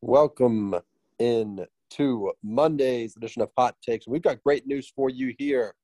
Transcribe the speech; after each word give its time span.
Welcome 0.00 0.76
in 1.18 1.66
to 1.90 2.32
Monday's 2.44 3.16
edition 3.16 3.42
of 3.42 3.50
Hot 3.58 3.74
Takes. 3.82 4.06
We've 4.06 4.22
got 4.22 4.40
great 4.44 4.64
news 4.64 4.92
for 4.94 5.10
you 5.10 5.34
here. 5.38 5.74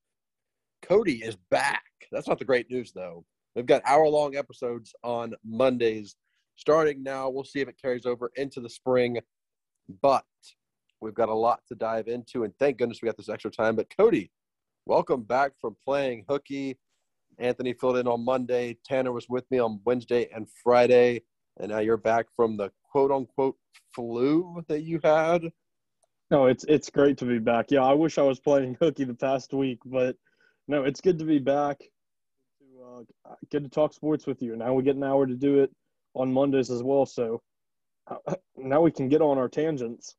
Cody 0.82 1.14
is 1.14 1.36
back. 1.50 1.82
That's 2.12 2.28
not 2.28 2.38
the 2.38 2.44
great 2.44 2.70
news, 2.70 2.92
though. 2.92 3.24
We've 3.56 3.66
got 3.66 3.82
hour 3.84 4.06
long 4.06 4.36
episodes 4.36 4.94
on 5.02 5.34
Mondays 5.44 6.14
starting 6.54 7.02
now. 7.02 7.28
We'll 7.28 7.42
see 7.42 7.58
if 7.58 7.68
it 7.68 7.80
carries 7.82 8.06
over 8.06 8.30
into 8.36 8.60
the 8.60 8.70
spring, 8.70 9.18
but 10.00 10.24
we've 11.00 11.12
got 11.12 11.28
a 11.28 11.34
lot 11.34 11.62
to 11.66 11.74
dive 11.74 12.06
into. 12.06 12.44
And 12.44 12.54
thank 12.60 12.78
goodness 12.78 13.00
we 13.02 13.06
got 13.06 13.16
this 13.16 13.28
extra 13.28 13.50
time. 13.50 13.74
But 13.74 13.92
Cody, 13.96 14.30
welcome 14.86 15.22
back 15.24 15.54
from 15.60 15.74
playing 15.84 16.24
hooky. 16.28 16.78
Anthony 17.40 17.72
filled 17.72 17.96
in 17.96 18.06
on 18.06 18.24
Monday. 18.24 18.78
Tanner 18.86 19.10
was 19.10 19.28
with 19.28 19.50
me 19.50 19.58
on 19.58 19.80
Wednesday 19.84 20.28
and 20.32 20.46
Friday. 20.62 21.22
And 21.58 21.70
now 21.70 21.78
you're 21.78 21.96
back 21.96 22.26
from 22.34 22.56
the 22.56 22.70
quote 22.90 23.10
unquote 23.10 23.56
flu 23.94 24.62
that 24.68 24.82
you 24.82 25.00
had. 25.02 25.52
No, 26.30 26.46
it's 26.46 26.64
it's 26.64 26.90
great 26.90 27.18
to 27.18 27.24
be 27.24 27.38
back. 27.38 27.66
Yeah, 27.70 27.82
I 27.82 27.92
wish 27.92 28.18
I 28.18 28.22
was 28.22 28.40
playing 28.40 28.76
hooky 28.80 29.04
the 29.04 29.14
past 29.14 29.52
week, 29.52 29.78
but 29.84 30.16
no, 30.66 30.84
it's 30.84 31.00
good 31.00 31.18
to 31.18 31.24
be 31.24 31.38
back. 31.38 31.78
To 31.78 33.04
uh, 33.30 33.34
get 33.50 33.62
to 33.62 33.70
talk 33.70 33.92
sports 33.92 34.26
with 34.26 34.42
you. 34.42 34.56
Now 34.56 34.74
we 34.74 34.82
get 34.82 34.96
an 34.96 35.04
hour 35.04 35.26
to 35.26 35.34
do 35.34 35.60
it 35.60 35.70
on 36.14 36.32
Mondays 36.32 36.70
as 36.70 36.82
well. 36.82 37.06
So 37.06 37.42
now 38.56 38.80
we 38.80 38.90
can 38.90 39.08
get 39.08 39.22
on 39.22 39.38
our 39.38 39.48
tangents. 39.48 40.16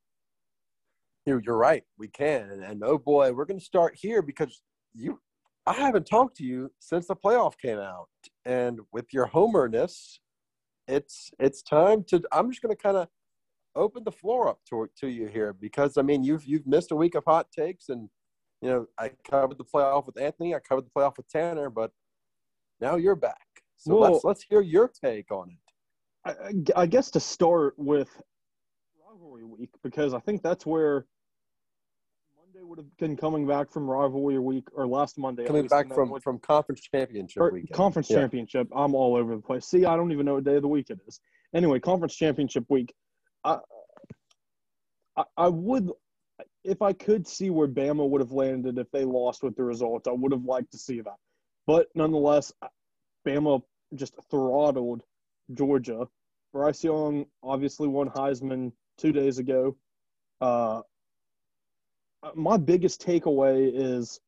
You're, 1.26 1.42
you're 1.44 1.58
right. 1.58 1.84
We 1.98 2.08
can. 2.08 2.50
And, 2.52 2.64
and 2.64 2.84
oh 2.84 2.98
boy, 2.98 3.32
we're 3.34 3.46
going 3.46 3.60
to 3.60 3.66
start 3.66 3.96
here 3.96 4.22
because 4.22 4.62
you, 4.94 5.20
I 5.66 5.74
haven't 5.74 6.06
talked 6.06 6.38
to 6.38 6.44
you 6.44 6.72
since 6.80 7.08
the 7.08 7.16
playoff 7.16 7.54
came 7.60 7.80
out. 7.80 8.08
And 8.46 8.80
with 8.94 9.06
your 9.12 9.26
homerness, 9.26 10.20
it's 10.88 11.32
it's 11.40 11.62
time 11.62 12.04
to. 12.06 12.22
I'm 12.32 12.50
just 12.50 12.62
going 12.62 12.76
to 12.76 12.82
kind 12.82 12.98
of 12.98 13.08
open 13.76 14.04
the 14.04 14.12
floor 14.12 14.48
up 14.48 14.60
to 14.70 14.90
to 15.00 15.08
you 15.08 15.28
here 15.28 15.54
because 15.54 15.98
I 15.98 16.02
mean 16.02 16.24
you've 16.24 16.46
you've 16.46 16.66
missed 16.66 16.92
a 16.92 16.96
week 16.96 17.16
of 17.16 17.24
hot 17.26 17.48
takes 17.52 17.90
and 17.90 18.10
you 18.62 18.70
know 18.70 18.86
I 18.98 19.12
covered 19.30 19.58
the 19.58 19.66
playoff 19.66 20.06
with 20.06 20.20
Anthony, 20.20 20.56
I 20.56 20.60
covered 20.60 20.86
the 20.86 20.92
playoff 20.96 21.18
with 21.18 21.28
Tanner, 21.28 21.70
but 21.70 21.92
now 22.80 22.96
you're 22.96 23.16
back. 23.16 23.48
So 23.78 23.98
well, 23.98 24.12
let's 24.12 24.24
let's 24.24 24.44
hear 24.44 24.62
your 24.62 24.90
take 25.04 25.32
on 25.32 25.50
it. 25.50 26.66
I, 26.76 26.82
I 26.82 26.86
guess 26.86 27.12
to 27.12 27.20
start 27.20 27.76
with 27.78 28.10
rivalry 29.08 29.44
week 29.44 29.70
because 29.84 30.14
I 30.14 30.20
think 30.20 30.42
that's 30.42 30.66
where 30.66 31.06
would 32.66 32.80
have 32.80 32.98
been 32.98 33.16
coming 33.16 33.48
back 33.48 33.72
from 33.72 33.90
rivalry 33.90 34.40
week 34.40 34.68
or 34.74 34.88
last 34.88 35.18
Monday. 35.18 35.46
Coming 35.46 35.68
back 35.68 35.94
from 35.94 36.10
would, 36.10 36.24
from 36.24 36.40
conference 36.40 36.82
championship 36.82 37.52
week. 37.52 37.72
Conference 37.72 38.10
yeah. 38.10 38.18
championship. 38.18 38.68
I'm 38.76 38.96
all 38.96 39.16
over 39.16 39.36
the 39.36 39.42
place. 39.42 39.66
See, 39.66 39.86
I 39.86 39.96
don't 39.96 40.12
even 40.12 40.26
know 40.26 40.36
what 40.36 40.44
day 40.44 40.56
of 40.56 40.62
the 40.62 40.68
week 40.68 40.90
it 40.90 41.00
is. 41.08 41.20
Anyway, 41.54 41.80
conference 41.80 42.16
championship 42.16 42.66
week. 42.70 42.94
I, 43.44 43.60
I, 45.16 45.24
I 45.38 45.48
would, 45.48 45.92
if 46.64 46.82
I 46.82 46.94
could 46.94 47.28
see 47.28 47.50
where 47.50 47.68
Bama 47.68 48.08
would 48.08 48.22
have 48.22 48.32
landed 48.32 48.78
if 48.78 48.90
they 48.92 49.06
lost 49.06 49.44
with 49.44 49.56
the 49.56 49.64
results, 49.64 50.08
I 50.08 50.12
would 50.12 50.32
have 50.32 50.44
liked 50.44 50.72
to 50.72 50.78
see 50.78 51.02
that. 51.02 51.16
But 51.68 51.88
nonetheless, 51.96 52.52
Bama 53.28 53.62
just 53.94 54.16
throttled 54.30 55.04
Georgia. 55.54 56.08
Bryce 56.52 56.84
Young 56.84 57.26
obviously 57.44 57.88
won 57.88 58.10
Heisman 58.10 58.72
two 58.98 59.12
days 59.12 59.40
ago. 59.40 59.76
Uh, 60.42 60.82
my 62.34 62.58
biggest 62.58 63.06
takeaway 63.06 63.72
is 63.74 64.20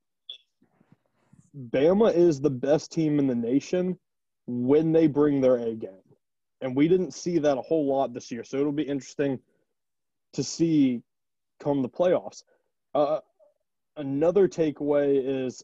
Bama 1.55 2.13
is 2.13 2.39
the 2.39 2.49
best 2.49 2.91
team 2.91 3.19
in 3.19 3.27
the 3.27 3.35
nation 3.35 3.97
when 4.45 4.91
they 4.91 5.07
bring 5.07 5.41
their 5.41 5.57
A 5.57 5.73
game. 5.73 5.91
And 6.61 6.75
we 6.75 6.87
didn't 6.87 7.13
see 7.13 7.37
that 7.39 7.57
a 7.57 7.61
whole 7.61 7.87
lot 7.87 8.13
this 8.13 8.31
year. 8.31 8.43
So 8.43 8.57
it'll 8.57 8.71
be 8.71 8.83
interesting 8.83 9.39
to 10.33 10.43
see 10.43 11.01
come 11.59 11.81
the 11.81 11.89
playoffs. 11.89 12.43
Uh, 12.93 13.19
another 13.95 14.47
takeaway 14.47 15.45
is 15.45 15.63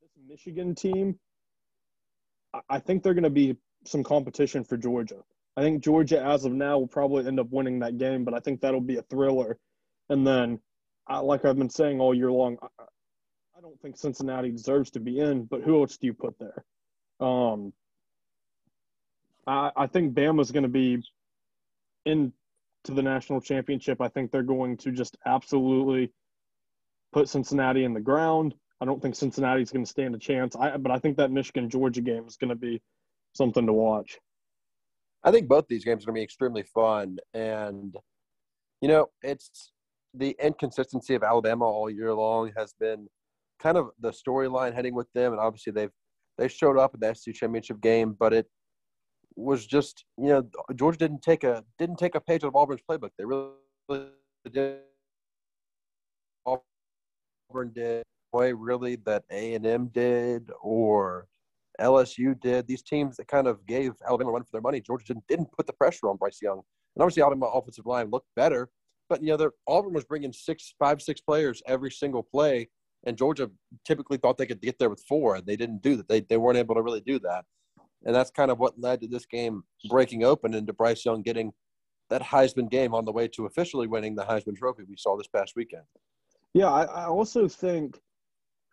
this 0.00 0.10
Michigan 0.28 0.74
team, 0.74 1.18
I 2.68 2.78
think 2.78 3.02
they're 3.02 3.14
going 3.14 3.24
to 3.24 3.30
be 3.30 3.56
some 3.84 4.02
competition 4.02 4.64
for 4.64 4.76
Georgia. 4.76 5.22
I 5.56 5.62
think 5.62 5.82
Georgia, 5.82 6.22
as 6.22 6.44
of 6.44 6.52
now, 6.52 6.78
will 6.78 6.86
probably 6.86 7.26
end 7.26 7.40
up 7.40 7.48
winning 7.50 7.78
that 7.80 7.98
game, 7.98 8.24
but 8.24 8.34
I 8.34 8.40
think 8.40 8.60
that'll 8.60 8.80
be 8.80 8.96
a 8.96 9.02
thriller. 9.02 9.58
And 10.08 10.26
then, 10.26 10.60
like 11.08 11.44
I've 11.44 11.58
been 11.58 11.70
saying 11.70 12.00
all 12.00 12.14
year 12.14 12.30
long, 12.30 12.58
I 12.62 13.60
don't 13.60 13.80
think 13.80 13.96
Cincinnati 13.96 14.50
deserves 14.50 14.90
to 14.92 15.00
be 15.00 15.20
in, 15.20 15.44
but 15.44 15.62
who 15.62 15.80
else 15.80 15.96
do 15.96 16.06
you 16.06 16.14
put 16.14 16.34
there? 16.38 16.64
Um, 17.20 17.72
I, 19.46 19.70
I 19.76 19.86
think 19.86 20.14
Bama's 20.14 20.50
going 20.50 20.64
to 20.64 20.68
be 20.68 21.02
into 22.04 22.32
the 22.84 23.02
national 23.02 23.40
championship. 23.40 24.00
I 24.00 24.08
think 24.08 24.30
they're 24.30 24.42
going 24.42 24.76
to 24.78 24.92
just 24.92 25.16
absolutely 25.26 26.12
put 27.12 27.28
Cincinnati 27.28 27.84
in 27.84 27.94
the 27.94 28.00
ground. 28.00 28.54
I 28.80 28.84
don't 28.84 29.00
think 29.00 29.14
Cincinnati's 29.14 29.70
going 29.70 29.84
to 29.84 29.90
stand 29.90 30.14
a 30.14 30.18
chance. 30.18 30.54
I, 30.54 30.76
but 30.76 30.92
I 30.92 30.98
think 30.98 31.16
that 31.16 31.30
Michigan 31.30 31.70
Georgia 31.70 32.02
game 32.02 32.26
is 32.26 32.36
going 32.36 32.50
to 32.50 32.56
be 32.56 32.82
something 33.34 33.66
to 33.66 33.72
watch. 33.72 34.18
I 35.24 35.30
think 35.30 35.48
both 35.48 35.66
these 35.66 35.84
games 35.84 36.04
are 36.04 36.06
going 36.06 36.16
to 36.16 36.20
be 36.20 36.24
extremely 36.24 36.62
fun, 36.62 37.18
and 37.32 37.96
you 38.80 38.88
know, 38.88 39.08
it's 39.22 39.72
the 40.14 40.36
inconsistency 40.42 41.14
of 41.14 41.22
Alabama 41.22 41.64
all 41.64 41.90
year 41.90 42.12
long 42.14 42.52
has 42.56 42.74
been 42.78 43.06
kind 43.60 43.76
of 43.76 43.90
the 44.00 44.10
storyline 44.10 44.74
heading 44.74 44.94
with 44.94 45.10
them, 45.14 45.32
and 45.32 45.40
obviously 45.40 45.72
they've 45.72 45.92
they 46.38 46.48
showed 46.48 46.78
up 46.78 46.94
in 46.94 47.00
the 47.00 47.14
SEC 47.14 47.34
championship 47.34 47.80
game, 47.80 48.14
but 48.18 48.32
it 48.32 48.46
was 49.36 49.66
just 49.66 50.04
you 50.18 50.28
know 50.28 50.42
Georgia 50.74 50.98
didn't 50.98 51.22
take 51.22 51.44
a 51.44 51.64
didn't 51.78 51.98
take 51.98 52.14
a 52.14 52.20
page 52.20 52.44
out 52.44 52.48
of 52.48 52.56
Auburn's 52.56 52.82
playbook. 52.88 53.10
They 53.18 53.24
really 53.24 54.10
did. 54.52 54.78
Auburn 56.46 57.72
did 57.74 58.02
way 58.32 58.52
really 58.52 58.96
that 59.06 59.24
A 59.30 59.54
and 59.54 59.66
M 59.66 59.88
did 59.92 60.50
or 60.60 61.26
LSU 61.80 62.38
did. 62.40 62.66
These 62.66 62.82
teams 62.82 63.16
that 63.16 63.28
kind 63.28 63.46
of 63.46 63.64
gave 63.66 63.92
Alabama 64.06 64.32
run 64.32 64.42
for 64.42 64.52
their 64.52 64.60
money. 64.60 64.80
Georgia 64.80 65.06
didn't 65.06 65.26
didn't 65.28 65.52
put 65.56 65.66
the 65.66 65.72
pressure 65.72 66.08
on 66.08 66.16
Bryce 66.16 66.40
Young, 66.42 66.60
and 66.94 67.02
obviously 67.02 67.22
Alabama 67.22 67.46
offensive 67.46 67.86
line 67.86 68.10
looked 68.10 68.28
better. 68.36 68.68
But 69.08 69.22
you 69.22 69.36
know, 69.36 69.50
Auburn 69.68 69.92
was 69.92 70.04
bringing 70.04 70.32
six, 70.32 70.74
five, 70.78 71.00
six 71.00 71.20
players 71.20 71.62
every 71.66 71.90
single 71.90 72.22
play, 72.22 72.68
and 73.06 73.16
Georgia 73.16 73.50
typically 73.84 74.16
thought 74.16 74.36
they 74.36 74.46
could 74.46 74.60
get 74.60 74.78
there 74.78 74.90
with 74.90 75.02
four, 75.08 75.36
and 75.36 75.46
they 75.46 75.56
didn't 75.56 75.82
do 75.82 75.96
that. 75.96 76.08
They 76.08 76.20
they 76.20 76.36
weren't 76.36 76.58
able 76.58 76.74
to 76.74 76.82
really 76.82 77.02
do 77.02 77.18
that 77.20 77.44
and 78.06 78.14
that's 78.14 78.30
kind 78.30 78.50
of 78.50 78.58
what 78.58 78.80
led 78.80 79.00
to 79.00 79.08
this 79.08 79.26
game 79.26 79.64
breaking 79.88 80.24
open 80.24 80.54
and 80.54 80.66
to 80.66 80.72
Bryce 80.72 81.04
Young 81.04 81.22
getting 81.22 81.52
that 82.08 82.22
Heisman 82.22 82.70
game 82.70 82.94
on 82.94 83.04
the 83.04 83.12
way 83.12 83.26
to 83.28 83.46
officially 83.46 83.88
winning 83.88 84.14
the 84.14 84.24
Heisman 84.24 84.56
Trophy 84.56 84.84
we 84.88 84.96
saw 84.96 85.16
this 85.16 85.26
past 85.26 85.54
weekend. 85.56 85.82
Yeah, 86.54 86.70
I, 86.70 86.84
I 86.84 87.04
also 87.06 87.48
think 87.48 88.00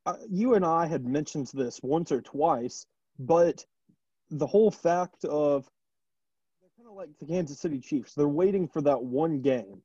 uh, 0.05 0.17
you 0.29 0.53
and 0.53 0.63
I 0.63 0.85
had 0.85 1.05
mentioned 1.05 1.49
this 1.53 1.79
once 1.81 2.11
or 2.11 2.21
twice, 2.21 2.85
but 3.19 3.65
the 4.29 4.47
whole 4.47 4.69
fact 4.69 5.25
of 5.25 5.67
they're 6.61 6.69
kind 6.77 6.89
of 6.89 6.95
like 6.95 7.09
the 7.19 7.25
Kansas 7.25 7.59
City 7.59 7.79
Chiefs. 7.79 8.13
They're 8.13 8.27
waiting 8.27 8.67
for 8.67 8.81
that 8.81 9.01
one 9.01 9.41
game. 9.41 9.81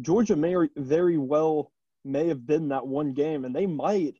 Georgia 0.00 0.36
may 0.36 0.54
very 0.76 1.18
well 1.18 1.72
may 2.04 2.28
have 2.28 2.46
been 2.46 2.68
that 2.68 2.86
one 2.86 3.12
game, 3.12 3.44
and 3.44 3.54
they 3.54 3.66
might 3.66 4.14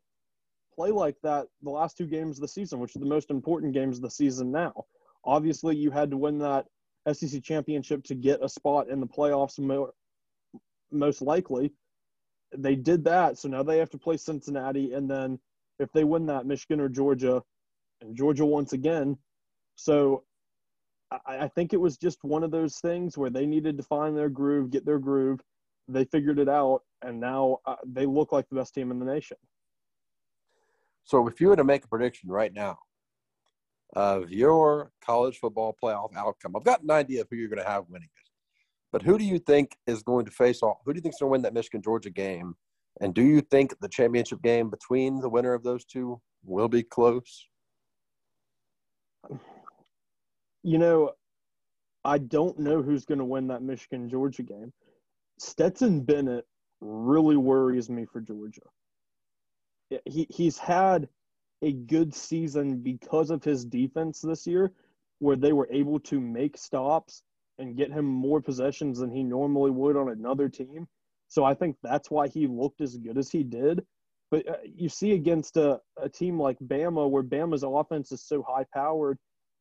play 0.74 0.90
like 0.90 1.16
that 1.22 1.46
the 1.62 1.70
last 1.70 1.96
two 1.96 2.06
games 2.06 2.38
of 2.38 2.42
the 2.42 2.48
season, 2.48 2.78
which 2.78 2.94
are 2.94 3.00
the 3.00 3.06
most 3.06 3.30
important 3.30 3.74
games 3.74 3.96
of 3.96 4.02
the 4.02 4.10
season 4.10 4.50
now. 4.50 4.84
Obviously, 5.24 5.76
you 5.76 5.90
had 5.90 6.10
to 6.10 6.16
win 6.16 6.38
that 6.38 6.66
SEC 7.12 7.42
championship 7.42 8.04
to 8.04 8.14
get 8.14 8.44
a 8.44 8.48
spot 8.48 8.88
in 8.88 9.00
the 9.00 9.06
playoffs, 9.06 9.58
most 10.90 11.22
likely. 11.22 11.72
They 12.56 12.76
did 12.76 13.04
that, 13.04 13.38
so 13.38 13.48
now 13.48 13.62
they 13.62 13.78
have 13.78 13.90
to 13.90 13.98
play 13.98 14.16
Cincinnati, 14.16 14.92
and 14.92 15.10
then 15.10 15.38
if 15.78 15.92
they 15.92 16.04
win 16.04 16.26
that, 16.26 16.46
Michigan 16.46 16.80
or 16.80 16.88
Georgia, 16.88 17.42
and 18.00 18.16
Georgia 18.16 18.46
once 18.46 18.72
again. 18.72 19.18
So 19.76 20.24
I, 21.10 21.38
I 21.38 21.48
think 21.48 21.72
it 21.72 21.80
was 21.80 21.96
just 21.96 22.18
one 22.22 22.42
of 22.42 22.50
those 22.50 22.78
things 22.78 23.16
where 23.16 23.30
they 23.30 23.46
needed 23.46 23.76
to 23.78 23.82
find 23.82 24.16
their 24.16 24.28
groove, 24.28 24.70
get 24.70 24.84
their 24.84 24.98
groove. 24.98 25.40
They 25.88 26.04
figured 26.04 26.38
it 26.38 26.48
out, 26.48 26.82
and 27.02 27.18
now 27.18 27.58
uh, 27.66 27.76
they 27.86 28.04
look 28.04 28.30
like 28.32 28.48
the 28.48 28.56
best 28.56 28.74
team 28.74 28.90
in 28.90 28.98
the 28.98 29.06
nation. 29.06 29.38
So 31.04 31.26
if 31.26 31.40
you 31.40 31.48
were 31.48 31.56
to 31.56 31.64
make 31.64 31.84
a 31.84 31.88
prediction 31.88 32.30
right 32.30 32.52
now 32.52 32.78
of 33.96 34.30
your 34.30 34.92
college 35.02 35.38
football 35.38 35.74
playoff 35.82 36.14
outcome, 36.14 36.54
I've 36.54 36.64
got 36.64 36.82
an 36.82 36.90
idea 36.90 37.22
of 37.22 37.28
who 37.30 37.36
you're 37.36 37.48
going 37.48 37.62
to 37.62 37.68
have 37.68 37.84
winning 37.88 38.10
it. 38.14 38.28
But 38.92 39.02
who 39.02 39.16
do 39.18 39.24
you 39.24 39.38
think 39.38 39.76
is 39.86 40.02
going 40.02 40.26
to 40.26 40.30
face 40.30 40.62
off? 40.62 40.78
Who 40.84 40.92
do 40.92 40.98
you 40.98 41.02
think 41.02 41.14
is 41.14 41.20
going 41.20 41.28
to 41.28 41.32
win 41.32 41.42
that 41.42 41.54
Michigan 41.54 41.80
Georgia 41.82 42.10
game? 42.10 42.54
And 43.00 43.14
do 43.14 43.22
you 43.22 43.40
think 43.40 43.74
the 43.80 43.88
championship 43.88 44.42
game 44.42 44.68
between 44.68 45.20
the 45.20 45.28
winner 45.28 45.54
of 45.54 45.62
those 45.62 45.84
two 45.84 46.20
will 46.44 46.68
be 46.68 46.82
close? 46.82 47.48
You 50.62 50.78
know, 50.78 51.12
I 52.04 52.18
don't 52.18 52.58
know 52.58 52.82
who's 52.82 53.04
going 53.04 53.18
to 53.18 53.24
win 53.24 53.48
that 53.48 53.62
Michigan 53.62 54.08
Georgia 54.08 54.42
game. 54.42 54.72
Stetson 55.38 56.00
Bennett 56.00 56.46
really 56.80 57.36
worries 57.36 57.88
me 57.90 58.06
for 58.06 58.20
Georgia 58.20 58.62
he 60.04 60.26
he's 60.30 60.58
had 60.58 61.08
a 61.62 61.72
good 61.72 62.14
season 62.14 62.78
because 62.78 63.30
of 63.30 63.42
his 63.42 63.64
defense 63.64 64.20
this 64.20 64.46
year, 64.46 64.72
where 65.18 65.36
they 65.36 65.52
were 65.52 65.68
able 65.70 65.98
to 65.98 66.20
make 66.20 66.56
stops 66.56 67.22
and 67.58 67.76
get 67.76 67.92
him 67.92 68.04
more 68.04 68.40
possessions 68.40 68.98
than 69.00 69.10
he 69.10 69.24
normally 69.24 69.70
would 69.70 69.96
on 69.96 70.10
another 70.10 70.48
team. 70.48 70.86
So 71.26 71.44
I 71.44 71.54
think 71.54 71.76
that's 71.82 72.10
why 72.10 72.28
he 72.28 72.46
looked 72.46 72.80
as 72.80 72.96
good 72.96 73.18
as 73.18 73.30
he 73.30 73.42
did. 73.42 73.84
But 74.30 74.48
uh, 74.48 74.56
you 74.64 74.88
see 74.88 75.12
against 75.12 75.56
a, 75.56 75.80
a 76.00 76.08
team 76.08 76.38
like 76.38 76.58
Bama, 76.60 77.10
where 77.10 77.22
Bama's 77.22 77.64
offense 77.64 78.12
is 78.12 78.22
so 78.22 78.44
high 78.46 78.66
powered, 78.72 79.18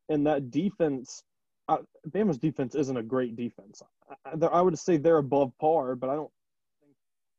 and 0.09 0.25
that 0.27 0.51
defense, 0.51 1.23
uh, 1.67 1.77
Bama's 2.09 2.37
defense 2.37 2.75
isn't 2.75 2.97
a 2.97 3.03
great 3.03 3.35
defense. 3.35 3.81
I, 4.25 4.45
I 4.45 4.61
would 4.61 4.77
say 4.77 4.97
they're 4.97 5.17
above 5.17 5.51
par, 5.59 5.95
but 5.95 6.09
I 6.09 6.15
don't 6.15 6.31
think 6.81 6.93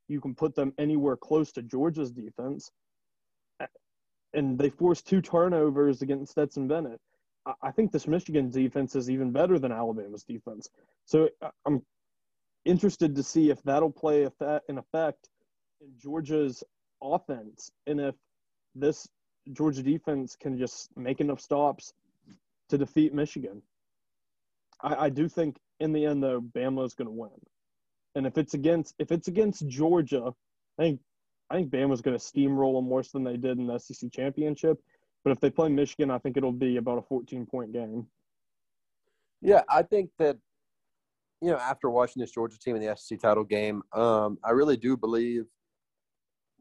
you 0.08 0.20
can 0.20 0.34
put 0.34 0.54
them 0.54 0.72
anywhere 0.78 1.16
close 1.16 1.52
to 1.52 1.62
Georgia's 1.62 2.10
defense. 2.10 2.70
And 4.34 4.58
they 4.58 4.68
forced 4.68 5.06
two 5.06 5.22
turnovers 5.22 6.02
against 6.02 6.32
Stetson 6.32 6.68
Bennett. 6.68 7.00
I 7.62 7.70
think 7.70 7.92
this 7.92 8.06
Michigan 8.06 8.50
defense 8.50 8.94
is 8.94 9.08
even 9.08 9.32
better 9.32 9.58
than 9.58 9.72
Alabama's 9.72 10.22
defense. 10.22 10.68
So 11.06 11.30
I'm 11.64 11.82
interested 12.66 13.16
to 13.16 13.22
see 13.22 13.48
if 13.48 13.62
that'll 13.62 13.90
play 13.90 14.24
an 14.24 14.78
effect 14.78 15.30
in 15.80 15.88
Georgia's 15.98 16.62
offense 17.02 17.70
and 17.86 18.00
if 18.00 18.14
this 18.74 19.08
Georgia 19.52 19.82
defense 19.82 20.36
can 20.36 20.58
just 20.58 20.94
make 20.96 21.20
enough 21.20 21.40
stops 21.40 21.94
to 22.68 22.78
defeat 22.78 23.14
Michigan. 23.14 23.62
I, 24.80 25.06
I 25.06 25.08
do 25.08 25.28
think 25.28 25.58
in 25.80 25.92
the 25.92 26.04
end 26.04 26.22
though, 26.22 26.40
Bama 26.40 26.84
is 26.84 26.94
going 26.94 27.06
to 27.06 27.12
win. 27.12 27.30
And 28.14 28.26
if 28.26 28.38
it's 28.38 28.54
against 28.54 28.94
if 28.98 29.12
it's 29.12 29.28
against 29.28 29.68
Georgia, 29.68 30.32
I 30.78 30.82
think 30.82 31.00
I 31.50 31.56
think 31.56 31.70
Bama's 31.70 32.02
going 32.02 32.18
to 32.18 32.24
steamroll 32.24 32.76
them 32.76 32.88
worse 32.88 33.10
than 33.10 33.24
they 33.24 33.36
did 33.36 33.58
in 33.58 33.66
the 33.66 33.78
SEC 33.78 34.10
championship. 34.12 34.78
But 35.24 35.32
if 35.32 35.40
they 35.40 35.50
play 35.50 35.68
Michigan, 35.68 36.10
I 36.10 36.18
think 36.18 36.36
it'll 36.36 36.52
be 36.52 36.76
about 36.76 36.98
a 36.98 37.02
14 37.02 37.46
point 37.46 37.72
game. 37.72 38.06
Yeah, 39.40 39.62
I 39.68 39.82
think 39.82 40.10
that 40.18 40.36
you 41.40 41.50
know 41.50 41.58
after 41.58 41.90
watching 41.90 42.20
this 42.20 42.32
Georgia 42.32 42.58
team 42.58 42.76
in 42.76 42.82
the 42.84 42.96
SEC 42.96 43.20
title 43.20 43.44
game, 43.44 43.82
um, 43.92 44.38
I 44.44 44.50
really 44.50 44.76
do 44.76 44.96
believe 44.96 45.44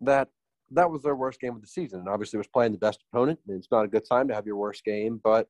that 0.01 0.29
that 0.71 0.91
was 0.91 1.01
their 1.01 1.15
worst 1.15 1.39
game 1.39 1.55
of 1.55 1.61
the 1.61 1.67
season. 1.67 1.99
And 1.99 2.09
obviously, 2.09 2.37
was 2.37 2.47
playing 2.47 2.73
the 2.73 2.77
best 2.77 3.03
opponent. 3.11 3.39
And 3.47 3.57
it's 3.57 3.71
not 3.71 3.85
a 3.85 3.87
good 3.87 4.05
time 4.07 4.27
to 4.27 4.35
have 4.35 4.45
your 4.45 4.57
worst 4.57 4.83
game, 4.83 5.19
but 5.23 5.47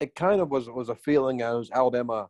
it 0.00 0.14
kind 0.14 0.40
of 0.40 0.50
was 0.50 0.68
was 0.68 0.88
a 0.88 0.94
feeling 0.94 1.42
as 1.42 1.70
Alabama 1.72 2.28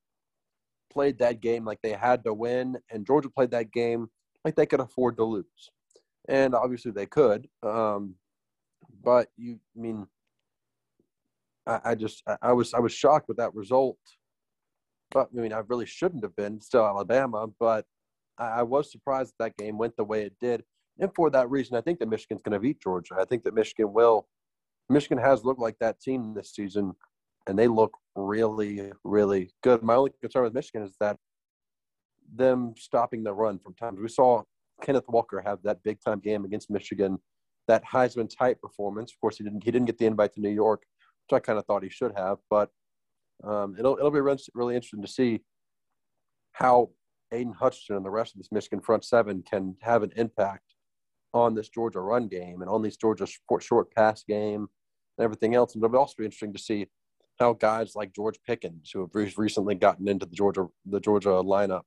played 0.93 1.19
that 1.19 1.40
game 1.40 1.64
like 1.64 1.81
they 1.82 1.93
had 1.93 2.25
to 2.25 2.34
win, 2.34 2.76
and 2.90 3.06
Georgia 3.06 3.31
played 3.31 3.50
that 3.50 3.72
game 3.72 4.08
like 4.44 4.56
they 4.56 4.66
could 4.66 4.81
afford 4.81 5.16
to 5.16 5.25
lose. 5.25 5.70
And 6.28 6.55
obviously, 6.55 6.93
they 6.93 7.06
could. 7.06 7.49
Um, 7.62 8.14
but 9.02 9.28
you 9.37 9.58
I 9.76 9.81
mean 9.81 10.06
I, 11.66 11.81
I 11.84 11.94
just 11.94 12.22
I, 12.26 12.37
I 12.43 12.52
was 12.52 12.75
I 12.75 12.81
was 12.81 12.93
shocked 12.93 13.28
with 13.28 13.37
that 13.38 13.55
result. 13.55 13.99
But 15.10 15.28
I 15.37 15.40
mean 15.40 15.52
I 15.52 15.62
really 15.69 15.87
shouldn't 15.87 16.25
have 16.25 16.37
been 16.37 16.60
still 16.60 16.84
Alabama, 16.84 17.46
but 17.58 17.87
I, 18.38 18.46
I 18.46 18.62
was 18.62 18.90
surprised 18.90 19.34
that, 19.38 19.56
that 19.56 19.64
game 19.64 19.78
went 19.78 19.96
the 19.96 20.05
way 20.05 20.22
it 20.22 20.34
did. 20.40 20.64
And 20.99 21.10
for 21.14 21.31
that 21.31 21.50
reason, 21.50 21.76
I 21.76 21.81
think 21.81 21.99
that 21.99 22.08
Michigan's 22.08 22.43
going 22.44 22.52
to 22.52 22.60
beat 22.60 22.81
Georgia. 22.81 23.17
I 23.19 23.25
think 23.25 23.43
that 23.44 23.55
Michigan 23.55 23.93
will. 23.93 24.28
Michigan 24.88 25.19
has 25.19 25.44
looked 25.44 25.60
like 25.60 25.76
that 25.81 26.00
team 26.00 26.34
this 26.34 26.55
season, 26.55 26.93
and 27.46 27.58
they 27.58 27.69
look 27.69 27.93
really, 28.17 28.93
really 29.05 29.50
good. 29.62 29.82
My 29.82 29.94
only 29.94 30.12
concern 30.20 30.44
with 30.44 30.55
Michigan 30.55 30.82
is 30.82 30.96
that 31.00 31.17
them 32.35 32.75
stopping 32.76 33.23
the 33.23 33.32
run 33.32 33.58
from 33.58 33.75
times. 33.75 34.00
We 34.00 34.08
saw 34.08 34.43
Kenneth 34.82 35.05
Walker 35.08 35.43
have 35.44 35.58
that 35.62 35.82
big 35.82 35.99
time 36.05 36.20
game 36.20 36.44
against 36.44 36.70
Michigan 36.70 37.19
that 37.69 37.85
Heisman 37.85 38.29
type 38.35 38.61
performance. 38.61 39.12
Of 39.12 39.20
course, 39.20 39.38
he 39.38 39.44
didn't 39.44 39.64
he 39.64 39.70
didn't 39.70 39.87
get 39.87 39.99
the 39.99 40.06
invite 40.06 40.35
to 40.35 40.41
New 40.41 40.50
York, 40.50 40.82
which 41.26 41.37
I 41.37 41.41
kind 41.41 41.58
of 41.58 41.64
thought 41.67 41.82
he 41.82 41.88
should 41.88 42.12
have. 42.17 42.38
But 42.50 42.70
um, 43.43 43.76
it'll 43.79 43.96
it'll 43.96 44.11
be 44.11 44.20
really 44.20 44.75
interesting 44.75 45.02
to 45.02 45.08
see 45.08 45.43
how 46.52 46.91
Aidan 47.32 47.52
Hutchinson 47.52 47.96
and 47.96 48.05
the 48.05 48.11
rest 48.11 48.35
of 48.35 48.38
this 48.38 48.52
Michigan 48.52 48.81
front 48.81 49.05
seven 49.05 49.43
can 49.43 49.76
have 49.81 50.02
an 50.02 50.12
impact 50.17 50.75
on 51.32 51.55
this 51.55 51.69
Georgia 51.69 52.00
run 52.00 52.29
game 52.29 52.61
and 52.61 52.70
on 52.70 52.81
these 52.81 52.96
Georgia 52.96 53.26
short, 53.26 53.62
short 53.62 53.93
pass 53.93 54.23
game 54.23 54.69
and 55.19 55.25
everything 55.25 55.55
else. 55.55 55.75
And 55.75 55.82
it'll 55.82 55.96
also 55.96 56.14
be 56.19 56.25
interesting 56.25 56.52
to 56.52 56.58
see 56.58 56.87
how 57.38 57.52
guys 57.52 57.94
like 57.94 58.14
George 58.14 58.38
Pickens, 58.46 58.90
who 58.92 59.00
have 59.00 59.10
recently 59.36 59.75
gotten 59.75 60.08
into 60.08 60.26
the 60.26 60.34
Georgia 60.34 60.66
the 60.86 61.00
Georgia 61.00 61.28
lineup 61.28 61.82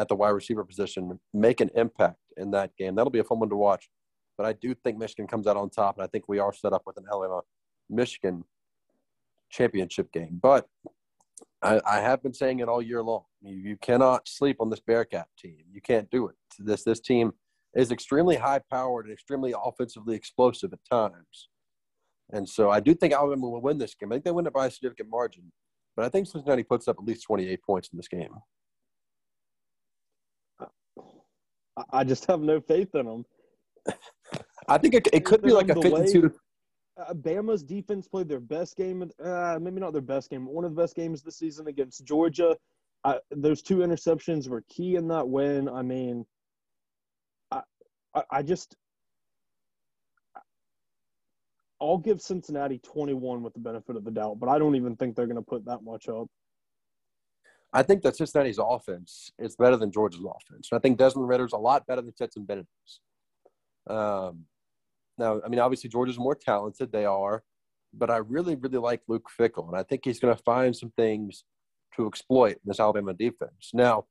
at 0.00 0.08
the 0.08 0.14
wide 0.14 0.30
receiver 0.30 0.64
position, 0.64 1.18
make 1.34 1.60
an 1.60 1.70
impact 1.74 2.18
in 2.36 2.50
that 2.52 2.76
game. 2.76 2.94
That'll 2.94 3.10
be 3.10 3.18
a 3.18 3.24
fun 3.24 3.40
one 3.40 3.48
to 3.50 3.56
watch. 3.56 3.88
But 4.36 4.46
I 4.46 4.52
do 4.52 4.74
think 4.74 4.98
Michigan 4.98 5.26
comes 5.26 5.48
out 5.48 5.56
on 5.56 5.68
top, 5.68 5.96
and 5.96 6.04
I 6.04 6.06
think 6.06 6.28
we 6.28 6.38
are 6.38 6.52
set 6.52 6.72
up 6.72 6.82
with 6.86 6.96
an 6.96 7.04
Alabama 7.10 7.42
Michigan 7.90 8.44
championship 9.50 10.12
game. 10.12 10.38
But 10.40 10.66
I, 11.62 11.80
I, 11.84 12.00
have 12.00 12.22
been 12.22 12.34
saying 12.34 12.60
it 12.60 12.68
all 12.68 12.80
year 12.80 13.02
long. 13.02 13.24
You, 13.42 13.56
you 13.56 13.76
cannot 13.78 14.28
sleep 14.28 14.58
on 14.60 14.70
this 14.70 14.80
Bearcat 14.80 15.26
team. 15.38 15.58
You 15.72 15.80
can't 15.80 16.08
do 16.10 16.28
it. 16.28 16.36
This 16.58 16.84
this 16.84 17.00
team 17.00 17.32
is 17.74 17.90
extremely 17.90 18.36
high 18.36 18.60
powered 18.70 19.06
and 19.06 19.12
extremely 19.12 19.54
offensively 19.64 20.14
explosive 20.14 20.72
at 20.72 20.78
times. 20.88 21.48
And 22.30 22.48
so 22.48 22.70
I 22.70 22.80
do 22.80 22.94
think 22.94 23.14
Alabama 23.14 23.48
will 23.48 23.62
win 23.62 23.78
this 23.78 23.94
game. 23.94 24.12
I 24.12 24.16
think 24.16 24.24
they 24.24 24.30
win 24.30 24.46
it 24.46 24.52
by 24.52 24.66
a 24.66 24.70
significant 24.70 25.08
margin. 25.10 25.50
But 25.96 26.04
I 26.04 26.08
think 26.10 26.28
Cincinnati 26.28 26.62
puts 26.62 26.86
up 26.86 26.96
at 26.98 27.04
least 27.04 27.24
28 27.24 27.62
points 27.62 27.88
in 27.92 27.96
this 27.96 28.08
game. 28.08 28.34
I 31.92 32.04
just 32.04 32.26
have 32.26 32.40
no 32.40 32.60
faith 32.60 32.94
in 32.94 33.06
them. 33.06 33.24
I 34.68 34.78
think 34.78 34.94
it, 34.94 35.08
it 35.12 35.24
could 35.24 35.42
be 35.42 35.52
like 35.52 35.70
a 35.70 35.80
52 35.80 36.32
uh, 36.98 37.14
Bama's 37.14 37.62
defense 37.62 38.08
played 38.08 38.28
their 38.28 38.40
best 38.40 38.76
game, 38.76 39.08
uh, 39.22 39.58
maybe 39.60 39.80
not 39.80 39.92
their 39.92 40.02
best 40.02 40.30
game, 40.30 40.44
but 40.44 40.54
one 40.54 40.64
of 40.64 40.74
the 40.74 40.80
best 40.80 40.96
games 40.96 41.22
this 41.22 41.38
season 41.38 41.68
against 41.68 42.04
Georgia. 42.04 42.56
Uh, 43.04 43.18
those 43.30 43.62
two 43.62 43.78
interceptions 43.78 44.48
were 44.48 44.64
key 44.68 44.96
in 44.96 45.06
that 45.08 45.28
win. 45.28 45.68
I 45.68 45.82
mean, 45.82 46.26
I, 47.52 47.62
I, 48.14 48.22
I 48.30 48.42
just, 48.42 48.74
I'll 51.80 51.98
give 51.98 52.20
Cincinnati 52.20 52.78
21 52.78 53.42
with 53.42 53.54
the 53.54 53.60
benefit 53.60 53.96
of 53.96 54.04
the 54.04 54.10
doubt, 54.10 54.40
but 54.40 54.48
I 54.48 54.58
don't 54.58 54.74
even 54.74 54.96
think 54.96 55.14
they're 55.14 55.26
going 55.26 55.36
to 55.36 55.42
put 55.42 55.64
that 55.66 55.82
much 55.82 56.08
up. 56.08 56.26
I 57.72 57.82
think 57.82 58.02
that 58.02 58.16
Cincinnati's 58.16 58.58
offense 58.58 59.30
is 59.38 59.54
better 59.56 59.76
than 59.76 59.92
Georgia's 59.92 60.24
offense. 60.24 60.70
I 60.72 60.78
think 60.78 60.98
Desmond 60.98 61.28
Ridder's 61.28 61.52
a 61.52 61.58
lot 61.58 61.86
better 61.86 62.00
than 62.00 62.14
Stetson 62.14 62.44
Bennett. 62.44 62.66
Um, 63.88 64.44
now, 65.18 65.40
I 65.44 65.48
mean, 65.48 65.60
obviously 65.60 65.90
Georgia's 65.90 66.18
more 66.18 66.34
talented. 66.34 66.90
They 66.90 67.04
are, 67.04 67.42
but 67.92 68.10
I 68.10 68.18
really, 68.18 68.54
really 68.54 68.78
like 68.78 69.02
Luke 69.06 69.28
Fickell, 69.38 69.68
and 69.68 69.76
I 69.76 69.82
think 69.82 70.02
he's 70.04 70.20
going 70.20 70.34
to 70.34 70.42
find 70.42 70.74
some 70.74 70.92
things 70.96 71.44
to 71.96 72.06
exploit 72.06 72.52
in 72.52 72.60
this 72.66 72.80
Alabama 72.80 73.12
defense. 73.12 73.70
Now, 73.74 74.06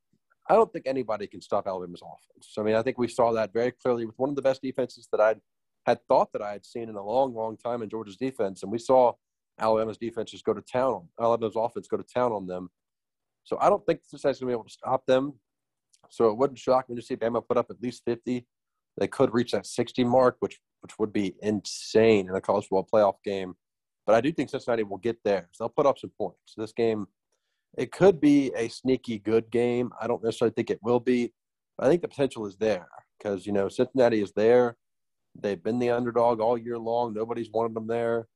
I 0.50 0.53
don't 0.53 0.71
think 0.71 0.86
anybody 0.88 1.27
can 1.27 1.41
stop 1.41 1.67
Alabama's 1.67 2.01
offense. 2.01 2.53
I 2.57 2.62
mean, 2.62 2.75
I 2.75 2.81
think 2.81 2.97
we 2.97 3.07
saw 3.07 3.31
that 3.33 3.53
very 3.53 3.71
clearly 3.71 4.05
with 4.05 4.17
one 4.17 4.29
of 4.29 4.36
the 4.36 4.41
best 4.41 4.62
defenses 4.62 5.07
that 5.12 5.19
I 5.19 5.36
had 5.88 6.00
thought 6.08 6.32
that 6.34 6.41
I 6.41 6.51
had 6.51 6.65
seen 6.65 6.89
in 6.89 6.96
a 6.96 7.03
long, 7.03 7.34
long 7.34 7.58
time 7.58 7.82
in 7.82 7.89
Georgia's 7.89 8.17
defense, 8.17 8.62
and 8.62 8.72
we 8.72 8.77
saw 8.77 9.13
Alabama's 9.60 9.98
defense 9.98 10.32
just 10.32 10.46
go 10.46 10.53
to 10.53 10.62
town 10.62 10.94
on 10.94 11.08
Alabama's 11.20 11.56
offense 11.56 11.88
go 11.88 11.98
to 11.98 12.03
town 12.03 12.32
on 12.32 12.46
them. 12.46 12.70
So 13.44 13.58
I 13.60 13.70
don't 13.70 13.84
think 13.86 14.01
Cincinnati's 14.03 14.39
going 14.39 14.50
to 14.50 14.51
be 14.51 14.60
able 14.60 14.65
to 14.65 14.70
stop 14.70 15.06
them. 15.08 15.34
So 16.10 16.29
it 16.29 16.38
wouldn't 16.38 16.60
shock 16.60 16.89
me 16.89 16.96
to 16.96 17.01
see 17.01 17.15
Bama 17.15 17.41
put 17.46 17.58
up 17.58 17.67
at 17.72 17.82
least 17.82 18.03
50 18.06 18.46
they 18.98 19.08
could 19.08 19.34
reach 19.34 19.51
that 19.51 19.65
60 19.65 20.03
mark, 20.03 20.38
which 20.39 20.60
which 20.82 21.00
would 21.00 21.12
be 21.12 21.34
insane 21.41 22.29
in 22.29 22.36
a 22.36 22.41
college 22.41 22.67
football 22.67 22.88
playoff 22.91 23.15
game. 23.24 23.56
But 24.06 24.15
I 24.15 24.22
do 24.22 24.32
think 24.32 24.50
Cincinnati 24.50 24.84
will 24.84 24.98
get 24.98 25.17
there. 25.24 25.50
So 25.51 25.63
they'll 25.63 25.70
put 25.70 25.88
up 25.88 25.98
some 25.98 26.12
points. 26.17 26.53
This 26.56 26.72
game, 26.72 27.08
it 27.77 27.91
could 27.91 28.22
be 28.22 28.51
a 28.56 28.67
sneaky 28.67 29.17
good 29.17 29.50
game. 29.50 29.91
I 30.00 30.08
don't 30.08 30.24
necessarily 30.24 30.53
think 30.53 30.70
it 30.70 30.79
will 30.84 31.00
be. 31.00 31.34
I 31.79 31.88
think 31.88 32.03
the 32.03 32.08
potential 32.08 32.46
is 32.46 32.56
there 32.58 32.88
because 33.17 33.46
you 33.46 33.53
know 33.53 33.70
Cincinnati 33.70 34.22
is 34.22 34.34
there. 34.36 34.77
They've 35.39 35.62
been 35.62 35.79
the 35.79 35.91
underdog 35.91 36.39
all 36.39 36.58
year 36.58 36.77
long. 36.77 37.13
Nobody's 37.13 37.51
wanted 37.51 37.75
them 37.75 37.88
there, 37.88 38.27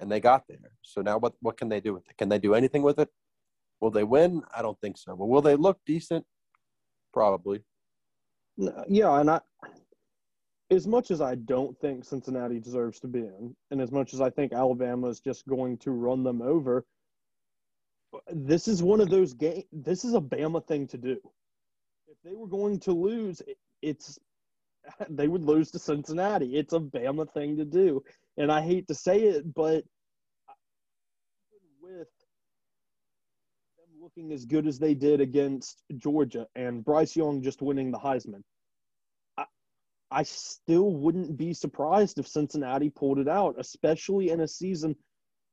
and 0.00 0.10
they 0.10 0.20
got 0.20 0.44
there. 0.48 0.72
So 0.82 1.02
now, 1.02 1.18
what 1.18 1.34
what 1.40 1.56
can 1.56 1.68
they 1.68 1.80
do 1.80 1.94
with 1.94 2.08
it? 2.08 2.16
Can 2.16 2.28
they 2.28 2.38
do 2.38 2.54
anything 2.54 2.82
with 2.82 2.98
it? 2.98 3.08
Will 3.80 3.90
they 3.90 4.04
win? 4.04 4.42
I 4.56 4.62
don't 4.62 4.80
think 4.80 4.96
so. 4.96 5.16
But 5.16 5.26
will 5.26 5.42
they 5.42 5.56
look 5.56 5.78
decent? 5.84 6.24
Probably. 7.12 7.62
Yeah, 8.88 9.18
and 9.18 9.30
I, 9.30 9.40
as 10.70 10.86
much 10.86 11.10
as 11.10 11.20
I 11.20 11.34
don't 11.34 11.78
think 11.80 12.04
Cincinnati 12.04 12.60
deserves 12.60 13.00
to 13.00 13.08
be 13.08 13.20
in, 13.20 13.56
and 13.70 13.80
as 13.80 13.90
much 13.90 14.14
as 14.14 14.20
I 14.20 14.30
think 14.30 14.52
Alabama 14.52 15.08
is 15.08 15.20
just 15.20 15.46
going 15.46 15.78
to 15.78 15.90
run 15.90 16.22
them 16.22 16.42
over, 16.42 16.84
this 18.30 18.68
is 18.68 18.82
one 18.82 19.00
of 19.00 19.10
those 19.10 19.32
games. 19.32 19.64
This 19.72 20.04
is 20.04 20.14
a 20.14 20.20
Bama 20.20 20.64
thing 20.66 20.86
to 20.88 20.98
do. 20.98 21.18
If 22.06 22.16
they 22.24 22.34
were 22.34 22.46
going 22.46 22.78
to 22.80 22.92
lose, 22.92 23.42
it's 23.80 24.18
they 25.10 25.28
would 25.28 25.44
lose 25.44 25.70
to 25.72 25.78
Cincinnati. 25.78 26.56
It's 26.56 26.72
a 26.72 26.80
Bama 26.80 27.32
thing 27.32 27.56
to 27.56 27.64
do, 27.64 28.02
and 28.36 28.50
I 28.50 28.60
hate 28.60 28.88
to 28.88 28.94
say 28.94 29.20
it, 29.22 29.54
but 29.54 29.84
with 31.82 32.08
them 33.78 34.00
looking 34.00 34.32
as 34.32 34.44
good 34.44 34.66
as 34.66 34.78
they 34.78 34.94
did 34.94 35.20
against 35.20 35.82
Georgia 35.96 36.46
and 36.54 36.84
Bryce 36.84 37.16
Young 37.16 37.42
just 37.42 37.62
winning 37.62 37.90
the 37.90 37.98
Heisman. 37.98 38.42
I, 40.10 40.24
still 40.24 40.92
wouldn't 40.92 41.38
be 41.38 41.54
surprised 41.54 42.18
if 42.18 42.28
Cincinnati 42.28 42.90
pulled 42.90 43.18
it 43.18 43.28
out, 43.28 43.54
especially 43.58 44.28
in 44.28 44.40
a 44.42 44.48
season 44.48 44.94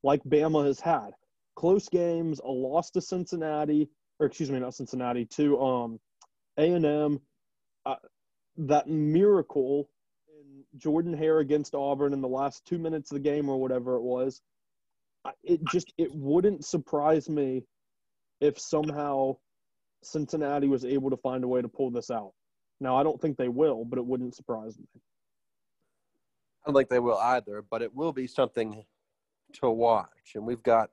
like 0.04 0.22
Bama 0.26 0.66
has 0.66 0.82
had. 0.82 1.12
close 1.56 1.88
games, 1.90 2.40
a 2.40 2.48
loss 2.50 2.92
to 2.92 3.02
Cincinnati, 3.02 3.90
or 4.20 4.28
excuse 4.28 4.52
me, 4.52 4.60
not 4.60 4.76
Cincinnati, 4.76 5.26
to 5.26 5.60
um, 5.62 6.00
A 6.58 6.72
and 6.74 6.86
M. 6.86 7.20
Uh, 7.86 7.96
that 8.60 8.88
miracle 8.88 9.90
in 10.28 10.64
Jordan 10.78 11.14
Hare 11.14 11.40
against 11.40 11.76
Auburn 11.76 12.14
in 12.14 12.22
the 12.22 12.28
last 12.28 12.66
two 12.66 12.78
minutes 12.78 13.12
of 13.12 13.16
the 13.16 13.30
game 13.30 13.50
or 13.50 13.60
whatever 13.60 13.96
it 13.96 14.02
was. 14.02 14.42
It 15.44 15.62
just 15.72 15.94
it 15.98 16.14
wouldn't 16.14 16.66
surprise 16.66 17.30
me 17.30 17.64
if 18.42 18.60
somehow 18.60 19.38
Cincinnati 20.04 20.68
was 20.68 20.86
able 20.86 21.10
to 21.10 21.18
find 21.18 21.44
a 21.44 21.48
way 21.48 21.62
to 21.62 21.68
pull 21.68 21.90
this 21.90 22.10
out. 22.10 22.34
Now 22.80 22.98
I 22.98 23.04
don't 23.04 23.20
think 23.22 23.38
they 23.38 23.50
will, 23.50 23.86
but 23.86 24.00
it 24.00 24.06
wouldn't 24.06 24.36
surprise 24.36 24.78
me. 24.78 24.86
I 26.66 26.72
don't 26.72 26.76
think 26.76 26.90
they 26.90 27.00
will 27.00 27.18
either, 27.18 27.64
but 27.70 27.82
it 27.82 27.94
will 27.94 28.14
be 28.14 28.28
something 28.28 28.84
to 29.54 29.70
watch. 29.70 30.34
And 30.36 30.46
we've 30.46 30.64
got 30.64 30.90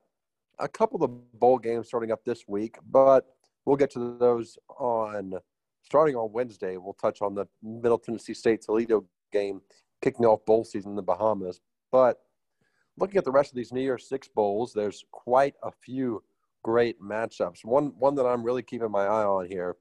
a 0.59 0.67
couple 0.67 1.03
of 1.03 1.39
bowl 1.39 1.57
games 1.57 1.87
starting 1.87 2.11
up 2.11 2.23
this 2.25 2.47
week, 2.47 2.77
but 2.89 3.25
we'll 3.65 3.75
get 3.75 3.91
to 3.91 4.17
those 4.17 4.57
on 4.79 5.33
starting 5.87 6.17
on 6.17 6.33
Wednesday. 6.33 6.75
We'll 6.75 6.93
touch 6.93 7.21
on 7.21 7.33
the 7.33 7.45
Middle 7.63 7.97
Tennessee 7.97 8.33
State 8.33 8.61
Toledo 8.61 9.05
game 9.31 9.61
kicking 10.01 10.25
off 10.25 10.45
bowl 10.45 10.65
season 10.65 10.91
in 10.91 10.95
the 10.97 11.01
Bahamas. 11.01 11.61
But 11.93 12.19
looking 12.97 13.17
at 13.17 13.23
the 13.23 13.31
rest 13.31 13.51
of 13.51 13.55
these 13.55 13.71
New 13.71 13.81
Year's 13.81 14.07
Six 14.07 14.27
bowls, 14.27 14.73
there's 14.73 15.05
quite 15.11 15.55
a 15.63 15.71
few 15.71 16.23
great 16.61 17.01
matchups. 17.01 17.63
One 17.63 17.93
one 17.97 18.15
that 18.15 18.25
I'm 18.25 18.43
really 18.43 18.63
keeping 18.63 18.91
my 18.91 19.05
eye 19.05 19.23
on 19.23 19.47
here 19.47 19.77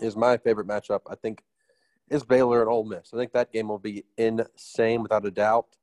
is 0.00 0.16
my 0.16 0.36
favorite 0.36 0.66
matchup. 0.66 1.02
I 1.08 1.14
think 1.14 1.44
is 2.10 2.24
Baylor 2.24 2.60
and 2.62 2.68
Ole 2.68 2.84
Miss. 2.84 3.10
I 3.14 3.16
think 3.16 3.32
that 3.32 3.52
game 3.52 3.68
will 3.68 3.78
be 3.78 4.04
insane 4.18 5.00
without 5.02 5.24
a 5.26 5.30
doubt. 5.30 5.76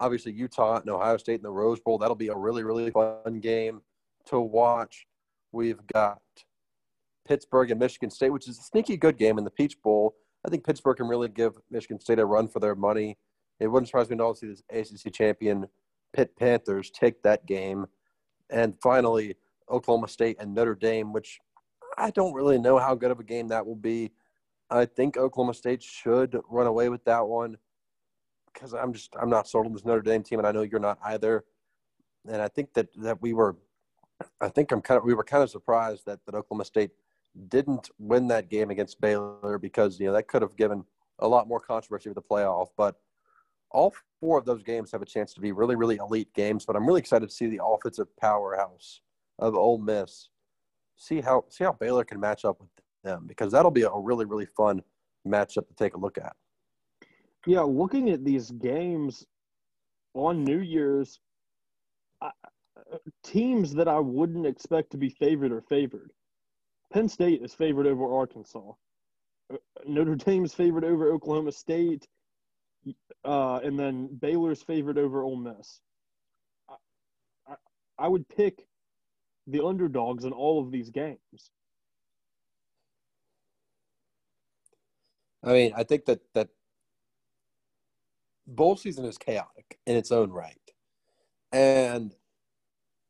Obviously, 0.00 0.32
Utah 0.32 0.80
and 0.80 0.90
Ohio 0.90 1.18
State 1.18 1.36
in 1.36 1.42
the 1.42 1.52
Rose 1.52 1.78
Bowl. 1.78 1.98
That'll 1.98 2.16
be 2.16 2.28
a 2.28 2.36
really, 2.36 2.64
really 2.64 2.90
fun 2.90 3.38
game 3.38 3.82
to 4.26 4.40
watch. 4.40 5.06
We've 5.52 5.84
got 5.92 6.20
Pittsburgh 7.28 7.70
and 7.70 7.78
Michigan 7.78 8.10
State, 8.10 8.30
which 8.30 8.48
is 8.48 8.58
a 8.58 8.62
sneaky 8.62 8.96
good 8.96 9.18
game 9.18 9.36
in 9.36 9.44
the 9.44 9.50
Peach 9.50 9.80
Bowl. 9.82 10.14
I 10.46 10.48
think 10.48 10.64
Pittsburgh 10.64 10.96
can 10.96 11.06
really 11.08 11.28
give 11.28 11.58
Michigan 11.70 12.00
State 12.00 12.18
a 12.18 12.24
run 12.24 12.48
for 12.48 12.58
their 12.58 12.74
money. 12.74 13.18
It 13.60 13.66
wouldn't 13.66 13.88
surprise 13.88 14.08
me 14.08 14.14
at 14.14 14.20
all 14.20 14.34
to 14.34 14.56
see 14.56 14.72
this 14.72 15.02
ACC 15.04 15.12
champion 15.12 15.66
Pitt 16.14 16.34
Panthers 16.38 16.90
take 16.90 17.22
that 17.22 17.44
game. 17.46 17.86
And 18.50 18.74
finally, 18.82 19.36
Oklahoma 19.70 20.08
State 20.08 20.36
and 20.40 20.54
Notre 20.54 20.74
Dame, 20.74 21.12
which 21.12 21.38
I 21.98 22.10
don't 22.10 22.32
really 22.32 22.58
know 22.58 22.78
how 22.78 22.94
good 22.94 23.10
of 23.10 23.20
a 23.20 23.24
game 23.24 23.48
that 23.48 23.66
will 23.66 23.76
be. 23.76 24.12
I 24.70 24.86
think 24.86 25.16
Oklahoma 25.16 25.54
State 25.54 25.82
should 25.82 26.38
run 26.48 26.66
away 26.66 26.88
with 26.88 27.04
that 27.04 27.26
one 27.26 27.58
because 28.52 28.72
I'm 28.72 28.92
just 28.92 29.14
I'm 29.20 29.30
not 29.30 29.48
sold 29.48 29.66
on 29.66 29.72
this 29.72 29.84
Notre 29.84 30.02
Dame 30.02 30.22
team, 30.22 30.38
and 30.38 30.48
I 30.48 30.52
know 30.52 30.62
you're 30.62 30.80
not 30.80 30.98
either. 31.04 31.44
And 32.26 32.40
I 32.40 32.48
think 32.48 32.72
that 32.74 32.88
that 33.02 33.20
we 33.20 33.34
were, 33.34 33.56
I 34.40 34.48
think 34.48 34.72
I'm 34.72 34.80
kind 34.80 34.98
of 34.98 35.04
we 35.04 35.14
were 35.14 35.24
kind 35.24 35.42
of 35.42 35.50
surprised 35.50 36.06
that 36.06 36.20
that 36.24 36.34
Oklahoma 36.34 36.64
State 36.64 36.90
didn't 37.48 37.90
win 37.98 38.28
that 38.28 38.48
game 38.48 38.70
against 38.70 39.00
Baylor 39.00 39.58
because 39.58 39.98
you 40.00 40.06
know 40.06 40.12
that 40.12 40.28
could 40.28 40.42
have 40.42 40.56
given 40.56 40.84
a 41.20 41.28
lot 41.28 41.48
more 41.48 41.60
controversy 41.60 42.08
with 42.08 42.16
the 42.16 42.22
playoff. 42.22 42.68
But 42.76 42.96
all 43.70 43.94
four 44.20 44.38
of 44.38 44.44
those 44.44 44.62
games 44.62 44.90
have 44.92 45.02
a 45.02 45.06
chance 45.06 45.34
to 45.34 45.40
be 45.40 45.52
really 45.52 45.76
really 45.76 45.96
elite 45.96 46.32
games. 46.34 46.64
But 46.64 46.76
I'm 46.76 46.86
really 46.86 47.00
excited 47.00 47.28
to 47.28 47.34
see 47.34 47.46
the 47.46 47.60
offensive 47.64 48.14
powerhouse 48.16 49.00
of 49.38 49.54
Ole 49.54 49.78
Miss. 49.78 50.30
See 50.96 51.20
how 51.20 51.44
see 51.48 51.64
how 51.64 51.72
Baylor 51.72 52.04
can 52.04 52.20
match 52.20 52.44
up 52.44 52.60
with 52.60 52.70
them 53.04 53.26
because 53.26 53.52
that'll 53.52 53.70
be 53.70 53.82
a 53.82 53.90
really 53.94 54.24
really 54.24 54.46
fun 54.46 54.82
matchup 55.26 55.68
to 55.68 55.74
take 55.76 55.94
a 55.94 55.98
look 55.98 56.18
at. 56.18 56.34
Yeah, 57.46 57.60
looking 57.60 58.10
at 58.10 58.24
these 58.24 58.50
games 58.50 59.24
on 60.14 60.44
New 60.44 60.58
Year's, 60.58 61.20
I, 62.20 62.30
teams 63.24 63.74
that 63.74 63.88
I 63.88 63.98
wouldn't 63.98 64.46
expect 64.46 64.90
to 64.90 64.96
be 64.96 65.10
favored 65.10 65.52
are 65.52 65.62
favored. 65.62 66.10
Penn 66.92 67.08
State 67.08 67.42
is 67.42 67.54
favored 67.54 67.86
over 67.86 68.12
Arkansas. 68.14 68.72
Uh, 69.52 69.56
Notre 69.86 70.14
Dame's 70.14 70.54
favored 70.54 70.84
over 70.84 71.12
Oklahoma 71.12 71.52
State, 71.52 72.06
uh, 73.24 73.60
and 73.62 73.78
then 73.78 74.08
Baylor's 74.20 74.62
favored 74.62 74.98
over 74.98 75.22
Ole 75.22 75.36
Miss. 75.36 75.80
I, 76.68 76.74
I, 77.46 77.54
I 77.98 78.08
would 78.08 78.28
pick 78.28 78.66
the 79.46 79.64
underdogs 79.64 80.24
in 80.24 80.32
all 80.32 80.62
of 80.62 80.70
these 80.70 80.90
games. 80.90 81.50
I 85.42 85.52
mean, 85.52 85.72
I 85.76 85.84
think 85.84 86.04
that 86.06 86.20
that 86.34 86.48
bowl 88.46 88.76
season 88.76 89.04
is 89.04 89.18
chaotic 89.18 89.78
in 89.86 89.96
its 89.96 90.10
own 90.10 90.30
right, 90.30 90.56
and 91.52 92.14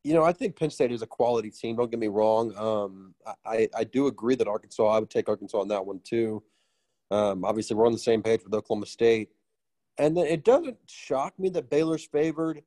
you 0.04 0.14
know, 0.14 0.24
I 0.24 0.32
think 0.32 0.56
Penn 0.56 0.70
State 0.70 0.92
is 0.92 1.02
a 1.02 1.06
quality 1.06 1.50
team. 1.50 1.76
Don't 1.76 1.90
get 1.90 2.00
me 2.00 2.08
wrong. 2.08 2.56
Um, 2.56 3.14
I 3.44 3.68
I 3.76 3.84
do 3.84 4.06
agree 4.06 4.36
that 4.36 4.48
Arkansas. 4.48 4.86
I 4.86 4.98
would 4.98 5.10
take 5.10 5.28
Arkansas 5.28 5.58
on 5.58 5.68
that 5.68 5.84
one 5.84 6.00
too. 6.04 6.42
Um, 7.10 7.44
obviously, 7.44 7.76
we're 7.76 7.86
on 7.86 7.92
the 7.92 7.98
same 7.98 8.22
page 8.22 8.42
with 8.44 8.54
Oklahoma 8.54 8.86
State, 8.86 9.30
and 9.98 10.16
then 10.16 10.26
it 10.26 10.44
doesn't 10.44 10.76
shock 10.86 11.38
me 11.38 11.48
that 11.50 11.70
Baylor's 11.70 12.06
favored 12.06 12.62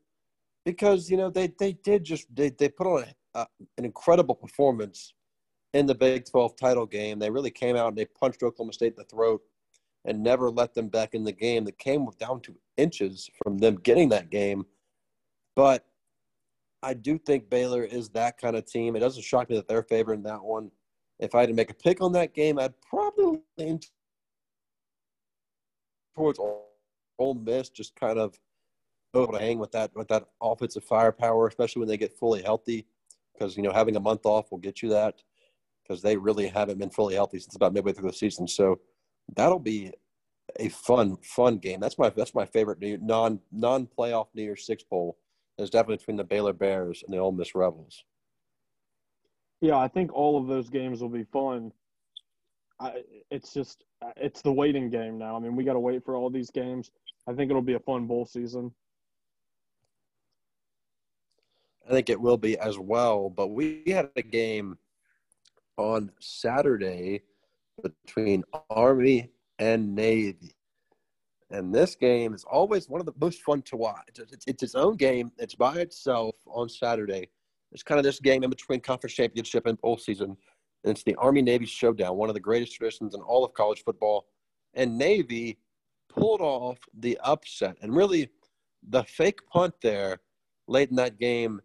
because 0.66 1.10
you 1.10 1.18
know 1.18 1.30
they 1.30 1.48
they 1.60 1.74
did 1.74 2.04
just 2.04 2.28
they 2.36 2.50
they 2.50 2.70
put 2.70 2.88
on 2.88 3.04
a, 3.04 3.40
uh, 3.40 3.46
an 3.78 3.86
incredible 3.86 4.36
performance 4.36 5.14
in 5.74 5.86
the 5.86 5.96
Big 5.96 6.26
12 6.26 6.56
title 6.58 6.86
game. 6.86 7.20
They 7.20 7.30
really 7.30 7.52
came 7.52 7.76
out 7.76 7.90
and 7.90 7.98
they 7.98 8.06
punched 8.06 8.44
Oklahoma 8.44 8.74
State 8.74 8.94
in 8.94 8.98
the 8.98 9.04
throat 9.06 9.42
and 10.06 10.22
never 10.22 10.50
let 10.50 10.74
them 10.74 10.90
back 10.90 11.14
in 11.14 11.24
the 11.24 11.32
game. 11.32 11.64
The 11.64 11.72
came 11.72 12.08
down 12.20 12.42
to 12.42 12.56
inches 12.78 13.30
from 13.42 13.58
them 13.58 13.76
getting 13.76 14.10
that 14.10 14.30
game. 14.30 14.66
But 15.56 15.86
I 16.84 16.94
do 16.94 17.18
think 17.18 17.50
Baylor 17.50 17.84
is 17.84 18.10
that 18.10 18.38
kind 18.38 18.56
of 18.56 18.66
team. 18.66 18.96
It 18.96 19.00
doesn't 19.00 19.24
shock 19.24 19.50
me 19.50 19.56
that 19.56 19.68
they're 19.68 19.84
favoring 19.84 20.24
that 20.24 20.44
one. 20.44 20.72
If 21.20 21.36
I 21.36 21.42
had 21.42 21.50
to 21.50 21.56
make 21.56 21.70
a 21.70 21.76
pick 21.76 22.02
on 22.02 22.12
that 22.14 22.34
game, 22.34 22.58
I'd 22.58 22.74
probably 22.82 23.42
lean 23.58 23.80
towards 26.16 26.40
Ole 26.40 27.36
Miss, 27.36 27.70
just 27.70 27.96
kind 27.96 28.18
of 28.18 28.40
able 29.16 29.34
to 29.34 29.40
hang 29.40 29.60
with 29.60 29.72
that 29.74 29.92
with 29.96 30.08
that 30.08 30.26
offensive 30.42 30.84
firepower, 30.84 31.48
especially 31.48 31.82
when 31.82 31.90
they 31.90 31.98
get 31.98 32.18
fully 32.18 32.42
healthy. 32.42 32.88
Because 33.34 33.56
you 33.56 33.64
know 33.64 33.72
having 33.72 33.96
a 33.96 34.00
month 34.00 34.26
off 34.26 34.52
will 34.52 34.58
get 34.58 34.82
you 34.82 34.90
that 34.90 35.22
because 35.84 36.02
they 36.02 36.18
really 36.18 36.48
haven't 36.48 36.80
been 36.80 36.90
fully 36.90 37.16
healthy 37.16 37.40
since 37.40 37.56
about 37.56 37.74
midway 37.74 37.92
through 37.92 38.10
the 38.10 38.16
season. 38.16 38.48
So 38.48 38.80
that'll 39.36 39.60
be 39.60 39.92
a 40.60 40.70
fun, 40.70 41.18
fun 41.22 41.58
game. 41.58 41.80
That's 41.80 41.98
my 41.98 42.10
that's 42.10 42.36
my 42.36 42.46
favorite 42.46 42.80
non 43.02 43.40
non 43.52 43.88
playoff 43.88 44.28
New 44.34 44.44
Year's 44.44 44.66
Six 44.66 44.84
bowl. 44.84 45.18
Is 45.58 45.70
definitely 45.70 45.98
between 45.98 46.18
the 46.18 46.24
Baylor 46.24 46.54
Bears 46.54 47.04
and 47.06 47.14
the 47.14 47.20
Ole 47.20 47.32
Miss 47.32 47.54
Rebels. 47.54 48.04
Yeah, 49.60 49.78
I 49.78 49.88
think 49.88 50.12
all 50.14 50.42
of 50.42 50.48
those 50.48 50.70
games 50.70 51.02
will 51.02 51.10
be 51.10 51.26
fun. 51.26 51.72
I, 52.80 53.04
it's 53.30 53.54
just 53.54 53.84
it's 54.18 54.42
the 54.42 54.52
waiting 54.52 54.90
game 54.90 55.20
now. 55.20 55.36
I 55.36 55.40
mean, 55.40 55.56
we 55.56 55.64
got 55.64 55.74
to 55.74 55.80
wait 55.80 56.04
for 56.04 56.16
all 56.16 56.32
these 56.32 56.50
games. 56.50 56.90
I 57.28 57.34
think 57.34 57.52
it'll 57.52 57.62
be 57.62 57.76
a 57.76 57.80
fun 57.80 58.08
bowl 58.08 58.26
season. 58.26 58.74
I 61.88 61.92
think 61.92 62.10
it 62.10 62.20
will 62.20 62.38
be 62.38 62.58
as 62.58 62.80
well. 62.80 63.30
But 63.30 63.50
we 63.50 63.84
had 63.88 64.10
a 64.16 64.22
game 64.24 64.78
on 65.78 66.12
Saturday 66.20 67.22
between 67.84 68.44
Army 68.70 69.30
and 69.60 69.94
Navy. 69.96 70.56
And 71.52 71.74
this 71.74 71.96
game 71.96 72.34
is 72.34 72.46
always 72.46 72.88
one 72.88 73.02
of 73.02 73.06
the 73.06 73.14
most 73.20 73.42
fun 73.42 73.62
to 73.64 73.76
watch. 73.76 74.08
It's, 74.18 74.48
it's 74.48 74.64
its 74.64 74.76
own 74.76 74.96
game. 74.96 75.32
It's 75.38 75.56
by 75.56 75.76
itself 75.76 76.36
on 76.48 76.70
Saturday. 76.70 77.30
It's 77.72 77.84
kind 77.84 78.00
of 78.00 78.04
this 78.04 78.20
game 78.20 78.44
in 78.44 78.50
between 78.50 78.80
conference 78.80 79.14
championship 79.14 79.66
and 79.66 79.80
bowl 79.82 79.98
season. 79.98 80.38
And 80.84 80.92
it's 80.92 81.04
the 81.04 81.16
Army 81.16 81.42
Navy 81.42 81.66
showdown, 81.66 82.16
one 82.16 82.30
of 82.30 82.36
the 82.36 82.42
greatest 82.42 82.76
traditions 82.76 83.14
in 83.14 83.22
all 83.22 83.44
of 83.44 83.54
college 83.54 83.84
football. 83.84 84.26
And 84.74 84.98
Navy 84.98 85.58
pulled 86.10 86.42
off 86.42 86.80
the 86.98 87.20
upset. 87.24 87.78
And 87.82 87.96
really, 87.96 88.30
the 88.90 89.04
fake 89.04 89.46
punt 89.48 89.74
there 89.82 90.20
late 90.68 90.90
in 90.90 90.96
that 90.96 91.20
game 91.20 91.62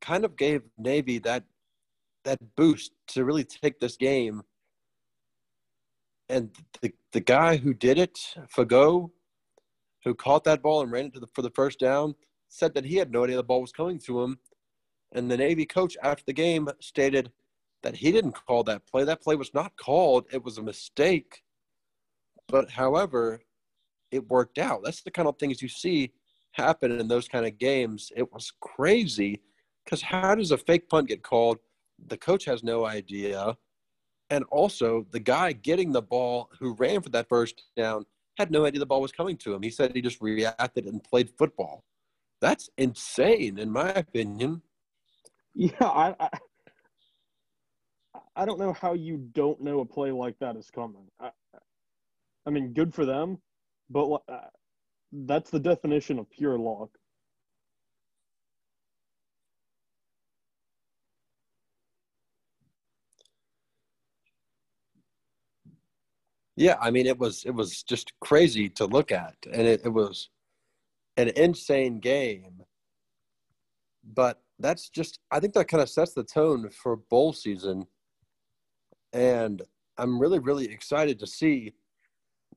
kind 0.00 0.24
of 0.24 0.36
gave 0.36 0.62
Navy 0.78 1.18
that 1.20 1.44
that 2.24 2.38
boost 2.56 2.92
to 3.06 3.24
really 3.24 3.44
take 3.44 3.78
this 3.80 3.96
game. 3.96 4.42
And 6.28 6.50
the 6.80 6.92
the 7.12 7.20
guy 7.20 7.56
who 7.56 7.74
did 7.74 7.98
it, 7.98 8.18
Fagot, 8.54 9.10
who 10.04 10.14
caught 10.14 10.44
that 10.44 10.62
ball 10.62 10.82
and 10.82 10.90
ran 10.90 11.06
it 11.06 11.14
the, 11.14 11.26
for 11.34 11.42
the 11.42 11.50
first 11.50 11.78
down, 11.78 12.14
said 12.48 12.74
that 12.74 12.84
he 12.84 12.96
had 12.96 13.12
no 13.12 13.24
idea 13.24 13.36
the 13.36 13.42
ball 13.42 13.60
was 13.60 13.72
coming 13.72 13.98
to 14.00 14.22
him. 14.22 14.38
And 15.12 15.30
the 15.30 15.36
Navy 15.36 15.66
coach 15.66 15.96
after 16.02 16.24
the 16.26 16.32
game 16.32 16.68
stated 16.80 17.30
that 17.82 17.96
he 17.96 18.10
didn't 18.10 18.32
call 18.32 18.64
that 18.64 18.86
play. 18.86 19.04
That 19.04 19.22
play 19.22 19.36
was 19.36 19.54
not 19.54 19.76
called. 19.76 20.26
It 20.32 20.42
was 20.42 20.58
a 20.58 20.62
mistake. 20.62 21.42
But 22.48 22.70
however, 22.70 23.40
it 24.10 24.28
worked 24.28 24.58
out. 24.58 24.82
That's 24.82 25.02
the 25.02 25.10
kind 25.10 25.28
of 25.28 25.38
things 25.38 25.62
you 25.62 25.68
see 25.68 26.12
happen 26.52 26.98
in 26.98 27.08
those 27.08 27.28
kind 27.28 27.46
of 27.46 27.58
games. 27.58 28.10
It 28.16 28.32
was 28.32 28.52
crazy 28.60 29.42
because 29.84 30.02
how 30.02 30.34
does 30.34 30.50
a 30.50 30.58
fake 30.58 30.88
punt 30.88 31.08
get 31.08 31.22
called 31.22 31.58
the 32.06 32.16
coach 32.16 32.44
has 32.44 32.62
no 32.62 32.84
idea. 32.84 33.56
And 34.30 34.44
also, 34.50 35.06
the 35.10 35.20
guy 35.20 35.52
getting 35.52 35.92
the 35.92 36.02
ball 36.02 36.50
who 36.58 36.74
ran 36.74 37.02
for 37.02 37.10
that 37.10 37.28
first 37.28 37.64
down 37.76 38.04
had 38.38 38.50
no 38.50 38.64
idea 38.64 38.80
the 38.80 38.86
ball 38.86 39.02
was 39.02 39.12
coming 39.12 39.36
to 39.38 39.54
him. 39.54 39.62
He 39.62 39.70
said 39.70 39.92
he 39.94 40.00
just 40.00 40.20
reacted 40.20 40.86
and 40.86 41.02
played 41.02 41.30
football. 41.38 41.84
That's 42.40 42.68
insane, 42.76 43.58
in 43.58 43.70
my 43.70 43.90
opinion. 43.90 44.62
Yeah, 45.54 45.70
I, 45.80 46.14
I, 46.18 46.28
I 48.36 48.44
don't 48.44 48.58
know 48.58 48.72
how 48.72 48.94
you 48.94 49.18
don't 49.32 49.60
know 49.60 49.80
a 49.80 49.84
play 49.84 50.10
like 50.10 50.38
that 50.40 50.56
is 50.56 50.70
coming. 50.70 51.06
I, 51.20 51.30
I 52.46 52.50
mean, 52.50 52.72
good 52.72 52.92
for 52.92 53.04
them, 53.04 53.38
but 53.88 54.22
uh, 54.28 54.48
that's 55.12 55.50
the 55.50 55.60
definition 55.60 56.18
of 56.18 56.28
pure 56.30 56.58
luck. 56.58 56.90
Yeah, 66.56 66.76
I 66.80 66.90
mean 66.90 67.06
it 67.06 67.18
was 67.18 67.44
it 67.44 67.54
was 67.54 67.82
just 67.82 68.12
crazy 68.20 68.68
to 68.70 68.86
look 68.86 69.10
at, 69.10 69.34
and 69.52 69.66
it, 69.66 69.82
it 69.84 69.88
was 69.88 70.30
an 71.16 71.28
insane 71.36 71.98
game. 71.98 72.62
But 74.04 74.40
that's 74.58 74.88
just 74.88 75.18
I 75.30 75.40
think 75.40 75.54
that 75.54 75.68
kind 75.68 75.82
of 75.82 75.88
sets 75.88 76.14
the 76.14 76.22
tone 76.22 76.70
for 76.70 76.96
bowl 76.96 77.32
season, 77.32 77.86
and 79.12 79.62
I'm 79.98 80.20
really 80.20 80.38
really 80.38 80.66
excited 80.66 81.18
to 81.20 81.26
see 81.26 81.72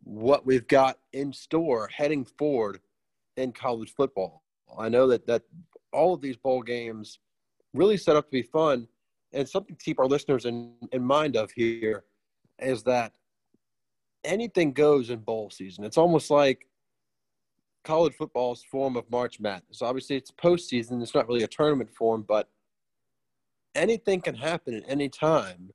what 0.04 0.46
we've 0.46 0.68
got 0.68 1.00
in 1.13 1.34
store 1.34 1.89
heading 1.94 2.24
forward 2.24 2.80
in 3.36 3.51
college 3.51 3.94
football. 3.96 4.44
I 4.77 4.89
know 4.89 5.08
that 5.08 5.25
that 5.27 5.44
all 5.92 6.13
of 6.13 6.22
these 6.22 6.38
bowl 6.38 6.62
games 6.62 7.20
really 7.74 7.98
set 7.98 8.16
up 8.16 8.25
to 8.25 8.32
be 8.32 8.44
fun, 8.44 8.88
and 9.34 9.50
something 9.50 9.75
to 9.75 9.84
keep 9.84 10.00
our 10.00 10.06
listeners 10.08 10.46
in, 10.46 10.74
in 10.92 11.04
mind 11.04 11.36
of 11.36 11.51
here 11.51 12.04
is 12.60 12.84
that 12.84 13.13
anything 14.24 14.74
goes 14.74 15.10
in 15.10 15.20
bowl 15.20 15.50
season. 15.50 15.84
It's 15.84 15.98
almost 15.98 16.30
like 16.30 16.68
college 17.84 18.14
football's 18.16 18.64
form 18.70 18.98
of 18.98 19.10
March 19.10 19.40
Madness. 19.40 19.82
Obviously, 19.82 20.18
it's 20.18 20.32
postseason. 20.32 21.02
It's 21.02 21.16
not 21.16 21.28
really 21.28 21.44
a 21.44 21.48
tournament 21.48 21.90
form, 21.94 22.26
but 22.28 22.50
anything 23.76 24.22
can 24.22 24.36
happen 24.36 24.74
at 24.74 24.84
any 24.88 25.10
time. 25.10 25.70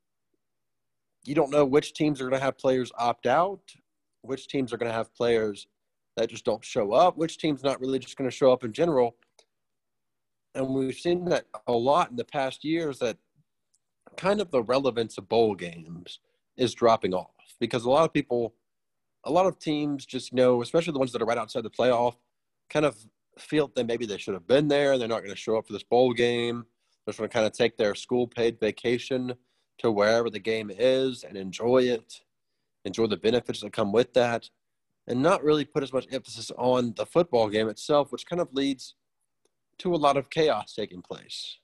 You 1.24 1.34
don't 1.34 1.50
know 1.50 1.64
which 1.64 1.94
teams 1.94 2.20
are 2.20 2.24
going 2.28 2.38
to 2.38 2.44
have 2.44 2.58
players 2.58 2.92
opt 2.98 3.26
out, 3.26 3.62
which 4.22 4.48
teams 4.48 4.72
are 4.72 4.76
going 4.76 4.90
to 4.90 4.96
have 4.96 5.14
players 5.14 5.66
that 6.16 6.28
just 6.28 6.44
don't 6.44 6.64
show 6.64 6.92
up, 6.92 7.16
which 7.16 7.38
team's 7.38 7.62
not 7.62 7.80
really 7.80 7.98
just 7.98 8.16
going 8.16 8.28
to 8.28 8.36
show 8.36 8.52
up 8.52 8.64
in 8.64 8.72
general. 8.72 9.16
And 10.54 10.68
we've 10.68 10.94
seen 10.94 11.24
that 11.26 11.46
a 11.66 11.72
lot 11.72 12.10
in 12.10 12.16
the 12.16 12.24
past 12.24 12.64
years 12.64 12.98
that 12.98 13.16
kind 14.16 14.40
of 14.40 14.50
the 14.50 14.62
relevance 14.62 15.16
of 15.16 15.28
bowl 15.28 15.54
games 15.54 16.18
is 16.56 16.74
dropping 16.74 17.14
off 17.14 17.30
because 17.60 17.84
a 17.84 17.90
lot 17.90 18.04
of 18.04 18.12
people, 18.12 18.54
a 19.24 19.30
lot 19.30 19.46
of 19.46 19.58
teams 19.58 20.04
just 20.04 20.32
know, 20.32 20.62
especially 20.62 20.92
the 20.92 20.98
ones 20.98 21.12
that 21.12 21.22
are 21.22 21.26
right 21.26 21.38
outside 21.38 21.62
the 21.62 21.70
playoff, 21.70 22.16
kind 22.70 22.84
of 22.84 22.96
feel 23.38 23.70
that 23.74 23.86
maybe 23.86 24.06
they 24.06 24.18
should 24.18 24.34
have 24.34 24.46
been 24.46 24.68
there. 24.68 24.92
And 24.92 25.00
they're 25.00 25.08
not 25.08 25.20
going 25.20 25.30
to 25.30 25.36
show 25.36 25.56
up 25.56 25.66
for 25.66 25.72
this 25.72 25.82
bowl 25.82 26.12
game. 26.12 26.64
They're 27.04 27.12
just 27.12 27.18
going 27.18 27.30
to 27.30 27.34
kind 27.34 27.46
of 27.46 27.52
take 27.52 27.76
their 27.76 27.94
school 27.94 28.26
paid 28.26 28.60
vacation 28.60 29.34
to 29.78 29.90
wherever 29.90 30.30
the 30.30 30.38
game 30.38 30.70
is 30.76 31.24
and 31.24 31.36
enjoy 31.36 31.84
it, 31.84 32.20
enjoy 32.84 33.06
the 33.06 33.16
benefits 33.16 33.60
that 33.60 33.72
come 33.72 33.92
with 33.92 34.12
that, 34.14 34.48
and 35.06 35.22
not 35.22 35.42
really 35.42 35.64
put 35.64 35.82
as 35.82 35.92
much 35.92 36.06
emphasis 36.12 36.50
on 36.56 36.94
the 36.96 37.06
football 37.06 37.48
game 37.48 37.68
itself, 37.68 38.12
which 38.12 38.26
kind 38.26 38.40
of 38.40 38.52
leads 38.52 38.94
to 39.78 39.94
a 39.94 39.96
lot 39.96 40.16
of 40.16 40.30
chaos 40.30 40.74
taking 40.74 41.02
place. 41.02 41.58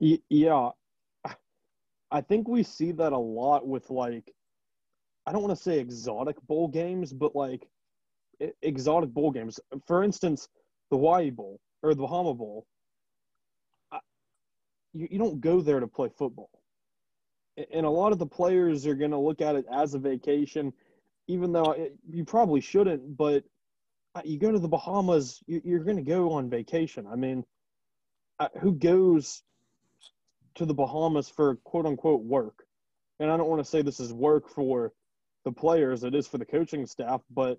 Yeah, 0.00 0.70
I 2.14 2.20
think 2.20 2.46
we 2.46 2.62
see 2.62 2.92
that 2.92 3.12
a 3.12 3.18
lot 3.18 3.66
with 3.66 3.90
like 3.90 4.32
I 5.26 5.32
don't 5.32 5.42
want 5.42 5.56
to 5.56 5.62
say 5.62 5.80
exotic 5.80 6.40
bowl 6.46 6.68
games, 6.68 7.12
but 7.12 7.34
like 7.34 7.66
exotic 8.62 9.10
bowl 9.10 9.32
games. 9.32 9.58
For 9.88 10.04
instance, 10.04 10.48
the 10.92 10.96
Hawaii 10.96 11.30
Bowl 11.30 11.58
or 11.82 11.92
the 11.92 12.02
Bahama 12.02 12.34
Bowl. 12.34 12.66
I, 13.90 13.98
you, 14.92 15.08
you 15.10 15.18
don't 15.18 15.40
go 15.40 15.60
there 15.60 15.80
to 15.80 15.88
play 15.88 16.08
football. 16.16 16.50
And 17.72 17.84
a 17.84 17.90
lot 17.90 18.12
of 18.12 18.20
the 18.20 18.26
players 18.26 18.86
are 18.86 18.94
going 18.94 19.10
to 19.10 19.18
look 19.18 19.40
at 19.40 19.56
it 19.56 19.66
as 19.72 19.94
a 19.94 19.98
vacation, 19.98 20.72
even 21.26 21.52
though 21.52 21.72
it, 21.72 21.96
you 22.08 22.24
probably 22.24 22.60
shouldn't. 22.60 23.16
But 23.16 23.42
uh, 24.14 24.22
you 24.24 24.38
go 24.38 24.52
to 24.52 24.58
the 24.60 24.68
Bahamas, 24.68 25.42
you, 25.46 25.60
you're 25.64 25.84
going 25.84 25.96
to 25.96 26.02
go 26.02 26.30
on 26.32 26.48
vacation. 26.48 27.06
I 27.10 27.16
mean, 27.16 27.44
uh, 28.38 28.48
who 28.60 28.72
goes 28.72 29.42
to 30.56 30.66
the 30.66 30.74
Bahamas 30.74 31.28
for 31.28 31.56
quote 31.64 31.86
unquote 31.86 32.22
work. 32.22 32.64
And 33.20 33.30
I 33.30 33.36
don't 33.36 33.48
want 33.48 33.62
to 33.62 33.68
say 33.68 33.82
this 33.82 34.00
is 34.00 34.12
work 34.12 34.48
for 34.48 34.92
the 35.44 35.52
players, 35.52 36.04
it 36.04 36.14
is 36.14 36.26
for 36.26 36.38
the 36.38 36.44
coaching 36.44 36.86
staff, 36.86 37.22
but 37.30 37.58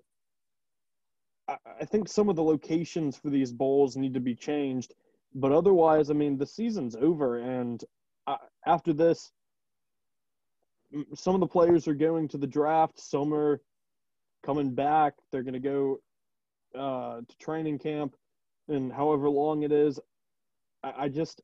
I, 1.48 1.56
I 1.80 1.84
think 1.84 2.08
some 2.08 2.28
of 2.28 2.36
the 2.36 2.42
locations 2.42 3.16
for 3.16 3.30
these 3.30 3.52
bowls 3.52 3.96
need 3.96 4.14
to 4.14 4.20
be 4.20 4.34
changed. 4.34 4.94
But 5.34 5.52
otherwise, 5.52 6.10
I 6.10 6.14
mean, 6.14 6.38
the 6.38 6.46
season's 6.46 6.96
over. 6.96 7.38
And 7.38 7.82
I, 8.26 8.36
after 8.66 8.92
this, 8.92 9.30
some 11.14 11.34
of 11.34 11.40
the 11.40 11.46
players 11.46 11.86
are 11.88 11.94
going 11.94 12.28
to 12.28 12.38
the 12.38 12.46
draft, 12.46 12.98
some 12.98 13.34
are 13.34 13.60
coming 14.44 14.74
back. 14.74 15.14
They're 15.30 15.42
going 15.42 15.54
to 15.54 15.60
go 15.60 16.00
uh, 16.78 17.20
to 17.28 17.38
training 17.38 17.78
camp 17.78 18.14
and 18.68 18.92
however 18.92 19.28
long 19.28 19.62
it 19.62 19.72
is. 19.72 20.00
I, 20.82 20.92
I 21.04 21.08
just 21.08 21.42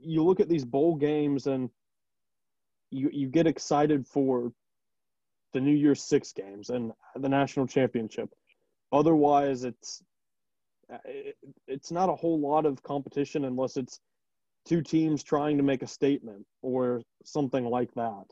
you 0.00 0.24
look 0.24 0.40
at 0.40 0.48
these 0.48 0.64
bowl 0.64 0.96
games 0.96 1.46
and 1.46 1.70
you 2.90 3.10
you 3.12 3.28
get 3.28 3.46
excited 3.46 4.06
for 4.06 4.52
the 5.52 5.60
New 5.60 5.74
Year's 5.74 6.02
Six 6.02 6.32
games 6.32 6.70
and 6.70 6.92
the 7.16 7.28
national 7.28 7.66
championship. 7.66 8.30
Otherwise, 8.92 9.64
it's 9.64 10.02
it's 11.66 11.90
not 11.90 12.08
a 12.08 12.14
whole 12.14 12.40
lot 12.40 12.64
of 12.66 12.82
competition 12.82 13.44
unless 13.44 13.76
it's 13.76 14.00
two 14.64 14.82
teams 14.82 15.22
trying 15.22 15.56
to 15.58 15.62
make 15.62 15.82
a 15.82 15.86
statement 15.86 16.46
or 16.62 17.02
something 17.24 17.64
like 17.64 17.92
that. 17.94 18.24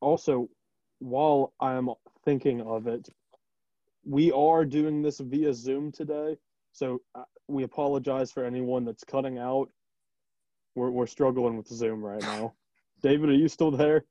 Also, 0.00 0.48
while 0.98 1.52
I'm 1.60 1.90
thinking 2.24 2.60
of 2.62 2.86
it, 2.86 3.08
we 4.04 4.32
are 4.32 4.64
doing 4.64 5.02
this 5.02 5.20
via 5.20 5.54
Zoom 5.54 5.92
today. 5.92 6.36
So 6.72 7.00
uh, 7.14 7.24
we 7.48 7.62
apologize 7.62 8.32
for 8.32 8.44
anyone 8.44 8.84
that's 8.84 9.04
cutting 9.04 9.38
out. 9.38 9.68
We're 10.74 10.90
we're 10.90 11.06
struggling 11.06 11.56
with 11.56 11.68
Zoom 11.68 12.04
right 12.04 12.20
now. 12.22 12.54
David, 13.02 13.30
are 13.30 13.34
you 13.34 13.48
still 13.48 13.70
there? 13.70 14.04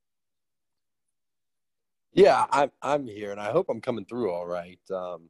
Yeah, 2.12 2.46
I'm 2.50 2.70
I'm 2.80 3.06
here, 3.06 3.32
and 3.32 3.40
I 3.40 3.50
hope 3.50 3.66
I'm 3.68 3.80
coming 3.80 4.04
through 4.04 4.30
all 4.30 4.46
right. 4.46 4.78
Um, 4.90 5.28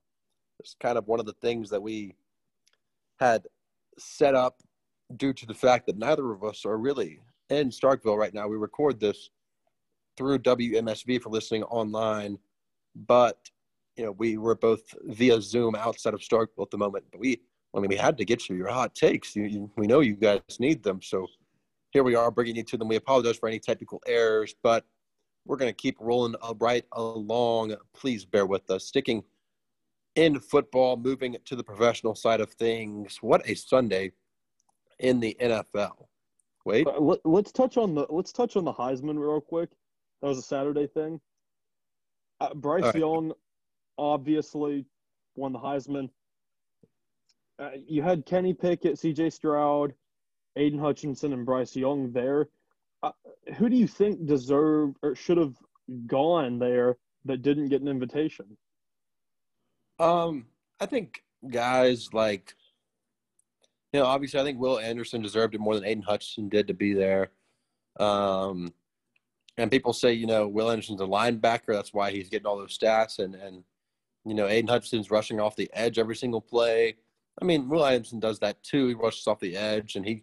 it's 0.61 0.77
kind 0.81 0.99
of 0.99 1.07
one 1.09 1.21
of 1.21 1.27
the 1.27 1.35
things 1.35 1.71
that 1.71 1.83
we 1.83 2.15
had 3.19 3.47
set 3.99 4.35
up 4.35 4.61
due 5.17 5.33
to 5.33 5.47
the 5.47 5.55
fact 5.55 5.87
that 5.87 5.99
neither 5.99 6.33
of 6.33 6.45
us 6.45 6.65
are 6.65 6.79
really 6.79 7.21
in 7.51 7.71
Starkville 7.71 8.19
right 8.19 8.35
now. 8.35 8.49
We 8.49 8.57
record 8.57 9.01
this 9.01 9.31
through 10.17 10.39
WMSV 10.41 11.21
for 11.21 11.31
listening 11.31 11.63
online, 11.65 12.39
but 12.95 13.39
you 13.97 14.05
know 14.05 14.13
we 14.13 14.37
were 14.37 14.55
both 14.55 14.83
via 15.05 15.41
Zoom 15.41 15.75
outside 15.75 16.15
of 16.15 16.21
Starkville 16.21 16.63
at 16.63 16.71
the 16.71 16.79
moment. 16.79 17.05
But 17.11 17.21
we 17.21 17.41
I 17.75 17.81
mean, 17.81 17.89
we 17.89 17.97
had 17.97 18.17
to 18.19 18.25
get 18.25 18.49
you 18.49 18.57
your 18.57 18.69
hot 18.69 18.95
takes. 18.95 19.35
You, 19.35 19.45
you, 19.45 19.71
we 19.77 19.87
know 19.87 20.01
you 20.01 20.15
guys 20.15 20.41
need 20.61 20.83
them. 20.83 21.01
So 21.03 21.27
here 21.91 22.05
we 22.05 22.15
are 22.15 22.31
bringing 22.31 22.57
you 22.57 22.63
to 22.65 22.77
them. 22.77 22.89
We 22.89 22.97
apologize 22.97 23.37
for 23.37 23.49
any 23.49 23.59
technical 23.59 24.01
errors, 24.07 24.55
but 24.63 24.85
we're 25.45 25.57
going 25.57 25.71
to 25.71 25.77
keep 25.77 25.97
rolling 26.01 26.35
right 26.61 26.85
along. 26.93 27.75
Please 27.93 28.25
bear 28.25 28.47
with 28.47 28.71
us. 28.71 28.85
Sticking 28.85 29.23
in 30.15 30.39
football, 30.39 30.97
moving 30.97 31.37
to 31.45 31.57
the 31.57 31.65
professional 31.65 32.15
side 32.15 32.41
of 32.41 32.51
things. 32.53 33.19
What 33.21 33.49
a 33.49 33.55
Sunday 33.55 34.13
in 35.01 35.21
the 35.21 35.37
NFL. 35.41 36.07
Wait, 36.65 36.87
uh, 36.87 36.99
let, 36.99 37.47
us 37.47 37.53
touch 37.53 37.77
on 37.77 37.95
the 37.95 38.07
let's 38.09 38.33
touch 38.33 38.57
on 38.57 38.65
the 38.65 38.73
Heisman 38.73 39.19
real 39.19 39.41
quick. 39.41 39.71
That 40.23 40.29
was 40.29 40.39
a 40.39 40.43
Saturday 40.43 40.87
thing. 40.87 41.21
Uh, 42.41 42.55
Bryce 42.55 42.85
right. 42.85 42.95
Young 42.95 43.33
obviously 43.99 44.87
won 45.37 45.53
the 45.53 45.59
Heisman 45.59 46.09
uh, 47.59 47.71
you 47.87 48.03
had 48.03 48.27
Kenny 48.27 48.53
Pickett, 48.53 48.99
C.J. 48.99 49.31
Stroud, 49.31 49.95
Aidan 50.57 50.79
Hutchinson, 50.79 51.33
and 51.33 51.47
Bryce 51.47 51.77
Young 51.77 52.13
there. 52.13 52.49
Uh, 53.03 53.13
who 53.57 53.69
do 53.69 53.77
you 53.77 53.87
think 53.87 54.27
deserved 54.27 54.97
or 55.03 55.15
should 55.15 55.37
have 55.37 55.55
gone 56.07 56.59
there 56.59 56.97
that 57.25 57.43
didn't 57.43 57.69
get 57.69 57.83
an 57.83 57.89
invitation? 57.89 58.57
Um, 59.99 60.47
I 60.81 60.87
think 60.87 61.23
guys 61.49 62.09
like, 62.13 62.55
you 63.93 64.01
know, 64.01 64.07
obviously, 64.07 64.41
I 64.41 64.45
think 64.45 64.59
Will 64.59 64.79
Anderson 64.79 65.23
deserved 65.23 65.55
it 65.55 65.61
more 65.61 65.75
than 65.75 65.85
Aidan 65.85 66.03
Hutchinson 66.03 66.49
did 66.49 66.67
to 66.69 66.75
be 66.75 66.95
there. 66.95 67.31
Um, 68.01 68.73
and 69.57 69.71
people 69.71 69.93
say, 69.93 70.13
you 70.13 70.27
know, 70.27 70.49
Will 70.49 70.71
Anderson's 70.71 71.01
a 71.01 71.05
linebacker. 71.05 71.73
That's 71.75 71.95
why 71.95 72.11
he's 72.11 72.29
getting 72.29 72.47
all 72.47 72.59
those 72.59 72.77
stats. 72.77 73.21
And, 73.21 73.37
and 73.37 73.63
you 74.25 74.35
know, 74.35 74.49
Aidan 74.49 74.69
Hutchinson's 74.69 75.13
rushing 75.13 75.39
off 75.39 75.55
the 75.55 75.71
edge 75.73 75.99
every 75.99 76.17
single 76.17 76.41
play. 76.41 76.97
I 77.41 77.45
mean, 77.45 77.69
Will 77.69 77.85
Anderson 77.85 78.21
does 78.21 78.39
that 78.41 78.63
too. 78.63 78.89
He 78.89 78.95
rushes 78.95 79.27
off 79.27 79.41
the 79.41 79.57
edge 79.57 79.97
and 79.97 80.07
he 80.07 80.23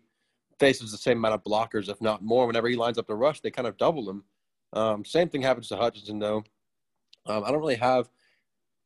faces 0.60 0.91
the 0.91 0.97
same 0.97 1.17
amount 1.17 1.36
of 1.36 1.43
blockers, 1.43 1.89
if 1.89 2.00
not 2.02 2.24
more. 2.24 2.47
Whenever 2.47 2.69
he 2.69 2.76
lines 2.76 2.97
up 2.97 3.08
to 3.08 3.15
rush, 3.15 3.41
they 3.41 3.52
kind 3.52 3.67
of 3.67 3.78
double 3.78 4.10
him. 4.10 4.24
Um, 4.74 5.04
same 5.04 5.28
thing 5.28 5.41
happens 5.41 5.67
to 5.69 5.78
Hutchinson, 5.78 6.19
though. 6.19 6.43
Um, 7.26 7.43
I 7.43 7.52
don't 7.52 7.60
really 7.60 7.76
have 7.76 8.10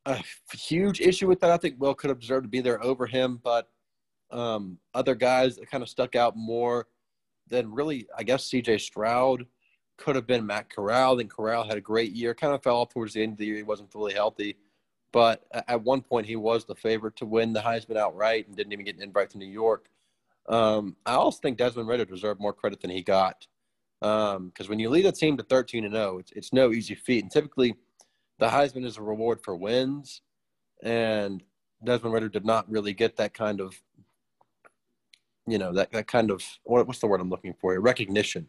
a 0.06 0.24
huge 0.54 1.02
issue 1.02 1.28
with 1.28 1.40
that. 1.42 1.52
I 1.52 1.58
think 1.58 1.76
Will 1.80 1.94
could 1.94 2.10
have 2.10 2.20
deserved 2.20 2.46
to 2.46 2.50
be 2.50 2.62
there 2.62 2.84
over 2.84 3.06
him, 3.06 3.40
but 3.44 3.70
um, 4.32 4.78
other 4.94 5.16
guys 5.16 5.58
that 5.58 5.70
kind 5.70 5.84
of 5.84 5.90
stuck 5.90 6.16
out 6.16 6.36
more 6.36 6.88
than 7.48 7.72
really, 7.74 8.08
I 8.18 8.24
guess, 8.24 8.50
CJ 8.50 8.82
Stroud 8.82 9.46
could 9.98 10.16
have 10.16 10.28
been 10.28 10.46
Matt 10.46 10.70
Corral. 10.70 11.16
Then 11.16 11.28
Corral 11.28 11.64
had 11.64 11.78
a 11.78 11.82
great 11.82 12.12
year, 12.14 12.34
kind 12.34 12.54
of 12.54 12.64
fell 12.64 12.78
off 12.78 12.90
towards 12.90 13.14
the 13.14 13.24
end 13.24 13.34
of 13.34 13.38
the 13.38 13.46
year. 13.46 13.56
He 13.56 13.64
wasn't 13.64 13.92
fully 13.92 14.14
healthy. 14.14 14.58
But 15.16 15.46
at 15.70 15.82
one 15.82 16.02
point, 16.02 16.26
he 16.26 16.36
was 16.36 16.66
the 16.66 16.76
favorite 16.76 17.16
to 17.16 17.26
win 17.26 17.54
the 17.54 17.62
Heisman 17.62 17.96
outright 17.96 18.48
and 18.48 18.58
didn't 18.58 18.74
even 18.74 18.84
get 18.84 18.98
an 18.98 19.02
invite 19.02 19.30
to 19.30 19.38
New 19.38 19.48
York. 19.48 19.88
Um, 20.50 20.98
I 21.06 21.14
also 21.14 21.40
think 21.40 21.58
Desmond 21.58 21.88
Ridder 21.88 22.04
deserved 22.04 22.42
more 22.42 22.52
credit 22.52 22.82
than 22.82 22.90
he 22.90 23.02
got. 23.02 23.48
Because 24.02 24.36
um, 24.36 24.52
when 24.68 24.78
you 24.78 24.90
lead 24.90 25.06
a 25.06 25.14
team 25.14 25.38
to 25.38 25.44
13 25.44 25.86
and 25.86 25.94
0, 25.94 26.18
it's, 26.18 26.32
it's 26.34 26.52
no 26.52 26.74
easy 26.74 26.96
feat. 26.96 27.24
And 27.24 27.32
typically, 27.32 27.76
the 28.40 28.50
Heisman 28.50 28.86
is 28.86 28.98
a 28.98 29.02
reward 29.02 29.40
for 29.42 29.56
wins. 29.56 30.20
And 30.84 31.42
Desmond 31.82 32.14
Ridder 32.14 32.28
did 32.28 32.44
not 32.44 32.70
really 32.70 32.92
get 32.92 33.16
that 33.16 33.34
kind 33.34 33.62
of, 33.62 33.74
you 35.48 35.58
know, 35.58 35.72
that, 35.72 35.94
that 35.94 36.08
kind 36.08 36.30
of, 36.30 36.44
what, 36.66 36.88
what's 36.88 37.00
the 37.00 37.08
word 37.08 37.22
I'm 37.22 37.30
looking 37.30 37.56
for? 37.62 37.80
Recognition 37.80 38.48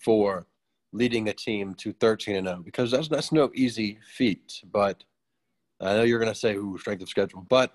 for 0.00 0.46
leading 0.92 1.28
a 1.28 1.32
team 1.32 1.74
to 1.74 1.92
13 1.92 2.36
and 2.36 2.46
0 2.46 2.62
because 2.64 2.92
that's 2.92 3.08
that's 3.08 3.32
no 3.32 3.50
easy 3.52 3.98
feat. 4.14 4.62
But 4.70 5.02
I 5.80 5.94
know 5.94 6.02
you're 6.02 6.18
going 6.18 6.32
to 6.32 6.38
say, 6.38 6.54
"Ooh, 6.54 6.78
strength 6.78 7.02
of 7.02 7.08
schedule," 7.08 7.46
but 7.48 7.72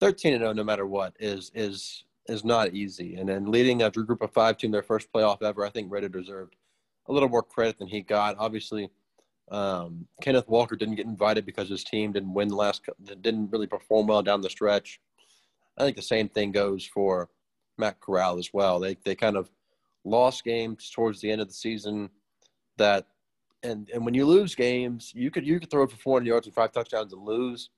13 0.00 0.34
and 0.34 0.42
0, 0.42 0.52
no 0.52 0.64
matter 0.64 0.86
what, 0.86 1.14
is 1.18 1.50
is 1.54 2.04
is 2.28 2.44
not 2.44 2.74
easy. 2.74 3.16
And 3.16 3.28
then 3.28 3.50
leading 3.50 3.82
a 3.82 3.90
group 3.90 4.22
of 4.22 4.32
five 4.32 4.58
team 4.58 4.70
their 4.70 4.82
first 4.82 5.12
playoff 5.12 5.42
ever, 5.42 5.64
I 5.64 5.70
think 5.70 5.92
Ridder 5.92 6.08
deserved 6.08 6.56
a 7.08 7.12
little 7.12 7.28
more 7.28 7.42
credit 7.42 7.78
than 7.78 7.88
he 7.88 8.02
got. 8.02 8.36
Obviously, 8.38 8.90
um, 9.50 10.06
Kenneth 10.20 10.48
Walker 10.48 10.76
didn't 10.76 10.96
get 10.96 11.06
invited 11.06 11.46
because 11.46 11.68
his 11.68 11.84
team 11.84 12.12
didn't 12.12 12.34
win 12.34 12.48
the 12.48 12.56
last, 12.56 12.82
didn't 13.20 13.50
really 13.50 13.68
perform 13.68 14.08
well 14.08 14.22
down 14.22 14.40
the 14.40 14.50
stretch. 14.50 15.00
I 15.78 15.84
think 15.84 15.96
the 15.96 16.02
same 16.02 16.28
thing 16.28 16.52
goes 16.52 16.84
for 16.84 17.28
Matt 17.78 18.00
Corral 18.00 18.38
as 18.38 18.50
well. 18.52 18.80
They 18.80 18.96
they 19.04 19.14
kind 19.14 19.36
of 19.36 19.50
lost 20.04 20.44
games 20.44 20.90
towards 20.90 21.20
the 21.20 21.30
end 21.30 21.40
of 21.40 21.48
the 21.48 21.54
season 21.54 22.10
that 22.76 23.06
and 23.66 23.90
and 23.90 24.04
when 24.04 24.14
you 24.14 24.24
lose 24.24 24.54
games, 24.54 25.12
you 25.14 25.30
could 25.30 25.46
you 25.46 25.58
could 25.60 25.70
throw 25.70 25.82
it 25.82 25.90
for 25.90 25.96
400 25.96 26.26
yards 26.26 26.46
and 26.46 26.54
five 26.54 26.72
touchdowns 26.72 27.12
and 27.12 27.22
lose, 27.22 27.70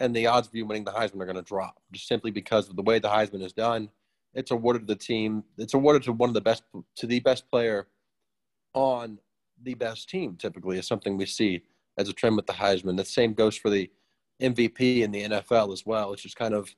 and 0.00 0.14
the 0.14 0.26
odds 0.26 0.48
of 0.48 0.54
you 0.54 0.64
winning 0.64 0.84
the 0.84 0.92
Heisman 0.92 1.20
are 1.20 1.26
going 1.26 1.36
to 1.36 1.42
drop 1.42 1.80
just 1.92 2.06
simply 2.06 2.30
because 2.30 2.68
of 2.68 2.76
the 2.76 2.82
way 2.82 2.98
the 2.98 3.08
Heisman 3.08 3.44
is 3.44 3.52
done. 3.52 3.90
It's 4.34 4.50
awarded 4.50 4.86
to 4.86 4.94
the 4.94 4.98
team. 4.98 5.44
It's 5.58 5.74
awarded 5.74 6.04
to 6.04 6.12
one 6.12 6.30
of 6.30 6.34
the 6.34 6.40
best 6.40 6.62
to 6.96 7.06
the 7.06 7.20
best 7.20 7.50
player 7.50 7.88
on 8.74 9.18
the 9.62 9.74
best 9.74 10.08
team. 10.08 10.36
Typically, 10.36 10.78
is 10.78 10.86
something 10.86 11.16
we 11.16 11.26
see 11.26 11.62
as 11.98 12.08
a 12.08 12.12
trend 12.12 12.36
with 12.36 12.46
the 12.46 12.54
Heisman. 12.54 12.96
The 12.96 13.04
same 13.04 13.34
goes 13.34 13.56
for 13.56 13.68
the 13.70 13.90
MVP 14.40 15.02
in 15.02 15.10
the 15.10 15.24
NFL 15.24 15.72
as 15.72 15.84
well. 15.84 16.12
It's 16.12 16.22
just 16.22 16.36
kind 16.36 16.54
of 16.54 16.74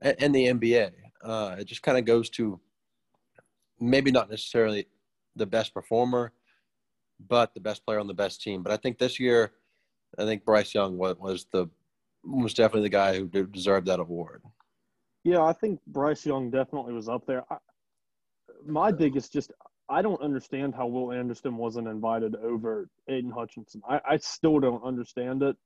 and 0.00 0.34
the 0.34 0.46
NBA. 0.46 0.92
Uh, 1.22 1.56
it 1.58 1.64
just 1.64 1.82
kind 1.82 1.98
of 1.98 2.04
goes 2.04 2.30
to 2.30 2.60
maybe 3.80 4.10
not 4.10 4.30
necessarily 4.30 4.86
the 5.34 5.46
best 5.46 5.74
performer 5.74 6.32
but 7.28 7.54
the 7.54 7.60
best 7.60 7.84
player 7.84 8.00
on 8.00 8.06
the 8.06 8.14
best 8.14 8.42
team. 8.42 8.62
But 8.62 8.72
I 8.72 8.76
think 8.76 8.98
this 8.98 9.18
year, 9.18 9.52
I 10.18 10.24
think 10.24 10.44
Bryce 10.44 10.74
Young 10.74 10.96
was, 10.98 11.46
the 11.52 11.68
was 12.24 12.54
definitely 12.54 12.88
the 12.88 12.88
guy 12.90 13.16
who 13.16 13.26
deserved 13.26 13.86
that 13.86 14.00
award. 14.00 14.42
Yeah, 15.24 15.42
I 15.42 15.52
think 15.52 15.80
Bryce 15.86 16.24
Young 16.24 16.50
definitely 16.50 16.92
was 16.92 17.08
up 17.08 17.26
there. 17.26 17.44
I, 17.50 17.56
my 18.64 18.92
biggest 18.92 19.32
just 19.32 19.52
I 19.88 20.02
don't 20.02 20.20
understand 20.20 20.74
how 20.74 20.86
Will 20.86 21.12
Anderson 21.12 21.56
wasn't 21.56 21.88
invited 21.88 22.34
over 22.36 22.88
Aidan 23.08 23.30
Hutchinson. 23.30 23.82
I, 23.88 24.00
I 24.08 24.16
still 24.16 24.58
don't 24.58 24.82
understand 24.82 25.42
it. 25.42 25.56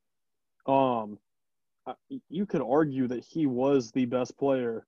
Um, 0.67 1.19
you 2.29 2.45
could 2.45 2.61
argue 2.61 3.09
that 3.09 3.25
he 3.25 3.47
was 3.47 3.91
the 3.91 4.05
best 4.05 4.37
player 4.39 4.87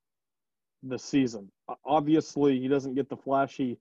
this 0.82 1.02
season. 1.02 1.50
Obviously, 1.84 2.60
he 2.60 2.68
doesn't 2.68 2.94
get 2.94 3.08
the 3.08 3.16
flashy 3.16 3.78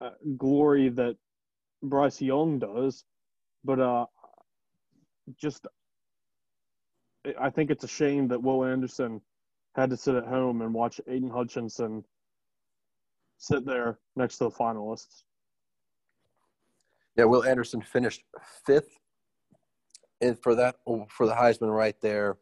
uh, 0.00 0.10
glory 0.36 0.88
that 0.90 1.16
Bryce 1.88 2.20
Young 2.20 2.58
does, 2.58 3.04
but 3.64 3.80
uh, 3.80 4.06
just 5.40 5.66
I 7.40 7.50
think 7.50 7.70
it's 7.70 7.84
a 7.84 7.88
shame 7.88 8.28
that 8.28 8.42
Will 8.42 8.64
Anderson 8.64 9.20
had 9.74 9.90
to 9.90 9.96
sit 9.96 10.14
at 10.14 10.26
home 10.26 10.62
and 10.62 10.72
watch 10.72 11.00
Aidan 11.06 11.30
Hutchinson 11.30 12.04
sit 13.38 13.66
there 13.66 13.98
next 14.14 14.38
to 14.38 14.44
the 14.44 14.50
finalists. 14.50 15.24
Yeah, 17.16 17.24
Will 17.24 17.44
Anderson 17.44 17.82
finished 17.82 18.22
fifth 18.64 18.98
and 20.20 20.38
for 20.38 20.54
that 20.54 20.76
for 21.08 21.26
the 21.26 21.34
Heisman 21.34 21.74
right 21.74 21.96
there. 22.00 22.36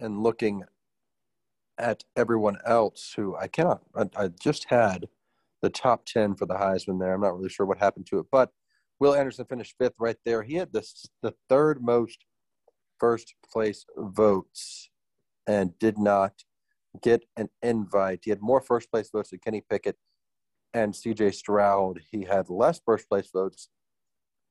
And 0.00 0.22
looking 0.22 0.64
at 1.76 2.04
everyone 2.16 2.58
else 2.64 3.12
who 3.14 3.36
I 3.36 3.46
cannot 3.48 3.82
I, 3.94 4.08
I 4.16 4.28
just 4.28 4.66
had 4.68 5.08
the 5.62 5.70
top 5.70 6.06
10 6.06 6.36
for 6.36 6.46
the 6.46 6.54
Heisman 6.54 7.00
there. 7.00 7.14
I'm 7.14 7.20
not 7.20 7.36
really 7.36 7.48
sure 7.48 7.66
what 7.66 7.78
happened 7.78 8.06
to 8.06 8.18
it, 8.18 8.26
but 8.30 8.50
Will 9.00 9.14
Anderson 9.14 9.46
finished 9.46 9.74
fifth 9.78 9.94
right 9.98 10.16
there. 10.24 10.42
He 10.42 10.54
had 10.54 10.72
the, 10.72 10.86
the 11.22 11.34
third 11.48 11.82
most 11.82 12.24
first 12.98 13.34
place 13.52 13.84
votes 13.96 14.90
and 15.46 15.78
did 15.78 15.98
not 15.98 16.32
get 17.02 17.24
an 17.36 17.48
invite. 17.62 18.20
He 18.22 18.30
had 18.30 18.42
more 18.42 18.60
first 18.60 18.90
place 18.90 19.10
votes 19.10 19.30
than 19.30 19.40
Kenny 19.40 19.62
Pickett 19.68 19.96
and 20.74 20.92
CJ 20.92 21.34
Stroud. 21.34 22.00
He 22.10 22.24
had 22.24 22.50
less 22.50 22.80
first 22.84 23.08
place 23.08 23.30
votes 23.32 23.68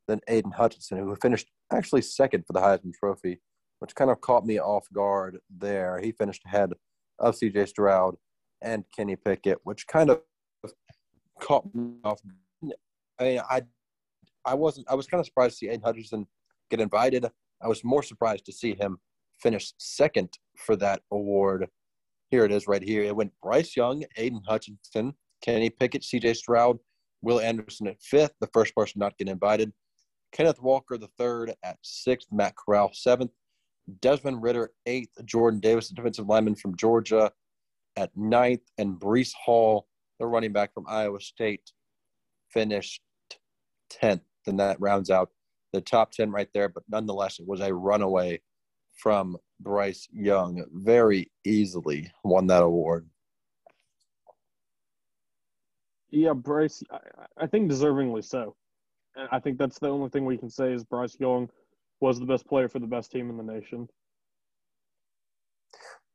than 0.07 0.21
Aidan 0.27 0.51
Hutchinson, 0.51 0.99
who 0.99 1.15
finished 1.15 1.49
actually 1.71 2.01
second 2.01 2.45
for 2.47 2.53
the 2.53 2.61
Heisman 2.61 2.93
Trophy, 2.93 3.41
which 3.79 3.95
kind 3.95 4.09
of 4.09 4.21
caught 4.21 4.45
me 4.45 4.59
off 4.59 4.87
guard 4.93 5.37
there. 5.55 5.99
He 5.99 6.11
finished 6.13 6.43
ahead 6.45 6.71
of 7.19 7.35
CJ 7.35 7.67
Stroud 7.67 8.15
and 8.61 8.85
Kenny 8.95 9.15
Pickett, 9.15 9.59
which 9.63 9.85
kind 9.87 10.09
of 10.09 10.21
caught 11.39 11.73
me 11.73 11.93
off. 12.03 12.21
I 13.19 13.23
mean, 13.23 13.41
I 13.49 13.61
I 14.45 14.53
wasn't. 14.53 14.89
I 14.89 14.95
was 14.95 15.07
kind 15.07 15.19
of 15.19 15.25
surprised 15.25 15.53
to 15.53 15.57
see 15.57 15.69
Aidan 15.69 15.81
Hutchinson 15.83 16.27
get 16.69 16.79
invited. 16.79 17.25
I 17.61 17.67
was 17.67 17.83
more 17.83 18.03
surprised 18.03 18.45
to 18.45 18.51
see 18.51 18.75
him 18.75 18.97
finish 19.41 19.73
second 19.77 20.37
for 20.57 20.75
that 20.77 21.01
award. 21.11 21.67
Here 22.29 22.45
it 22.45 22.51
is, 22.51 22.67
right 22.67 22.81
here. 22.81 23.03
It 23.03 23.15
went 23.15 23.31
Bryce 23.41 23.75
Young, 23.75 24.03
Aidan 24.15 24.41
Hutchinson, 24.47 25.13
Kenny 25.41 25.69
Pickett, 25.69 26.03
C.J. 26.03 26.33
Stroud, 26.33 26.77
Will 27.21 27.39
Anderson 27.39 27.87
at 27.87 28.01
fifth, 28.01 28.33
the 28.39 28.49
first 28.53 28.75
person 28.75 28.99
not 28.99 29.17
getting 29.17 29.31
invited. 29.31 29.71
Kenneth 30.31 30.61
Walker 30.61 30.97
the 30.97 31.09
third 31.17 31.53
at 31.63 31.77
sixth, 31.81 32.27
Matt 32.31 32.55
Corral 32.55 32.91
seventh, 32.93 33.31
Desmond 34.01 34.41
Ridder 34.41 34.71
eighth, 34.85 35.13
Jordan 35.25 35.59
Davis, 35.59 35.89
the 35.89 35.95
defensive 35.95 36.27
lineman 36.27 36.55
from 36.55 36.75
Georgia, 36.75 37.31
at 37.95 38.15
ninth, 38.15 38.61
and 38.77 38.99
Breece 38.99 39.33
Hall 39.33 39.87
the 40.19 40.25
running 40.25 40.53
back 40.53 40.73
from 40.73 40.85
Iowa 40.87 41.19
State, 41.21 41.71
finished 42.49 43.01
10th. 44.01 44.21
And 44.45 44.59
that 44.59 44.79
rounds 44.79 45.09
out 45.09 45.29
the 45.73 45.81
top 45.81 46.11
10 46.11 46.31
right 46.31 46.49
there. 46.53 46.69
But 46.69 46.83
nonetheless, 46.89 47.39
it 47.39 47.47
was 47.47 47.59
a 47.59 47.73
runaway 47.73 48.41
from 48.97 49.37
Bryce 49.59 50.07
Young. 50.11 50.63
Very 50.71 51.31
easily 51.45 52.11
won 52.23 52.47
that 52.47 52.63
award. 52.63 53.07
Yeah, 56.09 56.33
Bryce, 56.33 56.81
I, 56.89 56.99
I 57.37 57.47
think 57.47 57.69
deservingly 57.69 58.23
so. 58.23 58.55
And 59.15 59.27
I 59.31 59.39
think 59.39 59.57
that's 59.57 59.79
the 59.79 59.89
only 59.89 60.09
thing 60.09 60.25
we 60.25 60.37
can 60.37 60.49
say 60.49 60.71
is 60.71 60.83
Bryce 60.83 61.17
Young 61.19 61.49
was 61.99 62.19
the 62.19 62.25
best 62.25 62.47
player 62.47 62.69
for 62.69 62.79
the 62.79 62.87
best 62.87 63.11
team 63.11 63.29
in 63.29 63.37
the 63.37 63.43
nation. 63.43 63.87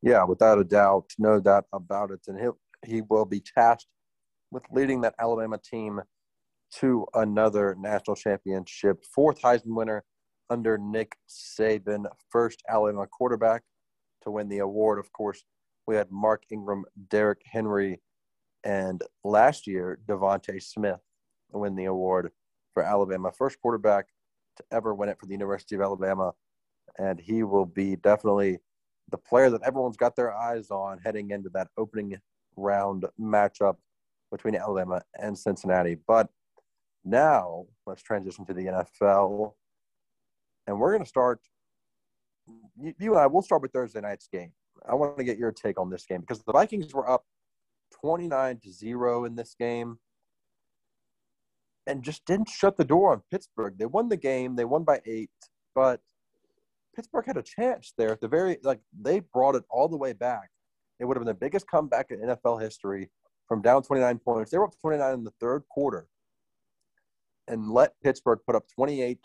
Yeah, 0.01 0.25
without 0.25 0.59
a 0.59 0.65
doubt, 0.65 1.11
no 1.19 1.41
doubt 1.41 1.67
about 1.73 2.11
it. 2.11 2.21
And 2.27 2.41
he'll 2.41 2.59
he 2.85 3.03
will 3.03 3.25
be 3.25 3.41
tasked 3.41 3.87
with 4.51 4.65
leading 4.71 5.01
that 5.03 5.15
Alabama 5.19 5.59
team 5.59 6.01
to 6.81 7.07
another 7.15 7.77
national 7.79 8.17
championship. 8.17 9.05
Fourth 9.15 9.41
Heisman 9.43 9.77
winner 9.77 10.05
under 10.51 10.79
Nick 10.79 11.17
Saban, 11.29 12.05
first 12.31 12.63
Alabama 12.69 13.07
quarterback 13.07 13.63
to 14.23 14.31
win 14.31 14.49
the 14.49 14.59
award. 14.59 14.99
Of 14.99 15.13
course, 15.13 15.45
we 15.87 15.97
had 15.97 16.11
Mark 16.11 16.45
Ingram, 16.51 16.85
Derrick 17.11 17.41
Henry, 17.45 18.01
and 18.65 19.03
last 19.25 19.67
year 19.67 19.99
DeVonta 20.07 20.63
Smith 20.63 21.01
win 21.53 21.75
the 21.75 21.87
award 21.87 22.31
for 22.75 22.83
Alabama. 22.83 23.33
First 23.33 23.61
quarterback 23.61 24.07
to 24.57 24.65
ever 24.71 24.95
win 24.95 25.09
it 25.09 25.19
for 25.19 25.27
the 25.27 25.33
University 25.33 25.75
of 25.75 25.81
Alabama, 25.81 26.33
and 26.99 27.19
he 27.19 27.43
will 27.43 27.67
be 27.67 27.97
definitely 27.97 28.59
the 29.11 29.19
player 29.19 29.51
that 29.51 29.63
everyone's 29.63 29.97
got 29.97 30.17
their 30.17 30.35
eyes 30.35 30.71
on 30.71 30.99
heading 31.05 31.31
into 31.31 31.51
that 31.51 31.69
opening 31.77 32.17
round 32.57 33.07
matchup 33.21 33.77
between 34.31 34.57
Alabama 34.57 35.03
and 35.19 35.37
Cincinnati. 35.37 35.97
But 36.07 36.29
now 37.05 37.67
let's 37.87 38.03
transition 38.03 38.45
to 38.47 38.55
the 38.55 38.85
NFL. 39.01 39.53
And 40.67 40.79
we're 40.79 40.93
going 40.93 41.03
to 41.03 41.09
start, 41.09 41.41
you 42.81 43.13
and 43.13 43.19
I, 43.19 43.27
we'll 43.27 43.43
start 43.43 43.63
with 43.63 43.73
Thursday 43.73 44.01
night's 44.01 44.29
game. 44.29 44.53
I 44.89 44.95
want 44.95 45.17
to 45.19 45.25
get 45.25 45.39
your 45.39 45.53
take 45.53 45.79
on 45.79 45.91
this 45.91 46.07
game 46.07 46.21
because 46.21 46.43
the 46.43 46.53
Vikings 46.53 46.93
were 46.95 47.09
up 47.09 47.25
29 48.01 48.59
to 48.61 48.73
0 48.73 49.25
in 49.25 49.35
this 49.37 49.55
game 49.59 49.99
and 51.87 52.03
just 52.03 52.25
didn't 52.25 52.49
shut 52.49 52.77
the 52.77 52.85
door 52.85 53.13
on 53.13 53.23
Pittsburgh. 53.31 53.77
They 53.79 53.87
won 53.87 54.09
the 54.09 54.17
game, 54.17 54.57
they 54.57 54.65
won 54.65 54.85
by 54.85 55.01
eight, 55.07 55.31
but 55.75 56.01
Pittsburgh 56.95 57.27
had 57.27 57.37
a 57.37 57.43
chance 57.43 57.93
there 57.97 58.13
at 58.13 58.21
the 58.21 58.29
very 58.29 58.59
like 58.63 58.81
they 58.99 59.21
brought 59.21 59.55
it 59.55 59.65
all 59.71 59.89
the 59.89 59.97
way 59.97 60.13
back. 60.13 60.51
It 61.03 61.05
would 61.07 61.17
have 61.17 61.25
been 61.25 61.35
the 61.35 61.41
biggest 61.41 61.67
comeback 61.67 62.13
in 62.13 62.21
NFL 62.21 62.63
history 62.63 63.11
from 63.49 63.61
down 63.61 63.83
29 63.83 64.21
points. 64.21 64.53
They 64.53 64.59
were 64.59 64.67
up 64.67 64.79
29 64.81 65.15
in 65.15 65.25
the 65.25 65.33
third 65.41 65.65
quarter 65.69 66.07
and 67.49 67.69
let 67.69 68.01
Pittsburgh 68.05 68.39
put 68.47 68.55
up 68.55 68.63
28 68.77 69.19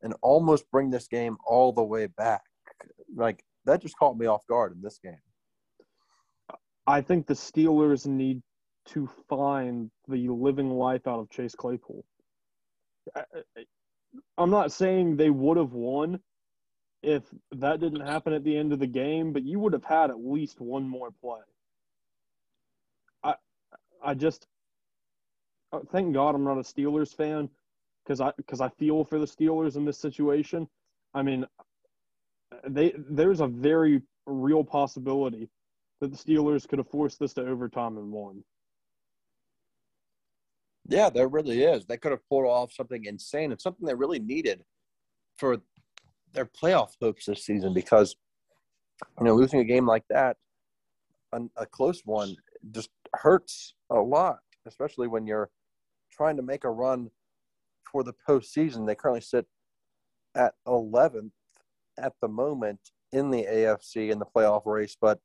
and 0.00 0.14
almost 0.22 0.64
bring 0.72 0.88
this 0.88 1.08
game 1.08 1.36
all 1.46 1.72
the 1.72 1.82
way 1.82 2.06
back. 2.06 2.40
Like 3.14 3.44
that 3.66 3.82
just 3.82 3.98
caught 3.98 4.16
me 4.16 4.24
off 4.24 4.46
guard 4.46 4.72
in 4.72 4.80
this 4.80 4.98
game. 4.98 5.20
I 6.86 7.02
think 7.02 7.26
the 7.26 7.34
Steelers 7.34 8.06
need 8.06 8.40
to 8.86 9.06
find 9.28 9.90
the 10.08 10.26
living 10.30 10.70
life 10.70 11.06
out 11.06 11.20
of 11.20 11.28
Chase 11.28 11.54
Claypool. 11.54 12.02
I'm 14.38 14.50
not 14.50 14.72
saying 14.72 15.18
they 15.18 15.28
would 15.28 15.58
have 15.58 15.74
won 15.74 16.18
if 17.02 17.22
that 17.52 17.80
didn't 17.80 18.06
happen 18.06 18.32
at 18.32 18.44
the 18.44 18.56
end 18.56 18.72
of 18.72 18.78
the 18.78 18.86
game, 18.86 19.32
but 19.32 19.44
you 19.44 19.58
would 19.58 19.72
have 19.72 19.84
had 19.84 20.10
at 20.10 20.24
least 20.24 20.60
one 20.60 20.88
more 20.88 21.10
play. 21.10 21.40
I 23.24 23.34
I 24.02 24.14
just 24.14 24.46
uh, 25.72 25.80
thank 25.90 26.12
God 26.12 26.34
I'm 26.34 26.44
not 26.44 26.58
a 26.58 26.62
Steelers 26.62 27.14
fan 27.14 27.48
because 28.04 28.20
I 28.20 28.32
because 28.36 28.60
I 28.60 28.68
feel 28.68 29.04
for 29.04 29.18
the 29.18 29.26
Steelers 29.26 29.76
in 29.76 29.84
this 29.84 29.98
situation. 29.98 30.68
I 31.14 31.22
mean, 31.22 31.46
they 32.68 32.94
there's 32.96 33.40
a 33.40 33.46
very 33.46 34.02
real 34.26 34.64
possibility 34.64 35.48
that 36.00 36.10
the 36.10 36.16
Steelers 36.16 36.68
could 36.68 36.78
have 36.78 36.88
forced 36.88 37.18
this 37.18 37.34
to 37.34 37.46
overtime 37.46 37.96
and 37.96 38.10
won. 38.10 38.42
Yeah, 40.88 41.10
there 41.10 41.28
really 41.28 41.62
is. 41.62 41.86
They 41.86 41.98
could 41.98 42.10
have 42.10 42.26
pulled 42.28 42.46
off 42.46 42.72
something 42.72 43.04
insane 43.04 43.52
and 43.52 43.60
something 43.60 43.86
they 43.86 43.94
really 43.94 44.18
needed 44.18 44.64
for 45.36 45.60
their 46.32 46.46
playoff 46.46 46.90
hopes 47.00 47.26
this 47.26 47.44
season 47.44 47.74
because 47.74 48.16
you 49.18 49.26
know 49.26 49.34
losing 49.34 49.60
a 49.60 49.64
game 49.64 49.86
like 49.86 50.04
that, 50.10 50.36
a 51.32 51.66
close 51.66 52.02
one, 52.04 52.34
just 52.70 52.90
hurts 53.14 53.74
a 53.90 54.00
lot, 54.00 54.38
especially 54.66 55.08
when 55.08 55.26
you're 55.26 55.50
trying 56.12 56.36
to 56.36 56.42
make 56.42 56.64
a 56.64 56.70
run 56.70 57.10
for 57.90 58.04
the 58.04 58.14
postseason. 58.28 58.86
They 58.86 58.94
currently 58.94 59.20
sit 59.20 59.46
at 60.36 60.54
11th 60.66 61.30
at 61.98 62.12
the 62.20 62.28
moment 62.28 62.78
in 63.12 63.30
the 63.30 63.44
AFC 63.44 64.10
in 64.10 64.18
the 64.18 64.26
playoff 64.26 64.66
race, 64.66 64.96
but 65.00 65.18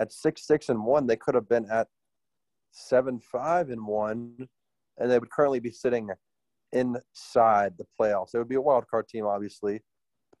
at 0.00 0.12
six 0.12 0.46
six 0.46 0.68
and 0.68 0.84
one, 0.84 1.06
they 1.06 1.16
could 1.16 1.34
have 1.34 1.48
been 1.48 1.66
at 1.70 1.88
seven 2.72 3.20
five 3.20 3.70
and 3.70 3.86
one 3.86 4.48
and 4.98 5.10
they 5.10 5.18
would 5.18 5.30
currently 5.30 5.60
be 5.60 5.70
sitting 5.70 6.08
inside 6.72 7.74
the 7.78 7.84
playoffs. 7.98 8.34
It 8.34 8.38
would 8.38 8.48
be 8.48 8.56
a 8.56 8.60
wild 8.60 8.86
card 8.88 9.08
team, 9.08 9.26
obviously. 9.26 9.80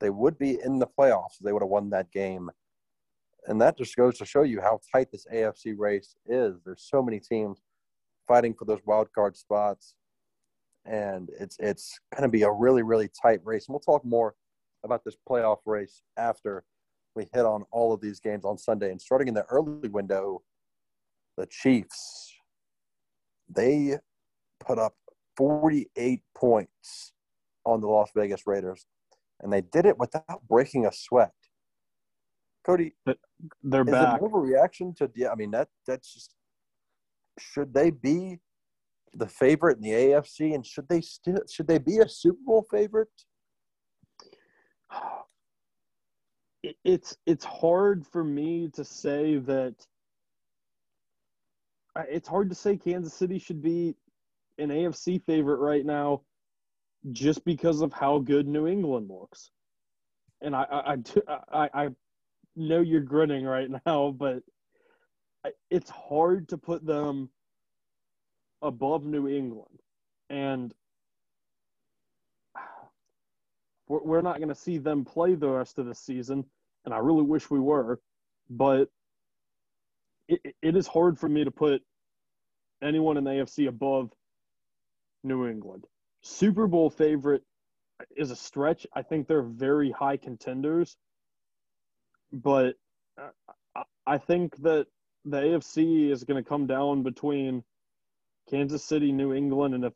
They 0.00 0.10
would 0.10 0.38
be 0.38 0.58
in 0.64 0.78
the 0.78 0.86
playoffs. 0.86 1.38
They 1.40 1.52
would 1.52 1.62
have 1.62 1.70
won 1.70 1.90
that 1.90 2.10
game. 2.12 2.50
And 3.46 3.60
that 3.60 3.76
just 3.76 3.96
goes 3.96 4.18
to 4.18 4.26
show 4.26 4.42
you 4.42 4.60
how 4.60 4.80
tight 4.92 5.10
this 5.10 5.26
AFC 5.32 5.74
race 5.76 6.14
is. 6.26 6.56
There's 6.64 6.88
so 6.88 7.02
many 7.02 7.18
teams 7.18 7.60
fighting 8.28 8.54
for 8.54 8.64
those 8.64 8.80
wild 8.84 9.12
card 9.12 9.36
spots. 9.36 9.94
And 10.84 11.30
it's 11.38 11.56
it's 11.60 11.98
going 12.14 12.22
to 12.22 12.28
be 12.28 12.42
a 12.42 12.50
really, 12.50 12.82
really 12.82 13.08
tight 13.20 13.40
race. 13.44 13.66
And 13.68 13.74
we'll 13.74 13.80
talk 13.80 14.04
more 14.04 14.34
about 14.84 15.04
this 15.04 15.16
playoff 15.28 15.58
race 15.66 16.02
after 16.16 16.64
we 17.14 17.26
hit 17.32 17.44
on 17.44 17.64
all 17.70 17.92
of 17.92 18.00
these 18.00 18.20
games 18.20 18.44
on 18.44 18.58
Sunday. 18.58 18.90
And 18.90 19.00
starting 19.00 19.28
in 19.28 19.34
the 19.34 19.44
early 19.44 19.88
window, 19.88 20.42
the 21.36 21.46
Chiefs, 21.46 22.34
they 23.48 23.98
put 24.60 24.78
up 24.78 24.94
48 25.36 26.22
points 26.34 27.12
on 27.64 27.80
the 27.80 27.86
Las 27.86 28.10
Vegas 28.14 28.46
Raiders, 28.46 28.86
and 29.42 29.52
they 29.52 29.60
did 29.60 29.86
it 29.86 29.98
without 29.98 30.46
breaking 30.48 30.86
a 30.86 30.92
sweat. 30.92 31.32
Cody, 32.64 32.94
they're 33.62 33.84
back. 33.84 34.20
It 34.20 34.24
overreaction 34.24 34.96
to 34.96 35.10
yeah. 35.14 35.30
I 35.30 35.34
mean 35.34 35.50
that 35.50 35.68
that's 35.86 36.14
just 36.14 36.34
should 37.38 37.74
they 37.74 37.90
be 37.90 38.38
the 39.14 39.26
favorite 39.26 39.78
in 39.78 39.82
the 39.82 39.90
AFC, 39.90 40.54
and 40.54 40.64
should 40.64 40.88
they 40.88 41.00
still 41.00 41.40
should 41.50 41.66
they 41.66 41.78
be 41.78 41.98
a 41.98 42.08
Super 42.08 42.40
Bowl 42.44 42.66
favorite? 42.70 43.08
It's 46.84 47.16
it's 47.26 47.44
hard 47.44 48.06
for 48.06 48.22
me 48.22 48.70
to 48.74 48.84
say 48.84 49.38
that. 49.38 49.74
It's 52.08 52.28
hard 52.28 52.48
to 52.50 52.54
say 52.54 52.76
Kansas 52.76 53.14
City 53.14 53.40
should 53.40 53.60
be 53.60 53.96
an 54.58 54.68
AFC 54.68 55.20
favorite 55.26 55.56
right 55.56 55.84
now 55.84 56.20
just 57.10 57.44
because 57.44 57.80
of 57.80 57.92
how 57.92 58.18
good 58.18 58.46
New 58.46 58.66
England 58.66 59.10
looks. 59.10 59.50
And 60.40 60.54
I, 60.54 60.64
I, 60.70 60.96
I, 61.52 61.68
I 61.74 61.88
know 62.54 62.80
you're 62.80 63.00
grinning 63.00 63.44
right 63.44 63.68
now, 63.86 64.14
but 64.16 64.42
it's 65.70 65.90
hard 65.90 66.48
to 66.50 66.58
put 66.58 66.86
them 66.86 67.30
above 68.60 69.04
New 69.04 69.28
England. 69.28 69.80
And 70.30 70.72
we're 73.88 74.22
not 74.22 74.38
going 74.38 74.48
to 74.48 74.54
see 74.54 74.78
them 74.78 75.04
play 75.04 75.34
the 75.34 75.48
rest 75.48 75.78
of 75.78 75.86
the 75.86 75.94
season. 75.94 76.44
And 76.84 76.94
I 76.94 76.98
really 76.98 77.22
wish 77.22 77.50
we 77.50 77.60
were. 77.60 78.00
But 78.48 78.88
it, 80.28 80.40
it 80.62 80.76
is 80.76 80.86
hard 80.86 81.18
for 81.18 81.28
me 81.28 81.44
to 81.44 81.50
put 81.50 81.82
anyone 82.82 83.16
in 83.16 83.24
the 83.24 83.30
AFC 83.30 83.68
above 83.68 84.10
New 85.22 85.46
England. 85.46 85.84
Super 86.22 86.66
Bowl 86.66 86.88
favorite 86.88 87.42
is 88.16 88.30
a 88.30 88.36
stretch. 88.36 88.86
I 88.94 89.02
think 89.02 89.26
they're 89.26 89.42
very 89.42 89.90
high 89.90 90.16
contenders, 90.16 90.96
but 92.32 92.76
I 94.06 94.18
think 94.18 94.56
that 94.62 94.86
the 95.24 95.38
AFC 95.38 96.10
is 96.10 96.24
going 96.24 96.42
to 96.42 96.48
come 96.48 96.66
down 96.66 97.02
between 97.02 97.62
Kansas 98.50 98.84
City, 98.84 99.12
New 99.12 99.32
England, 99.32 99.74
and 99.74 99.84
if 99.84 99.92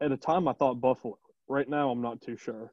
at 0.00 0.12
a 0.12 0.16
time 0.16 0.48
I 0.48 0.52
thought 0.52 0.80
Buffalo. 0.80 1.18
Right 1.48 1.68
now, 1.68 1.90
I'm 1.90 2.02
not 2.02 2.20
too 2.20 2.36
sure. 2.36 2.72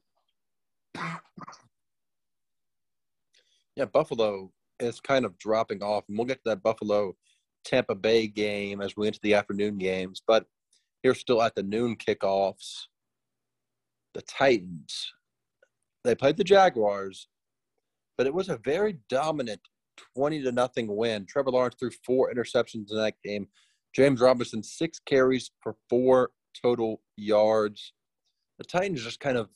Yeah, 3.76 3.86
Buffalo 3.86 4.52
is 4.80 5.00
kind 5.00 5.26
of 5.26 5.38
dropping 5.38 5.84
off, 5.84 6.06
and 6.08 6.18
we'll 6.18 6.26
get 6.26 6.38
to 6.38 6.50
that 6.50 6.64
Buffalo 6.64 7.16
Tampa 7.64 7.96
Bay 7.96 8.28
game 8.28 8.82
as 8.82 8.98
we 8.98 9.08
enter 9.08 9.20
the 9.22 9.36
afternoon 9.36 9.78
games. 9.78 10.24
But 10.26 10.46
here 11.04 11.14
still 11.14 11.44
at 11.44 11.54
the 11.54 11.64
noon 11.64 11.96
kickoffs. 11.98 12.88
The 14.14 14.22
Titans. 14.22 15.14
They 16.04 16.16
played 16.16 16.38
the 16.38 16.44
Jaguars, 16.44 17.28
but 18.18 18.28
it 18.28 18.34
was 18.34 18.50
a 18.50 18.60
very 18.64 18.98
dominant 19.10 19.62
20 20.16 20.44
to 20.44 20.52
nothing 20.52 20.96
win. 20.96 21.26
Trevor 21.28 21.52
Lawrence 21.52 21.76
threw 21.80 21.92
four 22.06 22.34
interceptions 22.34 22.92
in 22.92 22.98
that 22.98 23.16
game. 23.24 23.48
James 23.94 24.22
Robinson, 24.22 24.64
six 24.64 25.00
carries 25.06 25.52
for 25.62 25.76
four 25.90 26.32
total 26.62 27.02
yards. 27.16 27.94
The 28.58 28.66
Titans 28.66 29.04
just 29.04 29.20
kind 29.20 29.38
of, 29.38 29.50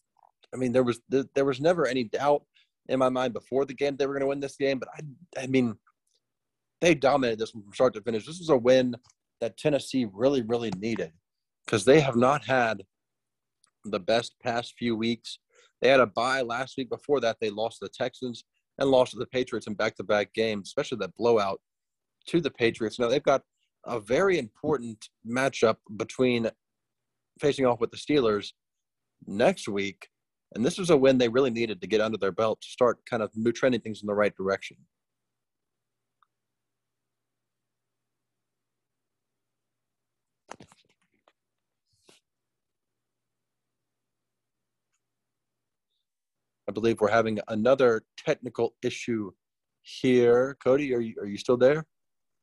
I 0.54 0.58
mean, 0.58 0.72
there 0.72 0.84
was 0.84 1.02
there 1.10 1.46
was 1.46 1.60
never 1.60 1.88
any 1.88 2.06
doubt 2.06 2.44
in 2.88 3.00
my 3.00 3.10
mind 3.10 3.34
before 3.34 3.66
the 3.66 3.74
game 3.74 3.96
they 3.96 4.06
were 4.06 4.14
going 4.14 4.22
to 4.22 4.28
win 4.28 4.40
this 4.40 4.56
game, 4.56 4.80
but 4.80 4.90
I, 4.96 5.44
I 5.44 5.48
mean, 5.48 5.76
they 6.82 6.94
dominated 6.96 7.40
this 7.40 7.52
from 7.52 7.64
start 7.74 7.94
to 7.96 8.02
finish. 8.02 8.26
This 8.26 8.40
was 8.40 8.50
a 8.50 8.58
win 8.58 8.96
that 9.42 9.58
Tennessee 9.58 10.08
really, 10.14 10.42
really 10.44 10.72
needed 10.78 11.12
because 11.68 11.84
they 11.84 12.00
have 12.00 12.16
not 12.16 12.46
had 12.46 12.84
the 13.84 14.00
best 14.00 14.36
past 14.42 14.76
few 14.80 14.96
weeks. 14.96 15.40
They 15.82 15.90
had 15.90 16.00
a 16.00 16.08
bye 16.08 16.42
last 16.42 16.76
week. 16.78 16.90
Before 16.90 17.20
that, 17.20 17.38
they 17.42 17.50
lost 17.50 17.80
to 17.80 17.86
the 17.86 17.90
Texans 17.90 18.46
and 18.80 18.90
lost 18.90 19.12
to 19.12 19.20
the 19.20 19.28
Patriots 19.28 19.68
in 19.68 19.74
back-to-back 19.74 20.34
games, 20.34 20.70
especially 20.70 20.98
that 21.00 21.16
blowout 21.18 21.60
to 22.28 22.40
the 22.40 22.52
Patriots. 22.52 23.00
Now 23.00 23.10
they've 23.10 23.22
got 23.22 23.42
a 23.86 24.00
very 24.00 24.40
important 24.40 25.10
matchup 25.30 25.78
between 25.98 26.50
facing 27.40 27.66
off 27.66 27.80
with 27.80 27.92
the 27.92 27.98
Steelers 27.98 28.54
next 29.26 29.68
week, 29.68 30.08
and 30.56 30.66
this 30.66 30.78
was 30.78 30.90
a 30.90 30.98
win 30.98 31.18
they 31.18 31.30
really 31.30 31.52
needed 31.52 31.82
to 31.82 31.88
get 31.88 32.02
under 32.02 32.18
their 32.18 32.32
belt 32.32 32.62
to 32.62 32.68
start 32.70 33.00
kind 33.10 33.22
of 33.22 33.32
trending 33.54 33.82
things 33.82 34.02
in 34.02 34.08
the 34.08 34.14
right 34.14 34.36
direction. 34.36 34.78
Believe 46.80 47.02
we're 47.02 47.10
having 47.10 47.40
another 47.48 48.04
technical 48.24 48.76
issue 48.84 49.32
here. 49.82 50.56
Cody, 50.64 50.94
are 50.94 51.00
you 51.00 51.16
are 51.20 51.26
you 51.26 51.38
still 51.38 51.58
there? 51.58 51.84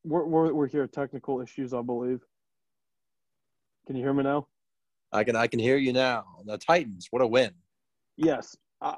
We're 0.03 0.25
we're 0.25 0.53
we're 0.53 0.66
here. 0.66 0.88
Technical 0.88 1.40
issues, 1.40 1.73
I 1.73 1.83
believe. 1.83 2.20
Can 3.87 3.94
you 3.94 4.03
hear 4.03 4.12
me 4.12 4.25
now? 4.25 4.49
I 5.12 5.23
can 5.23 5.37
I 5.37 5.47
can 5.47 5.61
hear 5.61 5.77
you 5.77 5.92
now. 5.92 6.25
The 6.47 6.59
Titans, 6.59 7.07
what 7.12 7.23
a 7.23 7.27
win! 7.29 7.53
Yes, 8.16 8.57
uh, 8.83 8.97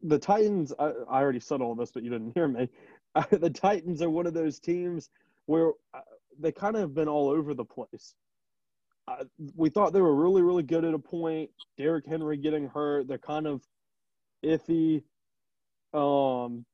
the 0.00 0.18
Titans. 0.18 0.72
I, 0.78 0.92
I 1.10 1.20
already 1.20 1.40
said 1.40 1.60
all 1.60 1.74
this, 1.74 1.92
but 1.92 2.02
you 2.02 2.08
didn't 2.10 2.32
hear 2.34 2.48
me. 2.48 2.68
Uh, 3.14 3.24
the 3.30 3.50
Titans 3.50 4.00
are 4.00 4.08
one 4.08 4.26
of 4.26 4.32
those 4.32 4.58
teams 4.58 5.10
where 5.44 5.72
uh, 5.92 6.00
they 6.40 6.50
kind 6.50 6.76
of 6.76 6.80
have 6.80 6.94
been 6.94 7.08
all 7.08 7.28
over 7.28 7.52
the 7.52 7.62
place. 7.62 8.14
Uh, 9.06 9.24
we 9.54 9.68
thought 9.68 9.92
they 9.92 10.00
were 10.00 10.14
really, 10.14 10.40
really 10.40 10.62
good 10.62 10.82
at 10.82 10.94
a 10.94 10.98
point. 10.98 11.50
Derrick 11.76 12.06
Henry 12.06 12.38
getting 12.38 12.68
hurt. 12.68 13.08
They're 13.08 13.18
kind 13.18 13.46
of 13.46 13.60
iffy. 14.44 15.02
Um, 15.94 16.64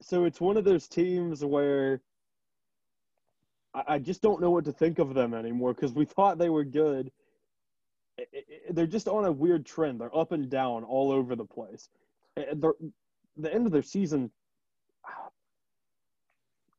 so 0.00 0.24
it's 0.24 0.40
one 0.40 0.56
of 0.56 0.64
those 0.64 0.88
teams 0.88 1.44
where 1.44 2.00
I, 3.74 3.82
I 3.94 3.98
just 3.98 4.22
don't 4.22 4.40
know 4.40 4.50
what 4.50 4.64
to 4.64 4.72
think 4.72 4.98
of 4.98 5.14
them 5.14 5.34
anymore 5.34 5.74
because 5.74 5.92
we 5.92 6.04
thought 6.04 6.38
they 6.38 6.48
were 6.48 6.64
good. 6.64 7.10
It, 8.18 8.28
it, 8.32 8.74
they're 8.74 8.86
just 8.86 9.08
on 9.08 9.24
a 9.24 9.32
weird 9.32 9.66
trend. 9.66 10.00
They're 10.00 10.16
up 10.16 10.32
and 10.32 10.50
down 10.50 10.84
all 10.84 11.10
over 11.10 11.36
the 11.36 11.44
place. 11.44 11.88
They're, 12.36 12.74
the 13.36 13.52
end 13.52 13.66
of 13.66 13.72
their 13.72 13.82
season, 13.82 14.30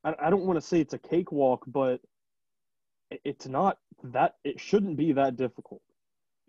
I, 0.03 0.15
I 0.19 0.29
don't 0.29 0.45
want 0.45 0.57
to 0.57 0.65
say 0.65 0.79
it's 0.79 0.93
a 0.93 0.99
cakewalk, 0.99 1.63
but 1.67 2.01
it's 3.23 3.47
not 3.47 3.77
that 4.03 4.35
it 4.43 4.59
shouldn't 4.59 4.97
be 4.97 5.11
that 5.13 5.35
difficult. 5.35 5.81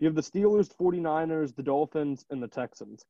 You 0.03 0.09
have 0.09 0.17
the 0.17 0.21
Steelers, 0.21 0.69
49ers, 0.75 1.55
the 1.55 1.63
Dolphins, 1.63 2.27
and 2.29 2.43
the 2.43 2.49
Texans. 2.49 3.05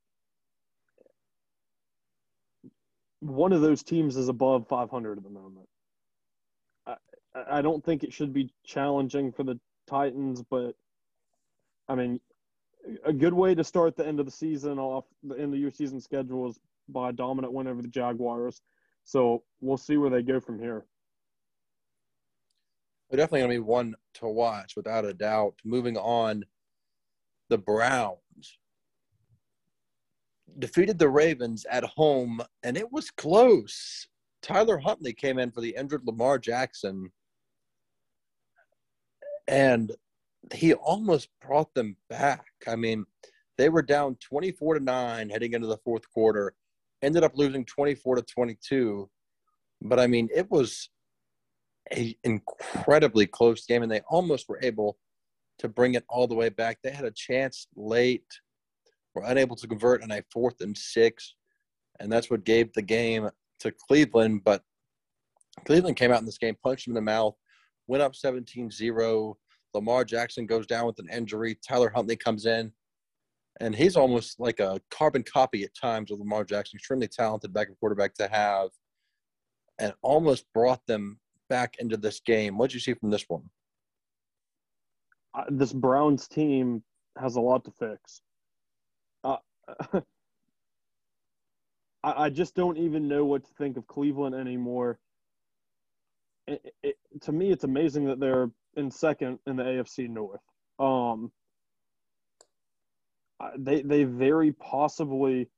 One 3.20 3.55
of 3.55 3.62
those 3.62 3.83
teams 3.83 4.18
is 4.18 4.28
above 4.28 4.68
500 4.68 5.16
at 5.16 5.24
the 5.24 5.31
moment. 5.31 5.70
I, 6.87 6.96
I 7.50 7.62
don't 7.62 7.83
think 7.83 8.05
it 8.05 8.12
should 8.12 8.35
be 8.35 8.52
challenging 8.66 9.33
for 9.33 9.42
the 9.42 9.59
Titans, 9.87 10.42
but 10.42 10.74
I 11.88 11.94
mean, 11.94 12.20
a 13.07 13.12
good 13.14 13.33
way 13.33 13.55
to 13.55 13.64
start 13.64 13.96
the 13.96 14.07
end 14.07 14.20
of 14.20 14.26
the 14.26 14.33
season 14.33 14.78
off 14.78 15.07
the 15.22 15.37
end 15.37 15.55
of 15.55 15.61
your 15.61 15.70
season 15.70 15.98
schedule 15.98 16.50
is 16.50 16.61
by 16.90 17.09
a 17.09 17.12
dominant 17.14 17.55
win 17.55 17.68
over 17.68 17.81
the 17.81 17.88
Jaguars. 17.88 18.61
So 19.05 19.44
we'll 19.62 19.78
see 19.78 19.96
where 19.96 20.11
they 20.11 20.22
go 20.22 20.40
from 20.40 20.59
here. 20.59 20.85
They're 23.09 23.16
definitely 23.16 23.40
going 23.40 23.50
to 23.52 23.57
be 23.57 23.70
one 23.70 23.94
to 24.16 24.26
watch 24.26 24.76
without 24.76 25.07
a 25.07 25.14
doubt. 25.14 25.55
Moving 25.64 25.96
on, 25.96 26.44
the 27.52 27.58
Browns 27.58 28.58
defeated 30.58 30.98
the 30.98 31.08
Ravens 31.08 31.66
at 31.70 31.84
home, 31.84 32.40
and 32.62 32.78
it 32.78 32.90
was 32.90 33.10
close. 33.10 34.08
Tyler 34.42 34.78
Huntley 34.78 35.12
came 35.12 35.38
in 35.38 35.50
for 35.50 35.60
the 35.60 35.74
injured 35.76 36.00
Lamar 36.06 36.38
Jackson, 36.38 37.12
and 39.46 39.92
he 40.54 40.72
almost 40.72 41.28
brought 41.46 41.74
them 41.74 41.94
back. 42.08 42.46
I 42.66 42.74
mean, 42.74 43.04
they 43.58 43.68
were 43.68 43.82
down 43.82 44.16
24 44.26 44.78
to 44.78 44.80
9 44.80 45.28
heading 45.28 45.52
into 45.52 45.66
the 45.66 45.76
fourth 45.84 46.10
quarter, 46.10 46.54
ended 47.02 47.22
up 47.22 47.36
losing 47.36 47.66
24 47.66 48.16
to 48.16 48.22
22. 48.22 49.10
But 49.82 50.00
I 50.00 50.06
mean, 50.06 50.30
it 50.34 50.50
was 50.50 50.88
an 51.90 52.14
incredibly 52.24 53.26
close 53.26 53.66
game, 53.66 53.82
and 53.82 53.92
they 53.92 54.00
almost 54.08 54.48
were 54.48 54.60
able 54.62 54.96
to 55.62 55.68
bring 55.68 55.94
it 55.94 56.05
all 56.09 56.27
the 56.27 56.35
way 56.35 56.48
back. 56.48 56.79
They 56.83 56.90
had 56.90 57.05
a 57.05 57.12
chance 57.12 57.68
late, 57.77 58.27
were 59.14 59.22
unable 59.25 59.55
to 59.57 59.68
convert 59.68 60.03
on 60.03 60.11
a 60.11 60.22
fourth 60.33 60.61
and 60.61 60.77
six, 60.77 61.37
and 62.01 62.11
that's 62.11 62.31
what 62.31 62.44
gave 62.44 62.72
the 62.72 62.83
game 62.83 63.31
to 63.61 63.72
Cleveland. 63.72 64.42
But 64.44 64.62
Cleveland 65.64 65.96
came 65.96 66.11
out 66.11 66.18
in 66.18 66.27
this 66.27 66.38
game, 66.38 66.57
punched 66.62 66.88
him 66.88 66.92
in 66.92 66.96
the 66.96 67.01
mouth, 67.01 67.37
went 67.87 68.03
up 68.03 68.16
17 68.16 68.70
0. 68.72 69.38
Lamar 69.72 70.05
Jackson 70.05 70.46
goes 70.46 70.66
down 70.66 70.85
with 70.85 70.98
an 70.98 71.09
injury. 71.11 71.57
Tyler 71.66 71.92
Huntley 71.94 72.16
comes 72.16 72.44
in, 72.44 72.72
and 73.61 73.75
he's 73.75 73.96
almost 73.96 74.40
like 74.40 74.59
a 74.59 74.81
carbon 74.90 75.22
copy 75.22 75.62
at 75.62 75.75
times 75.81 76.11
of 76.11 76.18
Lamar 76.18 76.42
Jackson. 76.42 76.77
Extremely 76.77 77.07
talented 77.07 77.55
backup 77.55 77.79
quarterback 77.79 78.14
to 78.14 78.27
have, 78.27 78.70
and 79.79 79.94
almost 80.03 80.44
brought 80.53 80.85
them 80.88 81.20
back 81.48 81.77
into 81.79 81.96
this 81.96 82.18
game. 82.18 82.59
What 82.59 82.70
did 82.70 82.75
you 82.75 82.81
see 82.81 82.94
from 82.94 83.11
this 83.11 83.27
one? 83.29 83.44
This 85.48 85.72
Browns 85.72 86.28
team 86.28 86.82
has 87.18 87.36
a 87.36 87.40
lot 87.40 87.64
to 87.64 87.70
fix. 87.70 88.20
Uh, 89.24 89.36
I, 92.02 92.24
I 92.24 92.30
just 92.30 92.54
don't 92.54 92.78
even 92.78 93.08
know 93.08 93.24
what 93.24 93.44
to 93.44 93.50
think 93.54 93.76
of 93.76 93.86
Cleveland 93.86 94.34
anymore. 94.34 94.98
It, 96.46 96.74
it, 96.82 96.96
to 97.22 97.32
me, 97.32 97.50
it's 97.50 97.64
amazing 97.64 98.06
that 98.06 98.18
they're 98.20 98.50
in 98.76 98.90
second 98.90 99.38
in 99.46 99.56
the 99.56 99.62
AFC 99.62 100.08
North. 100.08 100.40
Um, 100.78 101.30
they 103.58 103.82
they 103.82 104.04
very 104.04 104.52
possibly 104.52 105.48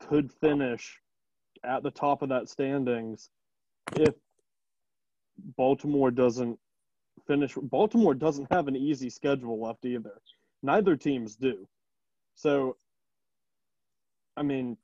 could 0.00 0.32
finish 0.40 1.00
at 1.64 1.82
the 1.82 1.90
top 1.90 2.22
of 2.22 2.28
that 2.28 2.48
standings 2.48 3.30
if 3.96 4.14
Baltimore 5.56 6.10
doesn't 6.10 6.58
finish. 7.26 7.54
Baltimore 7.60 8.14
doesn't 8.14 8.50
have 8.52 8.68
an 8.68 8.76
easy 8.76 9.10
schedule 9.10 9.60
left 9.60 9.84
either. 9.84 10.20
Neither 10.62 10.96
teams 10.96 11.36
do. 11.36 11.66
So, 12.34 12.76
I 14.36 14.42
mean, 14.42 14.76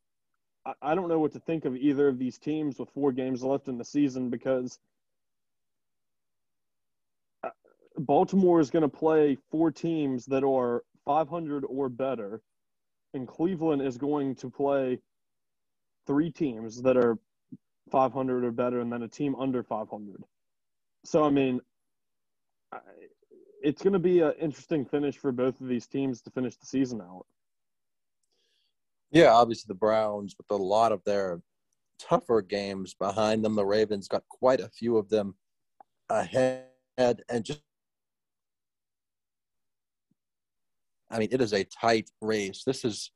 I, 0.64 0.72
I 0.82 0.94
don't 0.94 1.08
know 1.08 1.18
what 1.18 1.32
to 1.32 1.40
think 1.40 1.64
of 1.64 1.76
either 1.76 2.08
of 2.08 2.18
these 2.18 2.38
teams 2.38 2.78
with 2.78 2.90
four 2.90 3.12
games 3.12 3.42
left 3.42 3.68
in 3.68 3.78
the 3.78 3.84
season 3.84 4.30
because 4.30 4.78
uh, 7.42 7.50
Baltimore 7.98 8.60
is 8.60 8.70
going 8.70 8.82
to 8.82 8.88
play 8.88 9.36
four 9.50 9.70
teams 9.70 10.26
that 10.26 10.44
are 10.44 10.82
500 11.04 11.64
or 11.64 11.88
better, 11.88 12.40
and 13.14 13.26
Cleveland 13.26 13.82
is 13.82 13.98
going 13.98 14.34
to 14.36 14.50
play 14.50 14.98
three 16.06 16.30
teams 16.30 16.82
that 16.82 16.96
are 16.96 17.18
500 17.90 18.44
or 18.44 18.50
better, 18.50 18.80
and 18.80 18.92
then 18.92 19.02
a 19.02 19.08
team 19.08 19.34
under 19.36 19.62
500. 19.62 20.22
So, 21.04 21.24
I 21.24 21.30
mean, 21.30 21.60
it's 23.62 23.82
going 23.82 23.92
to 23.92 23.98
be 23.98 24.20
an 24.20 24.32
interesting 24.40 24.84
finish 24.84 25.16
for 25.16 25.32
both 25.32 25.60
of 25.60 25.68
these 25.68 25.86
teams 25.86 26.20
to 26.22 26.30
finish 26.30 26.56
the 26.56 26.66
season 26.66 27.00
out. 27.00 27.26
Yeah, 29.10 29.32
obviously 29.32 29.66
the 29.68 29.74
Browns 29.74 30.34
with 30.36 30.46
a 30.50 30.62
lot 30.62 30.90
of 30.90 31.02
their 31.04 31.40
tougher 32.00 32.42
games 32.42 32.94
behind 32.94 33.44
them. 33.44 33.54
The 33.54 33.64
Ravens 33.64 34.08
got 34.08 34.24
quite 34.28 34.60
a 34.60 34.68
few 34.68 34.96
of 34.96 35.08
them 35.08 35.34
ahead, 36.08 36.66
and 36.98 37.44
just 37.44 37.60
I 41.10 41.18
mean, 41.18 41.28
it 41.30 41.42
is 41.42 41.52
a 41.52 41.64
tight 41.64 42.08
race. 42.22 42.62
This 42.64 42.86
is, 42.86 43.12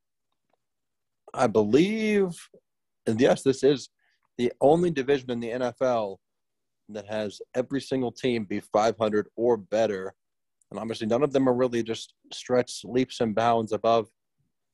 I 1.33 1.47
believe, 1.47 2.29
and 3.07 3.19
yes, 3.19 3.42
this 3.42 3.64
is 3.64 3.88
the 4.37 4.53
only 4.61 4.90
division 4.90 5.31
in 5.31 5.40
the 5.40 5.49
NFL 5.49 6.19
that 6.88 7.07
has 7.07 7.40
every 7.55 7.81
single 7.81 8.12
team 8.12 8.44
be 8.44 8.61
500 8.61 9.29
or 9.37 9.57
better. 9.57 10.14
And 10.70 10.81
obviously, 10.81 11.07
none 11.07 11.22
of 11.22 11.33
them 11.33 11.49
are 11.49 11.55
really 11.55 11.83
just 11.83 12.14
stretched 12.33 12.85
leaps 12.85 13.20
and 13.20 13.35
bounds 13.35 13.72
above 13.72 14.09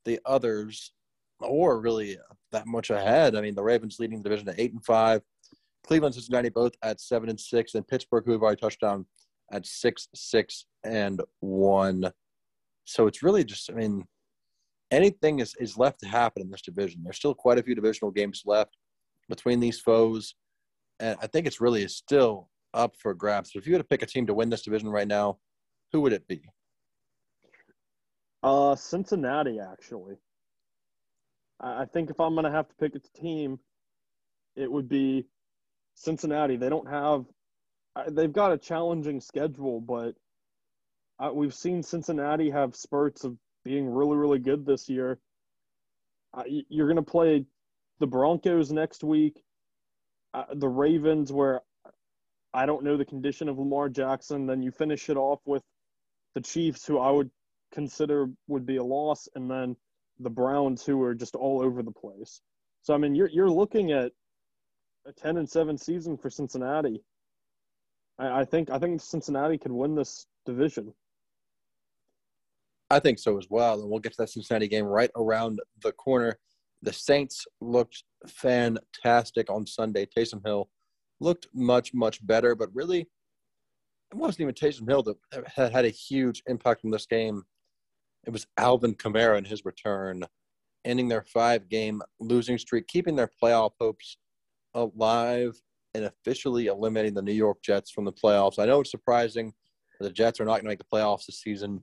the 0.05 0.21
others 0.25 0.93
or 1.41 1.81
really 1.81 2.19
that 2.53 2.67
much 2.67 2.91
ahead. 2.91 3.35
I 3.35 3.41
mean, 3.41 3.55
the 3.55 3.63
Ravens 3.63 3.99
leading 3.99 4.19
the 4.19 4.29
division 4.29 4.49
at 4.49 4.59
eight 4.59 4.73
and 4.73 4.85
five, 4.85 5.23
Cleveland, 5.87 6.15
Cincinnati 6.15 6.49
both 6.49 6.73
at 6.83 7.01
seven 7.01 7.29
and 7.29 7.41
six, 7.41 7.75
and 7.75 7.87
Pittsburgh, 7.87 8.25
who 8.25 8.33
have 8.33 8.43
already 8.43 8.61
touched 8.61 8.81
down, 8.81 9.07
at 9.51 9.67
six, 9.67 10.09
six, 10.15 10.67
and 10.85 11.21
one. 11.41 12.11
So 12.85 13.07
it's 13.07 13.23
really 13.23 13.45
just, 13.45 13.71
I 13.71 13.75
mean, 13.75 14.05
anything 14.91 15.41
is, 15.41 15.55
is 15.61 15.77
left 15.77 16.01
to 16.01 16.09
happen 16.09 16.43
in 16.43 16.51
this 16.51 16.63
division. 16.63 17.03
There's 17.03 17.17
still 17.17 17.35
quite 17.35 17.59
a 17.59 17.63
few 17.63 17.75
divisional 17.75 18.11
games 18.11 18.43
left 18.47 18.77
between 19.29 19.61
these 19.61 19.81
foes 19.81 20.35
and 21.03 21.19
I 21.21 21.27
think 21.27 21.47
it's 21.47 21.61
really 21.61 21.87
still 21.89 22.49
up 22.73 22.95
for 22.97 23.13
grabs. 23.13 23.53
So 23.53 23.59
if 23.59 23.67
you 23.67 23.75
had 23.75 23.81
to 23.81 23.89
pick 23.89 24.03
a 24.03 24.07
team 24.07 24.27
to 24.29 24.35
win 24.35 24.49
this 24.49 24.63
division 24.63 24.89
right 24.89 25.09
now, 25.09 25.39
who 25.93 26.01
would 26.01 26.13
it 26.13 26.29
be? 26.29 26.43
Uh, 28.43 28.77
Cincinnati, 28.77 29.59
actually. 29.61 30.15
I 31.61 31.85
think 31.85 32.11
if 32.11 32.21
I'm 32.21 32.35
going 32.35 32.45
to 32.45 32.51
have 32.51 32.69
to 32.69 32.75
pick 32.77 32.95
a 32.95 33.21
team, 33.21 33.59
it 34.57 34.71
would 34.71 34.89
be 34.89 35.27
Cincinnati. 35.95 36.57
They 36.57 36.69
don't 36.69 36.89
have, 36.89 37.25
they've 38.09 38.33
got 38.33 38.53
a 38.53 38.59
challenging 38.59 39.21
schedule, 39.21 39.81
but 39.81 40.15
we've 41.35 41.55
seen 41.55 41.83
Cincinnati 41.83 42.51
have 42.51 42.75
spurts 42.75 43.25
of 43.25 43.37
being 43.65 43.89
really, 43.89 44.17
really 44.17 44.39
good 44.39 44.65
this 44.65 44.89
year. 44.89 45.19
You're 46.47 46.89
going 46.89 46.97
to 46.97 47.03
play 47.03 47.45
the 47.99 48.07
Broncos 48.07 48.73
next 48.73 49.05
week 49.05 49.43
uh, 50.35 50.45
the 50.55 50.69
Ravens, 50.69 51.33
where 51.33 51.61
I 52.55 52.67
don't 52.67 52.85
know 52.85 52.97
the 52.97 53.05
condition 53.05 53.49
of 53.49 53.59
Lamar 53.59 53.89
Jackson, 53.89 54.47
then 54.47 54.63
you 54.63 54.71
finish 54.71 55.09
it 55.09 55.17
off 55.17 55.41
with 55.47 55.63
the 56.35 56.41
Chiefs, 56.41 56.87
who 56.87 56.99
I 56.99 57.11
would 57.11 57.31
consider 57.73 58.29
would 58.49 58.67
be 58.67 58.77
a 58.77 58.85
loss, 58.85 59.29
and 59.35 59.51
then 59.51 59.77
the 60.19 60.31
Browns, 60.31 60.85
who 60.85 61.03
are 61.03 61.15
just 61.15 61.35
all 61.35 61.63
over 61.63 61.83
the 61.83 61.93
place. 61.93 62.41
So 62.83 62.95
I 62.95 62.99
mean, 62.99 63.15
you're 63.15 63.29
you're 63.29 63.51
looking 63.51 63.93
at 63.93 64.13
a 65.07 65.13
ten 65.13 65.37
and 65.37 65.49
seven 65.49 65.77
season 65.77 66.17
for 66.17 66.31
Cincinnati. 66.31 67.03
I, 68.19 68.41
I 68.41 68.45
think 68.45 68.71
I 68.71 68.79
think 68.79 69.01
Cincinnati 69.01 69.59
could 69.59 69.73
win 69.73 69.95
this 69.95 70.27
division. 70.47 70.93
I 72.91 73.01
think 73.01 73.19
so 73.19 73.39
as 73.39 73.47
well, 73.49 73.81
and 73.81 73.89
we'll 73.89 74.01
get 74.01 74.13
to 74.13 74.19
that 74.19 74.29
Cincinnati 74.29 74.69
game 74.69 74.85
right 74.85 75.11
around 75.17 75.61
the 75.83 75.93
corner. 75.93 76.39
The 76.83 76.93
Saints 76.93 77.47
looked 77.61 78.03
fantastic 78.27 79.51
on 79.51 79.67
Sunday. 79.67 80.07
Taysom 80.07 80.45
Hill 80.45 80.69
looked 81.21 81.47
much, 81.55 81.95
much 81.95 82.25
better, 82.27 82.55
but 82.55 82.75
really, 82.75 83.09
it 84.11 84.17
wasn't 84.17 84.43
even 84.43 84.55
Taysom 84.55 84.89
Hill 84.89 85.03
that 85.05 85.17
had 85.47 85.73
had 85.73 85.85
a 85.85 85.91
huge 85.91 86.43
impact 86.47 86.85
in 86.85 86.91
this 86.91 87.07
game. 87.07 87.45
it 88.27 88.31
was 88.31 88.47
Alvin 88.59 88.95
Kamara 88.95 89.39
in 89.39 89.45
his 89.45 89.65
return, 89.65 90.25
ending 90.85 91.09
their 91.09 91.23
five 91.23 91.69
game 91.69 92.03
losing 92.21 92.59
streak, 92.59 92.87
keeping 92.89 93.17
their 93.17 93.31
playoff 93.43 93.73
hopes 93.81 94.19
alive, 94.75 95.61
and 95.95 96.05
officially 96.05 96.67
eliminating 96.67 97.15
the 97.15 97.23
New 97.23 97.33
York 97.33 97.59
Jets 97.63 97.91
from 97.91 98.05
the 98.05 98.13
playoffs. 98.13 98.59
I 98.59 98.67
know 98.67 98.81
it's 98.81 98.91
surprising. 98.91 99.53
The 100.01 100.11
Jets 100.11 100.41
are 100.41 100.45
not 100.45 100.55
going 100.55 100.65
to 100.65 100.69
make 100.69 100.79
the 100.79 100.85
playoffs 100.93 101.27
this 101.27 101.41
season. 101.41 101.83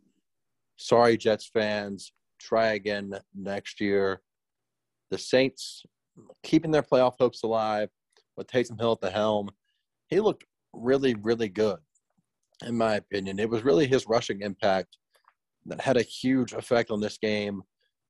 Sorry, 0.77 1.15
Jets 1.15 1.49
fans. 1.53 2.11
Try 2.39 2.73
again 2.73 3.13
next 3.35 3.79
year. 3.79 4.21
The 5.11 5.17
Saints 5.17 5.83
keeping 6.43 6.71
their 6.71 6.83
playoff 6.83 7.15
hopes 7.19 7.43
alive 7.43 7.89
with 8.37 8.47
Taysom 8.47 8.79
Hill 8.79 8.93
at 8.93 9.01
the 9.01 9.09
helm. 9.09 9.49
He 10.07 10.19
looked 10.19 10.45
really, 10.73 11.15
really 11.21 11.49
good, 11.49 11.79
in 12.65 12.77
my 12.77 12.95
opinion. 12.95 13.39
It 13.39 13.49
was 13.49 13.63
really 13.63 13.87
his 13.87 14.07
rushing 14.07 14.41
impact 14.41 14.97
that 15.65 15.81
had 15.81 15.97
a 15.97 16.01
huge 16.01 16.53
effect 16.53 16.91
on 16.91 16.99
this 16.99 17.17
game 17.17 17.61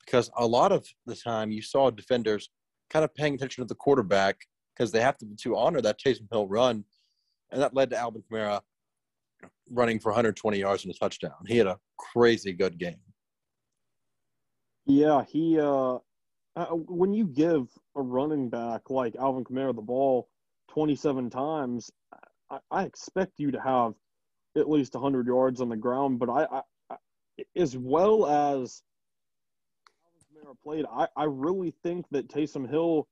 because 0.05 0.29
a 0.37 0.45
lot 0.45 0.71
of 0.71 0.87
the 1.05 1.15
time 1.15 1.51
you 1.51 1.61
saw 1.61 1.89
defenders 1.89 2.49
kind 2.89 3.05
of 3.05 3.13
paying 3.15 3.35
attention 3.35 3.63
to 3.63 3.67
the 3.67 3.75
quarterback 3.75 4.37
because 4.75 4.91
they 4.91 5.01
have 5.01 5.17
to, 5.17 5.27
to 5.37 5.57
honor 5.57 5.81
that 5.81 5.99
Taysom 5.99 6.27
Hill 6.31 6.47
run. 6.47 6.83
And 7.51 7.61
that 7.61 7.73
led 7.73 7.89
to 7.91 7.97
Alvin 7.97 8.23
Kamara 8.31 8.61
running 9.69 9.99
for 9.99 10.09
120 10.09 10.59
yards 10.59 10.85
and 10.85 10.93
a 10.93 10.97
touchdown. 10.97 11.33
He 11.47 11.57
had 11.57 11.67
a 11.67 11.77
crazy 11.97 12.53
good 12.53 12.77
game. 12.77 12.99
Yeah, 14.85 15.23
he 15.27 15.59
uh, 15.59 15.97
uh 16.55 16.65
when 16.67 17.13
you 17.13 17.25
give 17.25 17.67
a 17.95 18.01
running 18.01 18.49
back 18.49 18.89
like 18.89 19.15
Alvin 19.15 19.43
Kamara 19.43 19.75
the 19.75 19.81
ball 19.81 20.27
27 20.69 21.29
times, 21.29 21.91
I, 22.49 22.59
I 22.71 22.83
expect 22.83 23.39
you 23.39 23.51
to 23.51 23.59
have 23.59 23.93
at 24.57 24.69
least 24.69 24.93
100 24.93 25.27
yards 25.27 25.61
on 25.61 25.69
the 25.69 25.75
ground. 25.75 26.19
But 26.19 26.29
I, 26.29 26.61
I, 26.89 26.95
as 27.55 27.77
well 27.77 28.25
as 28.25 28.81
Alvin 30.05 30.53
Kamara 30.53 30.55
played, 30.63 30.85
I, 30.91 31.07
I 31.15 31.25
really 31.25 31.73
think 31.83 32.05
that 32.11 32.29
Taysom 32.29 32.69
Hill 32.69 33.07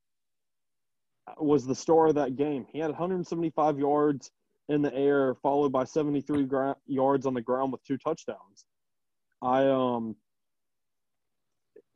was 1.37 1.65
the 1.65 1.75
star 1.75 2.07
of 2.07 2.15
that 2.15 2.35
game. 2.35 2.65
He 2.71 2.79
had 2.79 2.89
175 2.89 3.79
yards 3.79 4.31
in 4.69 4.81
the 4.81 4.93
air, 4.93 5.35
followed 5.35 5.71
by 5.71 5.83
73 5.83 6.43
gra- 6.45 6.75
yards 6.85 7.25
on 7.25 7.33
the 7.33 7.41
ground 7.41 7.71
with 7.71 7.83
two 7.83 7.97
touchdowns. 7.97 8.65
I 9.41 9.67
um, 9.67 10.15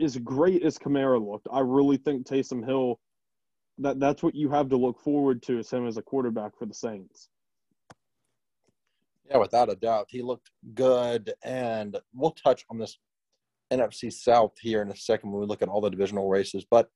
as 0.01 0.17
great 0.17 0.63
as 0.63 0.77
Kamara 0.77 1.25
looked, 1.25 1.47
I 1.51 1.59
really 1.59 1.97
think 1.97 2.25
Taysom 2.25 2.65
Hill. 2.65 2.99
That 3.77 3.99
that's 3.99 4.21
what 4.21 4.35
you 4.35 4.49
have 4.49 4.69
to 4.69 4.77
look 4.77 4.99
forward 4.99 5.41
to 5.43 5.59
as 5.59 5.71
him 5.71 5.87
as 5.87 5.97
a 5.97 6.01
quarterback 6.01 6.57
for 6.57 6.65
the 6.65 6.73
Saints. 6.73 7.29
Yeah, 9.29 9.37
without 9.37 9.71
a 9.71 9.75
doubt, 9.75 10.07
he 10.09 10.21
looked 10.21 10.51
good, 10.73 11.33
and 11.43 11.97
we'll 12.13 12.31
touch 12.31 12.65
on 12.69 12.77
this 12.77 12.99
NFC 13.71 14.11
South 14.11 14.51
here 14.59 14.81
in 14.81 14.91
a 14.91 14.95
second 14.95 15.31
when 15.31 15.39
we 15.39 15.47
look 15.47 15.61
at 15.61 15.69
all 15.69 15.81
the 15.81 15.89
divisional 15.89 16.27
races. 16.27 16.65
But 16.69 16.89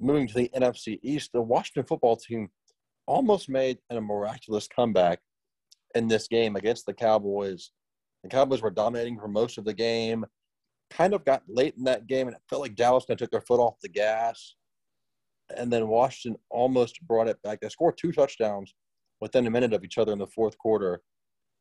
moving 0.00 0.26
to 0.26 0.34
the 0.34 0.50
NFC 0.56 0.98
East, 1.02 1.30
the 1.32 1.42
Washington 1.42 1.84
football 1.84 2.16
team 2.16 2.48
almost 3.06 3.48
made 3.48 3.78
a 3.90 4.00
miraculous 4.00 4.66
comeback 4.66 5.20
in 5.94 6.08
this 6.08 6.26
game 6.28 6.56
against 6.56 6.86
the 6.86 6.94
Cowboys. 6.94 7.70
The 8.22 8.28
Cowboys 8.30 8.62
were 8.62 8.70
dominating 8.70 9.18
for 9.18 9.28
most 9.28 9.58
of 9.58 9.64
the 9.64 9.74
game. 9.74 10.24
Kind 10.90 11.14
of 11.14 11.24
got 11.24 11.42
late 11.48 11.74
in 11.76 11.84
that 11.84 12.06
game, 12.06 12.28
and 12.28 12.36
it 12.36 12.42
felt 12.48 12.62
like 12.62 12.74
Dallas 12.74 13.04
kind 13.04 13.20
of 13.20 13.24
took 13.24 13.30
their 13.30 13.46
foot 13.46 13.60
off 13.60 13.80
the 13.82 13.88
gas. 13.88 14.54
And 15.56 15.72
then 15.72 15.88
Washington 15.88 16.40
almost 16.50 17.00
brought 17.06 17.28
it 17.28 17.40
back. 17.42 17.60
They 17.60 17.68
scored 17.68 17.96
two 17.98 18.12
touchdowns 18.12 18.74
within 19.20 19.46
a 19.46 19.50
minute 19.50 19.72
of 19.72 19.84
each 19.84 19.98
other 19.98 20.12
in 20.12 20.18
the 20.18 20.26
fourth 20.26 20.56
quarter 20.58 21.02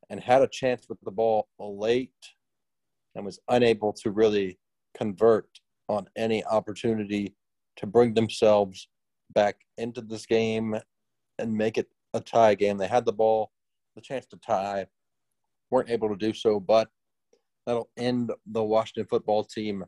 and 0.09 0.19
had 0.19 0.41
a 0.41 0.47
chance 0.47 0.87
with 0.89 0.99
the 1.03 1.11
ball 1.11 1.47
late 1.59 2.11
and 3.15 3.25
was 3.25 3.39
unable 3.49 3.93
to 3.93 4.11
really 4.11 4.59
convert 4.95 5.47
on 5.89 6.07
any 6.15 6.43
opportunity 6.45 7.35
to 7.77 7.87
bring 7.87 8.13
themselves 8.13 8.87
back 9.33 9.55
into 9.77 10.01
this 10.01 10.25
game 10.25 10.75
and 11.39 11.53
make 11.53 11.77
it 11.77 11.87
a 12.13 12.19
tie 12.19 12.55
game. 12.55 12.77
They 12.77 12.87
had 12.87 13.05
the 13.05 13.13
ball, 13.13 13.51
the 13.95 14.01
chance 14.01 14.25
to 14.27 14.37
tie, 14.37 14.87
weren't 15.71 15.89
able 15.89 16.09
to 16.09 16.15
do 16.15 16.33
so, 16.33 16.59
but 16.59 16.89
that'll 17.67 17.89
end 17.97 18.31
the 18.47 18.63
Washington 18.63 19.05
football 19.07 19.43
team 19.43 19.85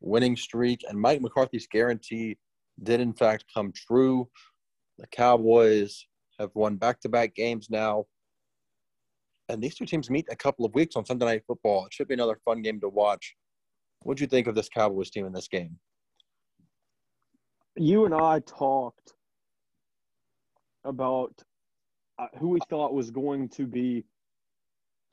winning 0.00 0.36
streak. 0.36 0.84
And 0.88 1.00
Mike 1.00 1.20
McCarthy's 1.20 1.66
guarantee 1.66 2.38
did, 2.84 3.00
in 3.00 3.12
fact, 3.12 3.46
come 3.52 3.72
true. 3.72 4.28
The 4.98 5.08
Cowboys 5.08 6.06
have 6.38 6.50
won 6.54 6.76
back 6.76 7.00
to 7.00 7.08
back 7.08 7.34
games 7.34 7.68
now. 7.70 8.04
And 9.48 9.60
these 9.60 9.74
two 9.74 9.86
teams 9.86 10.10
meet 10.10 10.26
a 10.30 10.36
couple 10.36 10.64
of 10.64 10.74
weeks 10.74 10.94
on 10.94 11.04
Sunday 11.04 11.26
Night 11.26 11.42
Football. 11.48 11.86
It 11.86 11.92
should 11.92 12.06
be 12.06 12.14
another 12.14 12.38
fun 12.44 12.62
game 12.62 12.80
to 12.80 12.88
watch. 12.88 13.34
What 14.02 14.16
do 14.16 14.22
you 14.22 14.28
think 14.28 14.46
of 14.46 14.54
this 14.54 14.68
Cowboys 14.68 15.10
team 15.10 15.26
in 15.26 15.32
this 15.32 15.48
game? 15.48 15.78
you 17.76 18.04
and 18.04 18.14
I 18.14 18.40
talked 18.40 19.14
about 20.84 21.32
uh, 22.18 22.26
who 22.38 22.48
we 22.50 22.60
thought 22.68 22.92
was 22.92 23.10
going 23.10 23.48
to 23.50 23.66
be 23.66 24.04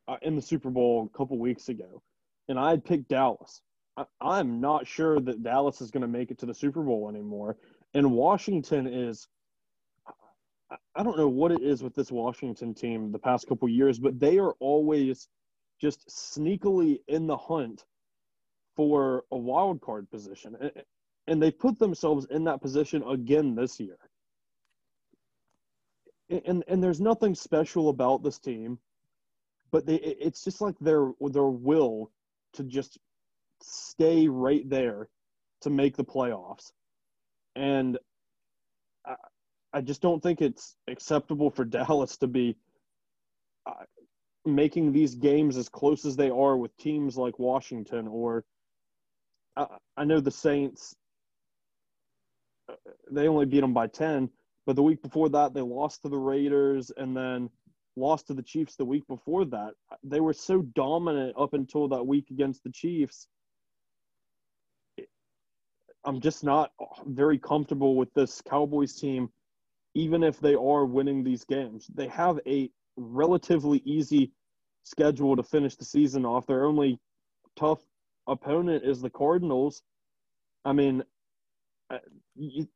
uh, 0.08 0.18
in 0.24 0.36
the 0.36 0.42
Super 0.42 0.70
Bowl 0.70 1.10
a 1.14 1.18
couple 1.18 1.38
weeks 1.38 1.70
ago, 1.70 2.02
and 2.50 2.60
I 2.60 2.78
picked 2.78 3.08
Dallas. 3.08 3.62
I, 4.22 4.40
am 4.40 4.60
not 4.60 4.86
sure 4.86 5.20
that 5.20 5.44
Dallas 5.44 5.82
is 5.82 5.92
going 5.92 6.02
to 6.02 6.08
make 6.08 6.32
it 6.32 6.38
to 6.40 6.46
the 6.46 6.54
Super 6.54 6.82
Bowl 6.82 7.10
anymore, 7.10 7.58
and 7.94 8.12
Washington 8.12 8.88
is. 8.88 9.28
I 10.96 11.02
don't 11.02 11.18
know 11.18 11.30
what 11.30 11.52
it 11.52 11.64
is 11.64 11.82
with 11.82 11.96
this 11.96 12.12
Washington 12.12 12.76
team 12.76 13.12
the 13.12 13.18
past 13.18 13.48
couple 13.48 13.68
years, 13.68 13.98
but 13.98 14.20
they 14.20 14.38
are 14.38 14.54
always 14.60 15.28
just 15.82 16.08
sneakily 16.10 17.00
in 17.08 17.26
the 17.26 17.38
hunt 17.38 17.86
for 18.76 19.24
a 19.32 19.38
wild 19.38 19.82
card 19.82 20.08
position 20.12 20.56
and 21.30 21.42
they 21.42 21.52
put 21.52 21.78
themselves 21.78 22.26
in 22.32 22.44
that 22.44 22.60
position 22.60 23.04
again 23.04 23.54
this 23.54 23.80
year. 23.80 23.98
And 26.46 26.64
and 26.68 26.84
there's 26.84 27.00
nothing 27.00 27.36
special 27.36 27.90
about 27.90 28.24
this 28.24 28.40
team, 28.40 28.80
but 29.72 29.86
they 29.86 29.96
it's 29.96 30.44
just 30.44 30.60
like 30.60 30.76
their 30.80 31.12
their 31.22 31.48
will 31.48 32.12
to 32.54 32.64
just 32.64 32.98
stay 33.62 34.28
right 34.28 34.68
there 34.70 35.10
to 35.62 35.70
make 35.70 35.98
the 35.98 36.04
playoffs. 36.04 36.72
And 37.56 37.98
I, 39.06 39.16
I 39.74 39.82
just 39.82 40.02
don't 40.02 40.22
think 40.22 40.42
it's 40.42 40.76
acceptable 40.88 41.50
for 41.50 41.66
Dallas 41.66 42.18
to 42.18 42.28
be 42.28 42.56
uh, 43.66 43.84
making 44.46 44.92
these 44.92 45.16
games 45.16 45.58
as 45.58 45.70
close 45.70 46.06
as 46.06 46.16
they 46.16 46.30
are 46.30 46.58
with 46.58 46.76
teams 46.78 47.18
like 47.18 47.40
Washington 47.40 48.08
or 48.08 48.46
I, 49.58 49.68
I 49.98 50.06
know 50.06 50.20
the 50.20 50.32
Saints 50.32 50.96
they 53.12 53.28
only 53.28 53.46
beat 53.46 53.62
them 53.62 53.74
by 53.74 53.88
10. 53.88 54.30
But 54.66 54.76
the 54.76 54.84
week 54.84 55.02
before 55.02 55.30
that, 55.30 55.54
they 55.54 55.62
lost 55.62 56.04
to 56.04 56.10
the 56.10 56.18
Raiders 56.18 56.92
and 56.96 57.16
then 57.16 57.50
lost 58.00 58.28
to 58.28 58.34
the 58.34 58.44
Chiefs 58.44 58.76
the 58.76 58.86
week 58.86 59.06
before 59.08 59.46
that. 59.46 59.74
They 60.04 60.20
were 60.20 60.34
so 60.34 60.62
dominant 60.62 61.36
up 61.38 61.54
until 61.54 61.88
that 61.90 62.06
week 62.06 62.30
against 62.32 62.64
the 62.64 62.72
Chiefs. 62.72 63.28
I'm 66.06 66.22
just 66.22 66.44
not 66.44 66.72
very 67.06 67.38
comfortable 67.38 67.96
with 67.96 68.14
this 68.14 68.42
Cowboys 68.42 68.96
team, 68.96 69.30
even 69.96 70.24
if 70.24 70.40
they 70.40 70.56
are 70.56 70.86
winning 70.86 71.24
these 71.24 71.44
games. 71.44 71.88
They 71.94 72.08
have 72.08 72.40
a 72.48 72.70
relatively 72.96 73.82
easy 73.86 74.32
schedule 74.84 75.36
to 75.36 75.44
finish 75.44 75.76
the 75.76 75.86
season 75.86 76.26
off. 76.26 76.48
Their 76.48 76.66
only 76.66 77.00
tough 77.58 77.82
opponent 78.28 78.84
is 78.86 79.02
the 79.02 79.10
Cardinals. 79.10 79.84
I 80.64 80.74
mean, 80.74 81.04
uh, 81.90 81.98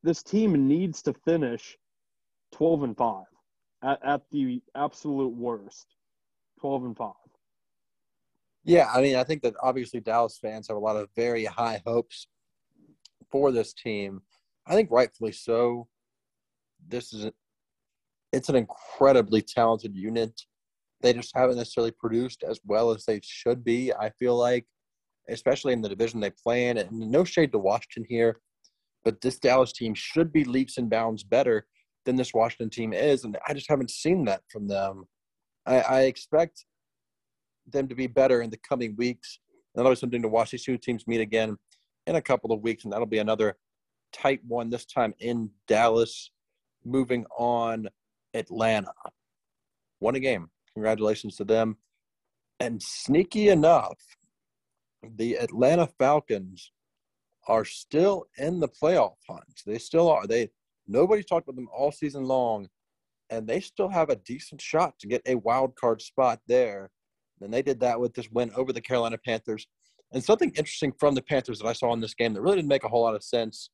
this 0.03 0.23
team 0.23 0.67
needs 0.67 1.01
to 1.03 1.13
finish 1.13 1.77
12 2.51 2.83
and 2.83 2.97
5 2.97 3.23
at, 3.83 3.99
at 4.03 4.21
the 4.31 4.61
absolute 4.75 5.33
worst 5.35 5.95
12 6.59 6.85
and 6.85 6.97
5 6.97 7.13
yeah 8.63 8.89
i 8.93 9.01
mean 9.01 9.15
i 9.15 9.23
think 9.23 9.41
that 9.41 9.53
obviously 9.61 9.99
dallas 9.99 10.37
fans 10.41 10.67
have 10.67 10.77
a 10.77 10.79
lot 10.79 10.95
of 10.95 11.09
very 11.15 11.45
high 11.45 11.81
hopes 11.85 12.27
for 13.33 13.51
this 13.51 13.73
team. 13.73 14.21
I 14.67 14.75
think 14.75 14.91
rightfully 14.91 15.33
so. 15.33 15.87
This 16.87 17.11
is 17.11 17.25
a, 17.25 17.33
it's 18.31 18.47
an 18.47 18.55
incredibly 18.55 19.41
talented 19.41 19.95
unit. 19.95 20.39
They 21.01 21.13
just 21.13 21.35
haven't 21.35 21.57
necessarily 21.57 21.91
produced 21.91 22.43
as 22.47 22.61
well 22.63 22.91
as 22.91 23.03
they 23.03 23.19
should 23.23 23.61
be 23.65 23.91
i 23.91 24.09
feel 24.19 24.37
like 24.37 24.65
especially 25.29 25.73
in 25.73 25.81
the 25.81 25.89
division 25.89 26.19
they 26.19 26.29
play 26.31 26.67
in. 26.67 26.77
And 26.77 26.91
no 26.91 27.25
shade 27.25 27.51
to 27.51 27.57
washington 27.57 28.05
here 28.07 28.39
but 29.03 29.19
this 29.19 29.37
Dallas 29.37 29.73
team 29.73 29.93
should 29.93 30.31
be 30.31 30.45
leaps 30.45 30.77
and 30.77 30.89
bounds 30.89 31.25
better 31.25 31.67
than 32.05 32.15
this 32.15 32.33
Washington 32.33 32.69
team 32.69 32.93
is, 32.93 33.23
and 33.23 33.37
I 33.47 33.53
just 33.53 33.69
haven't 33.69 33.91
seen 33.91 34.25
that 34.25 34.41
from 34.49 34.67
them. 34.67 35.05
I, 35.65 35.79
I 35.79 36.01
expect 36.01 36.65
them 37.67 37.87
to 37.87 37.95
be 37.95 38.07
better 38.07 38.41
in 38.41 38.49
the 38.49 38.57
coming 38.57 38.95
weeks. 38.97 39.39
And 39.73 39.79
that'll 39.79 39.93
be 39.93 39.99
something 39.99 40.21
to 40.21 40.27
watch 40.27 40.51
these 40.51 40.63
two 40.63 40.77
teams 40.77 41.07
meet 41.07 41.21
again 41.21 41.57
in 42.05 42.15
a 42.15 42.21
couple 42.21 42.51
of 42.51 42.61
weeks, 42.61 42.83
and 42.83 42.93
that'll 42.93 43.05
be 43.05 43.19
another 43.19 43.57
tight 44.11 44.41
one 44.47 44.69
this 44.69 44.85
time 44.85 45.13
in 45.19 45.49
Dallas. 45.67 46.31
Moving 46.85 47.25
on, 47.37 47.87
Atlanta 48.33 48.91
won 49.99 50.15
a 50.15 50.19
game. 50.19 50.49
Congratulations 50.73 51.37
to 51.37 51.45
them. 51.45 51.77
And 52.59 52.81
sneaky 52.81 53.49
enough, 53.49 53.97
the 55.15 55.35
Atlanta 55.35 55.87
Falcons 55.97 56.71
are 57.47 57.65
still 57.65 58.25
in 58.37 58.59
the 58.59 58.67
playoff 58.67 59.15
hunt. 59.27 59.61
They 59.65 59.77
still 59.77 60.09
are. 60.09 60.27
They 60.27 60.49
nobody's 60.87 61.25
talked 61.25 61.47
about 61.47 61.55
them 61.55 61.69
all 61.75 61.91
season 61.91 62.25
long, 62.25 62.67
and 63.29 63.47
they 63.47 63.59
still 63.59 63.89
have 63.89 64.09
a 64.09 64.15
decent 64.17 64.61
shot 64.61 64.97
to 64.99 65.07
get 65.07 65.21
a 65.25 65.35
wild 65.35 65.75
card 65.75 66.01
spot 66.01 66.39
there. 66.47 66.91
And 67.41 67.53
they 67.53 67.61
did 67.61 67.79
that 67.81 67.99
with 67.99 68.13
this 68.13 68.29
win 68.31 68.51
over 68.55 68.71
the 68.71 68.81
Carolina 68.81 69.17
Panthers. 69.17 69.67
And 70.13 70.23
something 70.23 70.49
interesting 70.51 70.93
from 70.99 71.15
the 71.15 71.21
Panthers 71.21 71.59
that 71.59 71.67
I 71.67 71.73
saw 71.73 71.91
in 71.93 71.99
this 71.99 72.13
game 72.13 72.33
that 72.33 72.41
really 72.41 72.57
didn't 72.57 72.69
make 72.69 72.83
a 72.83 72.87
whole 72.87 73.01
lot 73.01 73.15
of 73.15 73.23
sense 73.23 73.69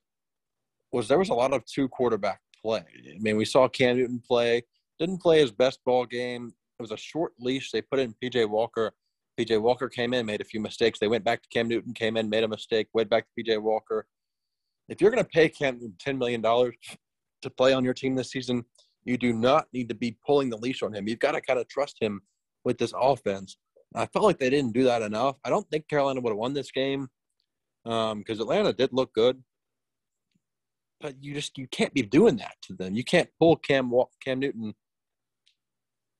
was 0.91 1.07
there 1.07 1.19
was 1.19 1.29
a 1.29 1.33
lot 1.33 1.53
of 1.53 1.65
two 1.65 1.87
quarterback 1.89 2.39
play. 2.61 2.83
I 3.15 3.19
mean, 3.19 3.37
we 3.37 3.45
saw 3.45 3.67
Cam 3.67 3.97
Newton 3.97 4.21
play, 4.25 4.63
didn't 4.99 5.21
play 5.21 5.39
his 5.39 5.51
best 5.51 5.79
ball 5.85 6.05
game. 6.05 6.53
It 6.79 6.81
was 6.81 6.91
a 6.91 6.97
short 6.97 7.33
leash. 7.39 7.71
They 7.71 7.81
put 7.81 7.99
in 7.99 8.15
PJ 8.23 8.49
Walker. 8.49 8.93
PJ 9.39 9.61
Walker 9.61 9.89
came 9.89 10.13
in, 10.13 10.25
made 10.25 10.41
a 10.41 10.45
few 10.45 10.59
mistakes. 10.59 10.99
They 10.99 11.07
went 11.07 11.23
back 11.23 11.41
to 11.43 11.49
Cam 11.49 11.67
Newton, 11.67 11.93
came 11.93 12.17
in, 12.17 12.29
made 12.29 12.43
a 12.43 12.47
mistake, 12.47 12.87
went 12.93 13.09
back 13.09 13.25
to 13.25 13.43
PJ 13.43 13.61
Walker. 13.61 14.05
If 14.89 15.01
you're 15.01 15.11
going 15.11 15.23
to 15.23 15.29
pay 15.29 15.49
Cam 15.49 15.79
$10 15.79 16.17
million 16.17 16.41
to 16.41 17.49
play 17.51 17.73
on 17.73 17.83
your 17.83 17.93
team 17.93 18.15
this 18.15 18.31
season, 18.31 18.65
you 19.05 19.17
do 19.17 19.33
not 19.33 19.67
need 19.71 19.87
to 19.89 19.95
be 19.95 20.17
pulling 20.25 20.49
the 20.49 20.57
leash 20.57 20.81
on 20.81 20.93
him. 20.93 21.07
You've 21.07 21.19
got 21.19 21.31
to 21.33 21.41
kind 21.41 21.59
of 21.59 21.67
trust 21.67 21.97
him 22.01 22.21
with 22.65 22.77
this 22.77 22.93
offense. 22.99 23.57
I 23.95 24.05
felt 24.07 24.25
like 24.25 24.39
they 24.39 24.49
didn't 24.49 24.73
do 24.73 24.83
that 24.83 25.01
enough. 25.01 25.37
I 25.45 25.49
don't 25.49 25.69
think 25.69 25.87
Carolina 25.87 26.21
would 26.21 26.31
have 26.31 26.37
won 26.37 26.53
this 26.53 26.71
game 26.71 27.07
because 27.83 28.11
um, 28.11 28.23
Atlanta 28.27 28.73
did 28.73 28.89
look 28.91 29.13
good, 29.13 29.41
but 31.01 31.15
you 31.21 31.33
just 31.33 31.57
you 31.57 31.67
can't 31.67 31.93
be 31.93 32.03
doing 32.03 32.37
that 32.37 32.55
to 32.63 32.73
them. 32.75 32.93
You 32.93 33.03
can't 33.03 33.29
pull 33.39 33.55
Cam 33.55 33.91
Cam 34.23 34.39
Newton 34.39 34.75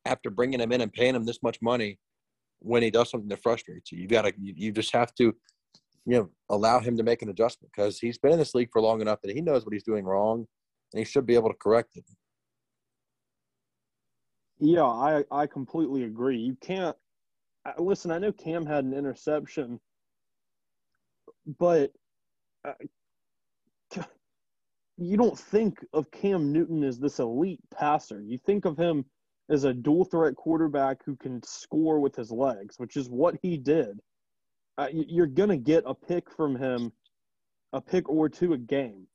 after 0.05 0.32
bringing 0.32 0.61
him 0.61 0.72
in 0.72 0.82
and 0.82 0.91
paying 0.91 1.15
him 1.15 1.26
this 1.26 1.43
much 1.43 1.61
money 1.61 1.99
when 2.59 2.82
he 2.82 2.89
does 2.89 3.09
something 3.11 3.30
that 3.30 3.43
frustrates 3.43 3.91
you. 3.91 3.99
You 3.99 4.07
got 4.07 4.24
to 4.24 4.34
you, 4.39 4.53
you 4.55 4.72
just 4.72 4.93
have 4.93 5.13
to 5.15 5.36
you 6.06 6.18
know 6.18 6.30
allow 6.50 6.80
him 6.80 6.97
to 6.97 7.04
make 7.04 7.22
an 7.22 7.30
adjustment 7.30 7.72
because 7.76 8.00
he's 8.00 8.18
been 8.18 8.32
in 8.32 8.39
this 8.39 8.56
league 8.56 8.70
for 8.72 8.82
long 8.82 9.02
enough 9.02 9.20
that 9.22 9.36
he 9.36 9.41
knows 9.41 9.66
what 9.66 9.74
he's 9.74 9.84
doing 9.84 10.06
wrong 10.06 10.45
and 10.93 11.00
he 11.00 11.06
should 11.06 11.26
be 11.26 11.36
able 11.36 11.50
to 11.50 11.56
correct 11.56 11.95
it. 11.95 12.06
Yeah, 14.60 14.84
I 14.86 15.24
I 15.32 15.47
completely 15.47 16.04
agree. 16.04 16.38
You 16.38 16.58
can't 16.62 16.95
listen. 17.78 18.12
I 18.12 18.18
know 18.18 18.32
Cam 18.32 18.66
had 18.66 18.84
an 18.84 18.93
interception, 18.93 19.80
but 21.58 21.91
uh, 22.66 22.74
you 24.97 25.16
don't 25.16 25.39
think 25.39 25.80
of 25.93 26.12
Cam 26.12 26.52
Newton 26.52 26.84
as 26.84 27.00
this 27.00 27.20
elite 27.20 27.62
passer. 27.74 28.22
You 28.22 28.38
think 28.38 28.66
of 28.66 28.78
him 28.78 29.06
as 29.50 29.64
a 29.64 29.74
dual 29.74 30.06
threat 30.06 30.36
quarterback 30.36 30.97
who 31.06 31.16
can 31.16 31.41
score 31.43 32.00
with 32.00 32.16
his 32.16 32.32
legs, 32.32 32.76
which 32.78 32.97
is 32.97 33.10
what 33.10 33.36
he 33.41 33.58
did. 33.58 34.00
Uh, 34.80 34.88
you're 34.93 35.27
going 35.27 35.49
to 35.49 35.57
get 35.57 35.84
a 35.86 35.93
pick 35.93 36.32
from 36.32 36.55
him, 36.55 36.93
a 37.73 37.82
pick 37.82 38.07
or 38.07 38.30
two 38.30 38.53
a 38.53 38.57
game. 38.57 39.07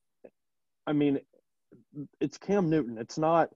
I 0.86 0.92
mean, 0.92 1.20
it's 2.20 2.36
Cam 2.36 2.68
Newton. 2.68 2.98
It's 2.98 3.16
not. 3.16 3.48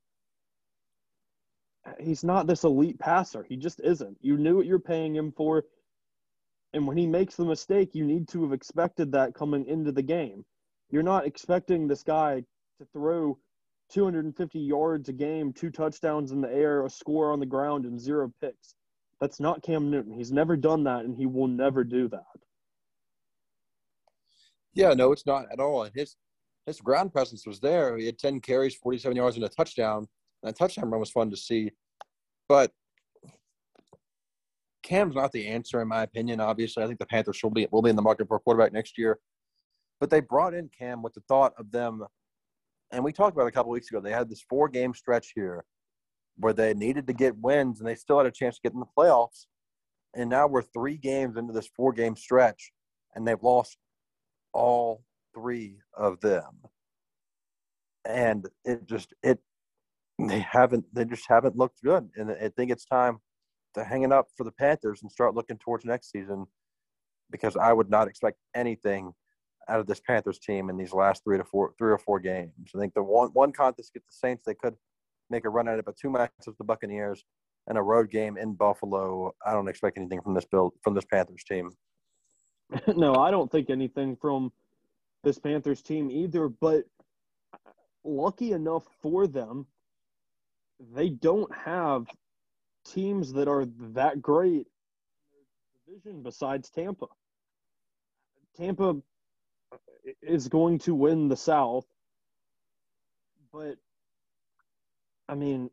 He's 2.01 2.25
not 2.25 2.47
this 2.47 2.65
elite 2.65 2.99
passer. 2.99 3.45
He 3.47 3.59
just 3.59 3.81
isn't. 3.81 4.17
You 4.23 4.39
knew 4.39 4.57
what 4.57 4.65
you're 4.65 4.79
paying 4.79 5.15
him 5.15 5.33
for. 5.33 5.65
And 6.73 6.87
when 6.87 6.97
he 6.97 7.07
makes 7.07 7.37
the 7.37 7.45
mistake, 7.45 7.95
you 7.95 8.07
need 8.07 8.27
to 8.29 8.43
have 8.43 8.55
expected 8.55 9.13
that 9.13 9.35
coming 9.35 9.67
into 9.67 9.93
the 9.93 10.03
game. 10.03 10.47
You're 10.91 11.03
not 11.03 11.27
expecting 11.27 11.89
this 11.89 12.03
guy 12.03 12.43
to 12.79 12.87
throw 12.95 13.39
250 13.91 14.59
yards 14.59 15.11
a 15.11 15.13
game, 15.13 15.53
two 15.53 15.71
touchdowns 15.71 16.33
in 16.33 16.41
the 16.41 16.51
air, 16.51 16.87
a 16.87 16.91
score 16.91 17.33
on 17.33 17.41
the 17.41 17.47
ground, 17.47 17.85
and 17.85 18.01
zero 18.01 18.33
picks. 18.41 18.75
That's 19.21 19.41
not 19.41 19.63
Cam 19.63 19.91
Newton. 19.91 20.13
He's 20.13 20.33
never 20.33 20.57
done 20.57 20.85
that, 20.85 21.05
and 21.05 21.17
he 21.17 21.27
will 21.27 21.49
never 21.49 21.83
do 21.85 22.09
that. 22.09 22.25
Yeah, 24.75 24.95
no, 24.95 25.13
it's 25.13 25.27
not 25.27 25.47
at 25.53 25.59
all. 25.59 25.85
And 25.85 25.93
his 25.95 26.17
his 26.67 26.81
ground 26.81 27.13
presence 27.13 27.47
was 27.47 27.61
there. 27.61 27.97
He 27.97 28.07
had 28.07 28.19
10 28.19 28.41
carries, 28.41 28.75
47 28.75 29.17
yards, 29.17 29.37
and 29.37 29.45
a 29.45 29.49
touchdown. 29.49 30.07
And 30.43 30.49
that 30.49 30.59
touchdown 30.59 30.91
run 30.91 31.01
was 31.01 31.11
fun 31.11 31.31
to 31.31 31.37
see. 31.37 31.71
But 32.47 32.71
Cam's 34.83 35.15
not 35.15 35.33
the 35.33 35.49
answer, 35.49 35.81
in 35.81 35.89
my 35.89 36.03
opinion. 36.03 36.41
Obviously, 36.41 36.85
I 36.85 36.87
think 36.87 36.99
the 36.99 37.07
Panthers 37.07 37.41
will 37.43 37.51
be 37.51 37.67
will 37.73 37.83
be 37.83 37.91
in 37.91 37.97
the 37.97 38.03
market 38.03 38.29
for 38.29 38.37
a 38.37 38.41
quarterback 38.41 38.73
next 38.73 38.99
year. 38.99 39.19
But 39.99 40.11
they 40.11 40.21
brought 40.21 40.55
in 40.55 40.71
Cam 40.79 41.03
with 41.03 41.15
the 41.15 41.23
thought 41.29 41.55
of 41.59 41.71
them 41.73 42.05
and 42.91 43.05
we 43.05 43.13
talked 43.13 43.37
about 43.37 43.47
a 43.47 43.53
couple 43.53 43.71
weeks 43.71 43.91
ago. 43.91 44.01
They 44.01 44.13
had 44.13 44.29
this 44.29 44.45
four 44.49 44.69
game 44.69 44.95
stretch 44.95 45.33
here 45.35 45.65
where 46.39 46.53
they 46.53 46.73
needed 46.73 47.07
to 47.07 47.13
get 47.13 47.37
wins 47.37 47.81
and 47.81 47.89
they 47.89 47.95
still 47.95 48.19
had 48.19 48.27
a 48.27 48.31
chance 48.31 48.57
to 48.57 48.63
get 48.63 48.73
in 48.73 48.81
the 48.81 48.87
playoffs. 48.97 49.47
And 50.15 50.31
now 50.31 50.47
we're 50.47 50.63
three 50.63 50.97
games 50.97 51.37
into 51.37 51.53
this 51.53 51.69
four 51.77 51.93
game 51.93 52.17
stretch 52.17 52.73
and 53.15 53.27
they've 53.27 53.43
lost 53.43 53.77
all 54.53 55.05
three 55.35 55.79
of 55.97 56.21
them. 56.21 56.63
And 58.09 58.47
it 58.65 58.87
just, 58.87 59.13
it, 59.23 59.39
they 60.19 60.41
haven't, 60.41 60.85
they 60.93 61.05
just 61.05 61.27
haven't 61.29 61.57
looked 61.57 61.83
good. 61.83 62.09
And 62.17 62.31
I 62.31 62.49
think 62.57 62.71
it's 62.71 62.87
time 62.87 63.19
to 63.75 63.85
hang 63.85 64.03
it 64.03 64.13
up 64.13 64.29
for 64.37 64.45
the 64.45 64.53
Panthers 64.53 65.03
and 65.03 65.11
start 65.11 65.35
looking 65.35 65.59
towards 65.59 65.85
next 65.85 66.11
season 66.11 66.47
because 67.31 67.57
I 67.57 67.73
would 67.73 67.91
not 67.91 68.09
expect 68.09 68.39
anything 68.55 69.13
out 69.69 69.81
of 69.81 69.87
this 69.87 70.01
Panthers 70.01 70.39
team 70.39 70.71
in 70.71 70.79
these 70.79 70.93
last 70.93 71.23
three 71.25 71.37
to 71.37 71.45
four, 71.45 71.75
three 71.79 71.93
or 71.93 71.99
four 71.99 72.21
games. 72.21 72.53
I 72.75 72.79
think 72.79 72.95
the 72.95 73.03
one 73.03 73.29
one 73.35 73.53
contest 73.53 73.91
against 73.95 74.09
the 74.09 74.29
Saints, 74.29 74.45
they 74.47 74.55
could 74.55 74.75
make 75.31 75.45
a 75.45 75.51
run 75.51 75.69
at 75.69 75.79
it, 75.79 75.85
but 75.85 75.97
two 75.97 76.11
matches 76.11 76.47
with 76.47 76.59
the 76.59 76.65
Buccaneers 76.65 77.25
and 77.67 77.77
a 77.77 77.83
road 77.83 78.11
game 78.11 78.37
in 78.37 78.55
Buffalo, 78.55 79.33
I 79.47 79.53
don't 79.53 79.69
expect 79.69 79.99
anything 79.99 80.23
from 80.23 80.35
this 80.35 80.47
build 80.47 80.73
from 80.83 80.95
this 80.95 81.05
Panthers 81.05 81.45
team. 81.45 81.71
no, 82.97 83.15
I 83.15 83.31
don't 83.31 83.51
think 83.51 83.71
anything 83.71 84.17
from 84.17 84.53
this 85.23 85.39
Panthers 85.39 85.83
team 85.83 86.11
either. 86.11 86.49
But 86.49 86.85
lucky 88.05 88.53
enough 88.53 88.85
for 89.03 89.27
them, 89.27 89.67
they 90.95 91.11
don't 91.11 91.55
have 91.55 92.07
teams 92.87 93.33
that 93.35 93.49
are 93.49 93.67
that 93.93 94.23
great 94.23 94.67
division 95.87 96.23
besides 96.23 96.71
Tampa. 96.71 97.07
Tampa 98.57 98.97
is 100.23 100.49
going 100.49 100.79
to 100.81 100.95
win 100.95 101.29
the 101.29 101.37
South. 101.37 101.87
But 103.53 103.77
I 105.29 105.35
mean, 105.35 105.71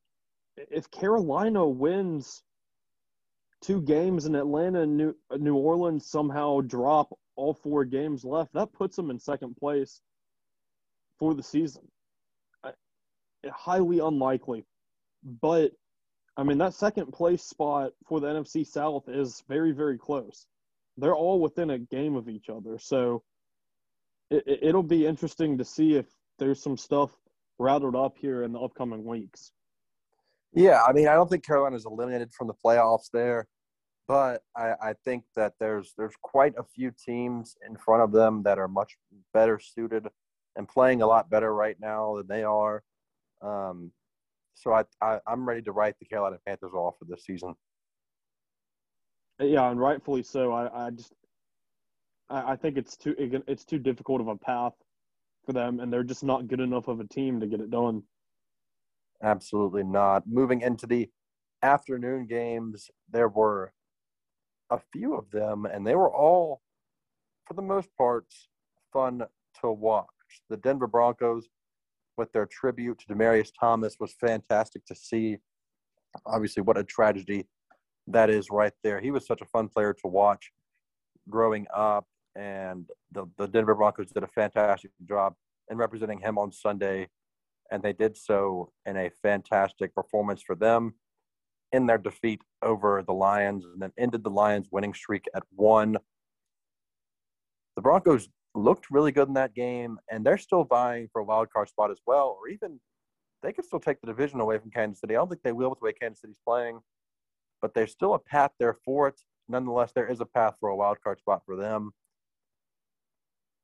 if 0.58 0.90
Carolina 0.92 1.68
wins 1.68 2.44
two 3.62 3.82
games 3.82 4.26
and 4.26 4.36
Atlanta 4.36 4.82
and 4.82 4.98
New, 4.98 5.16
uh, 5.32 5.38
New 5.38 5.56
Orleans 5.56 6.10
somehow 6.10 6.62
drop 6.62 7.18
all 7.36 7.54
four 7.54 7.86
games 7.86 8.24
left, 8.24 8.54
that 8.54 8.74
puts 8.74 8.96
them 8.96 9.10
in 9.10 9.20
second 9.20 9.56
place 9.56 10.02
for 11.20 11.34
the 11.34 11.44
season. 11.44 11.84
I, 12.64 12.72
highly 13.50 14.00
unlikely. 14.00 14.66
But 15.42 15.72
I 16.38 16.44
mean, 16.44 16.58
that 16.58 16.74
second 16.74 17.14
place 17.14 17.44
spot 17.44 17.92
for 18.08 18.20
the 18.20 18.28
NFC 18.28 18.66
South 18.66 19.08
is 19.08 19.44
very, 19.48 19.72
very 19.72 19.98
close. 19.98 20.46
They're 20.98 21.16
all 21.16 21.40
within 21.40 21.70
a 21.70 21.80
game 21.80 22.16
of 22.16 22.30
each 22.30 22.50
other. 22.50 22.78
So 22.78 23.24
it, 24.30 24.44
it'll 24.62 24.84
be 24.84 25.06
interesting 25.06 25.58
to 25.58 25.66
see 25.66 25.96
if 25.96 26.06
there's 26.38 26.62
some 26.62 26.78
stuff 26.78 27.12
rattled 27.60 27.96
up 27.96 28.18
here 28.20 28.44
in 28.44 28.52
the 28.52 28.60
upcoming 28.60 29.04
weeks. 29.04 29.52
Yeah, 30.54 30.82
I 30.88 30.94
mean, 30.94 31.08
I 31.08 31.14
don't 31.14 31.30
think 31.30 31.46
Carolina's 31.46 31.86
eliminated 31.86 32.32
from 32.34 32.48
the 32.48 32.54
playoffs 32.66 33.10
there, 33.12 33.48
but 34.08 34.42
I, 34.56 34.74
I 34.82 34.94
think 35.04 35.24
that 35.36 35.54
there's 35.60 35.94
there's 35.98 36.16
quite 36.22 36.54
a 36.58 36.64
few 36.64 36.92
teams 36.92 37.56
in 37.68 37.76
front 37.76 38.04
of 38.04 38.12
them 38.12 38.44
that 38.44 38.58
are 38.58 38.68
much 38.68 38.96
better 39.34 39.60
suited 39.60 40.08
and 40.56 40.68
playing 40.68 41.02
a 41.02 41.08
lot 41.08 41.30
better 41.30 41.54
right 41.54 41.76
now 41.80 42.16
than 42.18 42.28
they 42.28 42.44
are. 42.44 42.84
Um, 43.42 43.92
so 44.54 44.72
I, 44.74 44.84
I 45.02 45.20
I'm 45.28 45.48
ready 45.48 45.62
to 45.64 45.74
write 45.74 45.96
the 46.00 46.06
Carolina 46.06 46.38
Panthers 46.46 46.74
off 46.74 46.96
for 47.00 47.06
this 47.06 47.26
season. 47.26 47.54
Yeah, 49.40 49.70
and 49.70 49.80
rightfully 49.80 50.24
so. 50.24 50.54
I, 50.54 50.88
I 50.88 50.90
just 50.92 51.14
I, 52.30 52.54
I 52.54 52.56
think 52.56 52.78
it's 52.78 52.96
too 52.96 53.14
it's 53.48 53.66
too 53.66 53.80
difficult 53.80 54.22
of 54.22 54.30
a 54.30 54.38
path 54.38 54.74
for 55.46 55.54
them, 55.54 55.80
and 55.80 55.92
they're 55.92 56.04
just 56.04 56.24
not 56.24 56.48
good 56.48 56.60
enough 56.60 56.88
of 56.88 57.00
a 57.00 57.08
team 57.08 57.40
to 57.40 57.48
get 57.48 57.62
it 57.62 57.70
done. 57.70 58.04
Absolutely 59.24 59.84
not. 59.84 60.28
Moving 60.28 60.62
into 60.62 60.86
the 60.88 61.10
afternoon 61.64 62.26
games, 62.28 62.90
there 63.12 63.30
were 63.30 63.74
a 64.70 64.80
few 64.92 65.16
of 65.16 65.30
them, 65.32 65.66
and 65.66 65.86
they 65.86 65.96
were 65.96 66.14
all, 66.14 66.62
for 67.48 67.54
the 67.54 67.62
most 67.62 67.90
part, 67.98 68.26
fun 68.92 69.24
to 69.62 69.72
watch. 69.72 70.08
The 70.50 70.58
Denver 70.58 70.88
Broncos, 70.88 71.48
with 72.18 72.32
their 72.32 72.46
tribute 72.46 73.00
to 73.00 73.14
Demaryius 73.14 73.52
Thomas, 73.60 73.98
was 74.00 74.14
fantastic 74.14 74.86
to 74.86 74.96
see. 74.96 75.38
Obviously, 76.26 76.64
what 76.64 76.78
a 76.78 76.84
tragedy 76.84 77.46
that 78.08 78.30
is 78.30 78.50
right 78.50 78.74
there. 78.84 79.00
He 79.00 79.12
was 79.12 79.26
such 79.26 79.42
a 79.42 79.46
fun 79.46 79.68
player 79.68 79.94
to 79.94 80.08
watch 80.08 80.52
growing 81.30 81.66
up 81.76 82.06
and 82.36 82.86
the, 83.12 83.26
the 83.38 83.48
Denver 83.48 83.76
Broncos 83.76 84.12
did 84.12 84.24
a 84.24 84.28
fantastic 84.28 84.92
job 85.08 85.34
in 85.70 85.78
representing 85.78 86.20
him 86.20 86.38
on 86.38 86.52
Sunday, 86.52 87.08
and 87.72 87.82
they 87.82 87.94
did 87.94 88.18
so 88.18 88.72
in 88.86 88.98
a 88.98 89.10
fantastic 89.22 89.94
performance 89.96 90.42
for 90.42 90.56
them 90.56 90.94
in 91.72 91.86
their 91.86 91.98
defeat 91.98 92.42
over 92.62 93.04
the 93.06 93.14
Lions, 93.14 93.66
and 93.66 93.82
then 93.82 93.92
ended 93.98 94.24
the 94.24 94.30
Lions' 94.30 94.70
winning 94.72 94.94
streak 94.94 95.26
at 95.36 95.44
one. 95.56 95.98
The 97.76 97.82
Broncos 97.82 98.30
looked 98.54 98.90
really 98.90 99.12
good 99.12 99.28
in 99.28 99.34
that 99.34 99.54
game, 99.54 99.98
and 100.10 100.26
they're 100.26 100.38
still 100.38 100.64
vying 100.64 101.10
for 101.12 101.22
a 101.22 101.26
wild 101.26 101.50
card 101.52 101.68
spot 101.70 101.92
as 101.92 102.00
well, 102.08 102.38
or 102.40 102.48
even 102.50 102.80
they 103.44 103.52
could 103.52 103.66
still 103.66 103.80
take 103.80 104.00
the 104.02 104.08
division 104.08 104.40
away 104.40 104.58
from 104.58 104.72
Kansas 104.72 105.02
City. 105.02 105.16
I 105.16 105.20
don't 105.20 105.30
think 105.30 105.44
they 105.44 105.52
will 105.52 105.70
with 105.70 105.80
the 105.80 105.86
way 105.86 105.94
Kansas 105.94 106.22
City's 106.22 106.40
playing, 106.48 106.80
but 107.62 107.74
there's 107.74 107.92
still 107.92 108.14
a 108.14 108.20
path 108.20 108.52
there 108.60 108.78
for 108.86 109.08
it. 109.08 109.20
Nonetheless, 109.50 109.92
there 109.94 110.08
is 110.08 110.22
a 110.22 110.26
path 110.26 110.56
for 110.60 110.70
a 110.70 110.76
wild 110.76 110.98
card 111.04 111.20
spot 111.20 111.42
for 111.46 111.56
them. 111.56 111.92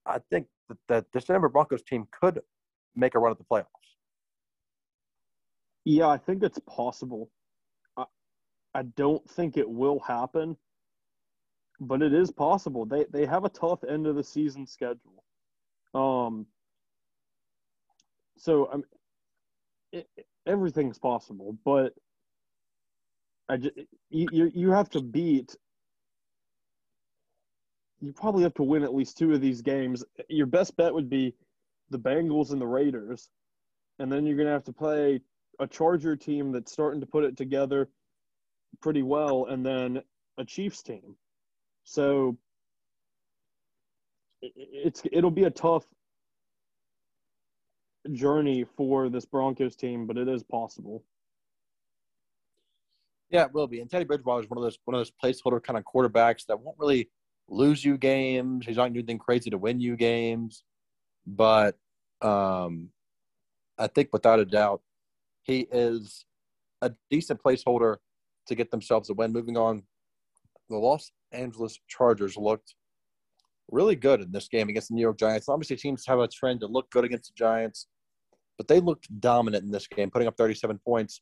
I 0.05 0.19
think 0.29 0.47
that, 0.87 1.05
this 1.13 1.25
Denver 1.25 1.49
Broncos 1.49 1.83
team 1.83 2.07
could 2.11 2.41
make 2.95 3.15
a 3.15 3.19
run 3.19 3.31
at 3.31 3.37
the 3.37 3.43
playoffs. 3.43 3.65
Yeah, 5.85 6.07
I 6.07 6.17
think 6.17 6.43
it's 6.43 6.59
possible. 6.67 7.29
I, 7.97 8.05
I 8.73 8.83
don't 8.83 9.27
think 9.29 9.57
it 9.57 9.69
will 9.69 9.99
happen, 9.99 10.57
but 11.79 12.01
it 12.01 12.13
is 12.13 12.31
possible. 12.31 12.85
They 12.85 13.05
they 13.11 13.25
have 13.25 13.45
a 13.45 13.49
tough 13.49 13.83
end 13.83 14.07
of 14.07 14.15
the 14.15 14.23
season 14.23 14.67
schedule. 14.67 15.23
Um. 15.93 16.45
So 18.37 18.69
I'm. 18.71 18.83
Everything's 20.47 20.97
possible, 20.97 21.57
but 21.65 21.93
I 23.49 23.57
just, 23.57 23.75
you 24.09 24.51
you 24.53 24.71
have 24.71 24.89
to 24.91 25.01
beat. 25.01 25.55
You 28.01 28.11
probably 28.13 28.43
have 28.43 28.55
to 28.55 28.63
win 28.63 28.83
at 28.83 28.95
least 28.95 29.17
two 29.17 29.33
of 29.33 29.41
these 29.41 29.61
games. 29.61 30.03
Your 30.27 30.47
best 30.47 30.75
bet 30.75 30.93
would 30.93 31.09
be 31.09 31.35
the 31.91 31.99
Bengals 31.99 32.51
and 32.51 32.59
the 32.59 32.67
Raiders, 32.67 33.29
and 33.99 34.11
then 34.11 34.25
you're 34.25 34.37
gonna 34.37 34.49
have 34.49 34.63
to 34.65 34.73
play 34.73 35.21
a 35.59 35.67
Charger 35.67 36.15
team 36.15 36.51
that's 36.51 36.71
starting 36.71 36.99
to 37.01 37.05
put 37.05 37.23
it 37.23 37.37
together 37.37 37.89
pretty 38.81 39.03
well, 39.03 39.45
and 39.45 39.63
then 39.63 40.01
a 40.37 40.45
Chiefs 40.45 40.81
team. 40.81 41.15
So 41.83 42.37
it's 44.41 45.03
it'll 45.11 45.29
be 45.29 45.43
a 45.43 45.51
tough 45.51 45.85
journey 48.13 48.65
for 48.77 49.09
this 49.09 49.25
Broncos 49.25 49.75
team, 49.75 50.07
but 50.07 50.17
it 50.17 50.27
is 50.27 50.43
possible. 50.43 51.03
Yeah, 53.29 53.45
it 53.45 53.53
will 53.53 53.67
be. 53.67 53.79
And 53.79 53.89
Teddy 53.89 54.05
Bridgewater 54.05 54.43
is 54.43 54.49
one 54.49 54.57
of 54.57 54.63
those 54.63 54.79
one 54.85 54.95
of 54.95 54.99
those 54.99 55.11
placeholder 55.23 55.61
kind 55.61 55.77
of 55.77 55.85
quarterbacks 55.85 56.45
that 56.47 56.59
won't 56.59 56.79
really 56.79 57.09
lose 57.51 57.83
you 57.83 57.97
games. 57.97 58.65
He's 58.65 58.77
not 58.77 58.83
going 58.83 58.93
to 58.93 59.01
do 59.01 59.03
anything 59.03 59.19
crazy 59.19 59.49
to 59.49 59.57
win 59.57 59.79
you 59.79 59.95
games, 59.95 60.63
but 61.27 61.77
um, 62.21 62.89
I 63.77 63.87
think 63.87 64.09
without 64.13 64.39
a 64.39 64.45
doubt, 64.45 64.81
he 65.43 65.67
is 65.71 66.25
a 66.81 66.91
decent 67.09 67.43
placeholder 67.43 67.97
to 68.47 68.55
get 68.55 68.71
themselves 68.71 69.09
a 69.09 69.13
win. 69.13 69.33
Moving 69.33 69.57
on, 69.57 69.83
the 70.69 70.77
Los 70.77 71.11
Angeles 71.31 71.77
Chargers 71.87 72.37
looked 72.37 72.73
really 73.69 73.95
good 73.95 74.21
in 74.21 74.31
this 74.31 74.47
game 74.47 74.69
against 74.69 74.89
the 74.89 74.95
New 74.95 75.01
York 75.01 75.17
Giants. 75.17 75.49
Obviously, 75.49 75.75
teams 75.75 76.05
have 76.07 76.19
a 76.19 76.27
trend 76.27 76.61
to 76.61 76.67
look 76.67 76.89
good 76.89 77.03
against 77.03 77.31
the 77.31 77.37
Giants, 77.37 77.87
but 78.57 78.67
they 78.67 78.79
looked 78.79 79.07
dominant 79.19 79.63
in 79.65 79.71
this 79.71 79.87
game, 79.87 80.09
putting 80.09 80.27
up 80.27 80.37
37 80.37 80.79
points. 80.85 81.21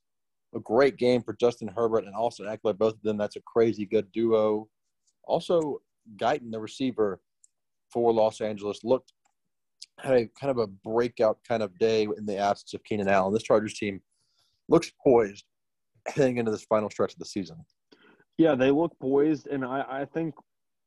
A 0.55 0.59
great 0.59 0.97
game 0.97 1.21
for 1.21 1.33
Justin 1.33 1.67
Herbert 1.67 2.05
and 2.05 2.15
Austin 2.15 2.47
Ekeler. 2.47 2.75
Both 2.75 2.95
of 2.95 3.03
them, 3.03 3.17
that's 3.17 3.35
a 3.35 3.41
crazy 3.41 3.85
good 3.85 4.11
duo. 4.11 4.67
Also, 5.25 5.79
Guyton, 6.17 6.51
the 6.51 6.59
receiver 6.59 7.19
for 7.91 8.13
Los 8.13 8.41
Angeles, 8.41 8.79
looked 8.83 9.13
had 9.99 10.15
a 10.15 10.27
kind 10.39 10.51
of 10.51 10.57
a 10.57 10.67
breakout 10.67 11.39
kind 11.47 11.61
of 11.61 11.77
day 11.77 12.03
in 12.03 12.25
the 12.25 12.37
absence 12.37 12.73
of 12.73 12.83
Keenan 12.83 13.09
Allen. 13.09 13.33
This 13.33 13.43
Chargers 13.43 13.73
team 13.73 14.01
looks 14.67 14.91
poised 15.03 15.45
heading 16.07 16.37
into 16.37 16.51
this 16.51 16.63
final 16.63 16.89
stretch 16.89 17.13
of 17.13 17.19
the 17.19 17.25
season. 17.25 17.57
Yeah, 18.37 18.55
they 18.55 18.71
look 18.71 18.97
poised, 18.99 19.47
and 19.47 19.65
I, 19.65 19.85
I 19.89 20.05
think 20.05 20.35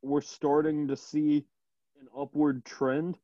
we're 0.02 0.22
starting 0.22 0.88
to 0.88 0.96
see 0.96 1.44
an 2.00 2.08
upward 2.18 2.64
trend. 2.64 3.18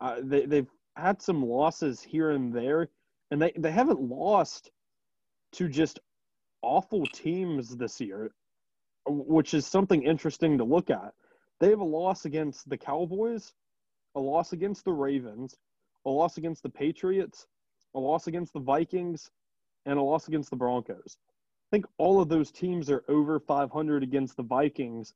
Uh, 0.00 0.16
they, 0.22 0.46
they've 0.46 0.70
had 0.96 1.22
some 1.22 1.44
losses 1.44 2.02
here 2.02 2.30
and 2.30 2.52
there, 2.52 2.88
and 3.30 3.40
they, 3.40 3.52
they 3.56 3.70
haven't 3.70 4.00
lost 4.00 4.70
to 5.52 5.68
just 5.68 6.00
awful 6.62 7.06
teams 7.06 7.76
this 7.76 8.00
year, 8.00 8.32
which 9.06 9.54
is 9.54 9.66
something 9.66 10.02
interesting 10.02 10.58
to 10.58 10.64
look 10.64 10.90
at. 10.90 11.12
They 11.62 11.70
have 11.70 11.78
a 11.78 11.84
loss 11.84 12.24
against 12.24 12.68
the 12.68 12.76
Cowboys, 12.76 13.54
a 14.16 14.20
loss 14.20 14.52
against 14.52 14.84
the 14.84 14.92
Ravens, 14.92 15.56
a 16.04 16.10
loss 16.10 16.36
against 16.36 16.64
the 16.64 16.68
Patriots, 16.68 17.46
a 17.94 18.00
loss 18.00 18.26
against 18.26 18.52
the 18.52 18.58
Vikings, 18.58 19.30
and 19.86 19.96
a 19.96 20.02
loss 20.02 20.26
against 20.26 20.50
the 20.50 20.56
Broncos. 20.56 21.18
I 21.20 21.68
think 21.70 21.86
all 21.98 22.20
of 22.20 22.28
those 22.28 22.50
teams 22.50 22.90
are 22.90 23.04
over 23.06 23.38
500 23.38 24.02
against 24.02 24.36
the 24.36 24.42
Vikings, 24.42 25.14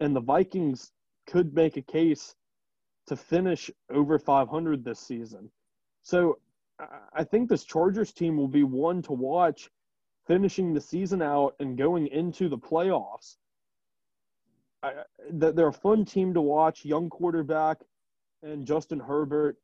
and 0.00 0.14
the 0.14 0.20
Vikings 0.20 0.92
could 1.26 1.54
make 1.54 1.78
a 1.78 1.82
case 1.82 2.34
to 3.06 3.16
finish 3.16 3.70
over 3.88 4.18
500 4.18 4.84
this 4.84 5.00
season. 5.00 5.50
So 6.02 6.38
I 7.14 7.24
think 7.24 7.48
this 7.48 7.64
Chargers 7.64 8.12
team 8.12 8.36
will 8.36 8.48
be 8.48 8.64
one 8.64 9.00
to 9.00 9.12
watch 9.12 9.70
finishing 10.26 10.74
the 10.74 10.80
season 10.82 11.22
out 11.22 11.54
and 11.58 11.78
going 11.78 12.08
into 12.08 12.50
the 12.50 12.58
playoffs. 12.58 13.38
They're 15.30 15.68
a 15.68 15.72
fun 15.72 16.04
team 16.04 16.34
to 16.34 16.40
watch, 16.40 16.84
young 16.84 17.08
quarterback 17.08 17.78
and 18.42 18.66
Justin 18.66 19.00
Herbert. 19.00 19.56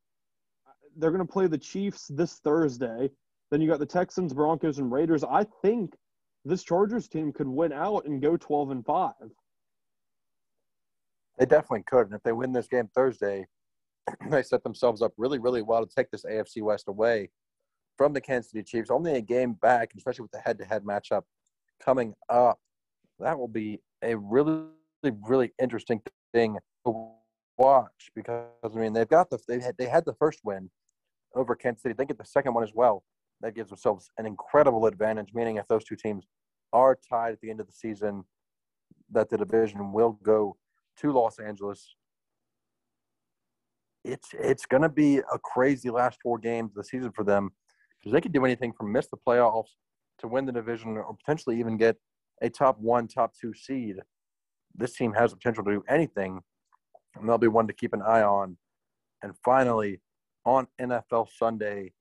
They're 0.97 1.11
going 1.11 1.27
to 1.27 1.33
play 1.33 1.47
the 1.47 1.59
Chiefs 1.59 2.07
this 2.09 2.39
Thursday. 2.41 3.11
Then 3.51 3.61
you 3.61 3.69
got 3.69 3.79
the 3.79 3.87
Texans, 3.87 4.33
Broncos, 4.33 4.79
and 4.79 4.91
Raiders. 4.91 5.25
I 5.25 5.45
think 5.63 5.95
this 6.45 6.65
Chargers 6.65 7.09
team 7.09 7.33
could 7.33 7.47
win 7.47 7.73
out 7.73 8.07
and 8.07 8.21
go 8.21 8.37
12 8.37 8.71
and 8.71 8.85
5. 8.85 9.13
They 11.39 11.47
definitely 11.47 11.85
could. 11.87 12.07
And 12.07 12.15
if 12.15 12.23
they 12.23 12.33
win 12.33 12.53
this 12.53 12.69
game 12.69 12.89
Thursday, 12.95 13.47
they 14.31 14.43
set 14.43 14.63
themselves 14.63 15.03
up 15.03 15.13
really, 15.17 15.39
really 15.39 15.63
well 15.63 15.87
to 15.87 15.95
take 15.95 16.11
this 16.11 16.25
AFC 16.25 16.63
West 16.63 16.89
away 16.89 17.31
from 17.97 18.13
the 18.13 18.21
Kansas 18.21 18.51
City 18.51 18.65
Chiefs. 18.65 18.91
Only 18.91 19.17
a 19.17 19.21
game 19.21 19.55
back, 19.55 19.91
especially 19.97 20.23
with 20.23 20.33
the 20.33 20.41
head 20.41 20.59
to 20.59 20.65
head 20.65 20.85
matchup 20.85 21.23
coming 21.83 22.15
up. 22.29 22.59
That 23.19 23.39
will 23.39 23.49
be 23.49 23.81
a 24.03 24.17
really, 24.17 24.65
really 25.11 25.53
interesting 25.61 26.01
thing 26.33 26.57
to 26.87 27.11
watch 27.59 28.11
because, 28.15 28.47
I 28.65 28.69
mean, 28.69 28.93
they've 28.93 29.09
got 29.09 29.31
the, 29.31 29.39
they 29.49 29.61
had, 29.61 29.77
they 29.79 29.87
had 29.87 30.05
the 30.05 30.15
first 30.15 30.41
win 30.45 30.71
over 31.35 31.55
Kansas 31.55 31.83
City. 31.83 31.95
They 31.97 32.05
get 32.05 32.19
the 32.19 32.25
second 32.25 32.55
one 32.55 32.65
as 32.65 32.73
well. 32.75 33.03
That 33.41 33.55
gives 33.55 33.71
themselves 33.71 34.09
an 34.19 34.27
incredible 34.27 34.87
advantage, 34.87 35.31
meaning 35.35 35.57
if 35.57 35.67
those 35.67 35.85
two 35.85 35.97
teams 35.97 36.25
are 36.73 36.97
tied 37.09 37.33
at 37.33 37.41
the 37.41 37.51
end 37.51 37.61
of 37.61 37.67
the 37.67 37.73
season, 37.73 38.25
that 39.11 39.29
the 39.29 39.37
division 39.37 39.93
will 39.93 40.19
go 40.23 40.57
to 40.99 41.13
Los 41.13 41.39
Angeles. 41.39 41.95
It's 44.05 44.29
it's 44.33 44.67
going 44.67 44.83
to 44.83 44.89
be 44.89 45.19
a 45.19 45.39
crazy 45.43 45.91
last 45.91 46.19
four 46.23 46.39
games 46.39 46.73
of 46.73 46.77
the 46.77 46.85
season 46.85 47.13
for 47.13 47.25
them 47.25 47.51
because 47.99 48.13
they 48.13 48.21
could 48.21 48.33
do 48.33 48.45
anything 48.45 48.73
from 48.73 48.91
miss 48.91 49.07
the 49.09 49.17
playoffs 49.17 49.77
to 50.19 50.29
win 50.29 50.45
the 50.45 50.53
division 50.53 50.97
or 50.97 51.15
potentially 51.15 51.59
even 51.59 51.77
get 51.77 51.97
a 52.43 52.51
top 52.51 52.79
one, 52.79 53.07
top 53.07 53.33
two 53.41 53.55
seed. 53.55 53.97
This 54.75 54.95
team 54.95 55.13
has 55.15 55.31
the 55.31 55.37
potential 55.37 55.65
to 55.65 55.71
do 55.71 55.85
anything, 55.89 56.41
and 57.15 57.29
they'll 57.29 57.39
be 57.39 57.49
one 57.49 57.67
to 57.67 57.73
keep 57.73 57.93
an 57.93 58.03
eye 58.03 58.23
on. 58.23 58.57
And 59.23 59.35
finally, 59.45 60.01
on 60.45 60.67
NFL 60.81 61.29
Sunday, 61.37 61.93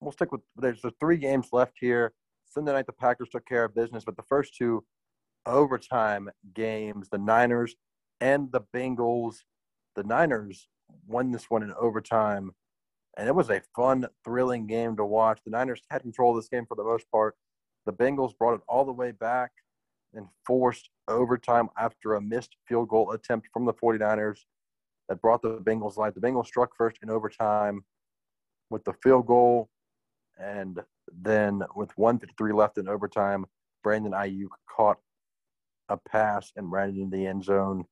we'll 0.00 0.12
stick 0.12 0.32
with 0.32 0.42
there's 0.56 0.82
the 0.82 0.92
three 1.00 1.16
games 1.16 1.48
left 1.52 1.74
here. 1.80 2.12
Sunday 2.44 2.72
night, 2.72 2.86
the 2.86 2.92
Packers 2.92 3.28
took 3.28 3.46
care 3.46 3.64
of 3.64 3.74
business, 3.74 4.04
but 4.04 4.16
the 4.16 4.22
first 4.22 4.54
two 4.56 4.84
overtime 5.46 6.30
games, 6.54 7.08
the 7.10 7.18
Niners 7.18 7.74
and 8.20 8.50
the 8.52 8.62
Bengals. 8.74 9.36
The 9.94 10.04
Niners 10.04 10.68
won 11.06 11.32
this 11.32 11.50
one 11.50 11.62
in 11.62 11.72
overtime, 11.78 12.52
and 13.16 13.28
it 13.28 13.34
was 13.34 13.50
a 13.50 13.62
fun, 13.74 14.06
thrilling 14.24 14.66
game 14.66 14.96
to 14.96 15.04
watch. 15.04 15.40
The 15.44 15.50
Niners 15.50 15.82
had 15.90 16.02
control 16.02 16.36
of 16.36 16.42
this 16.42 16.48
game 16.48 16.66
for 16.66 16.76
the 16.76 16.84
most 16.84 17.10
part. 17.10 17.34
The 17.86 17.92
Bengals 17.92 18.36
brought 18.36 18.54
it 18.54 18.60
all 18.68 18.84
the 18.84 18.92
way 18.92 19.12
back 19.12 19.52
and 20.16 20.26
forced 20.46 20.90
overtime 21.08 21.68
after 21.78 22.14
a 22.14 22.20
missed 22.20 22.56
field 22.66 22.88
goal 22.88 23.12
attempt 23.12 23.48
from 23.52 23.64
the 23.64 23.74
49ers 23.74 24.38
that 25.08 25.20
brought 25.20 25.42
the 25.42 25.58
Bengals 25.58 25.96
life. 25.96 26.14
The 26.14 26.20
Bengals 26.20 26.46
struck 26.46 26.70
first 26.76 26.98
in 27.02 27.10
overtime 27.10 27.84
with 28.70 28.84
the 28.84 28.94
field 29.02 29.26
goal, 29.26 29.68
and 30.38 30.80
then 31.22 31.62
with 31.76 31.96
153 31.96 32.52
left 32.52 32.78
in 32.78 32.88
overtime, 32.88 33.46
Brandon 33.84 34.12
Aiyuk 34.12 34.48
caught 34.68 34.98
a 35.88 35.96
pass 35.96 36.50
and 36.56 36.72
ran 36.72 36.88
into 36.88 37.16
the 37.16 37.26
end 37.26 37.44
zone. 37.44 37.84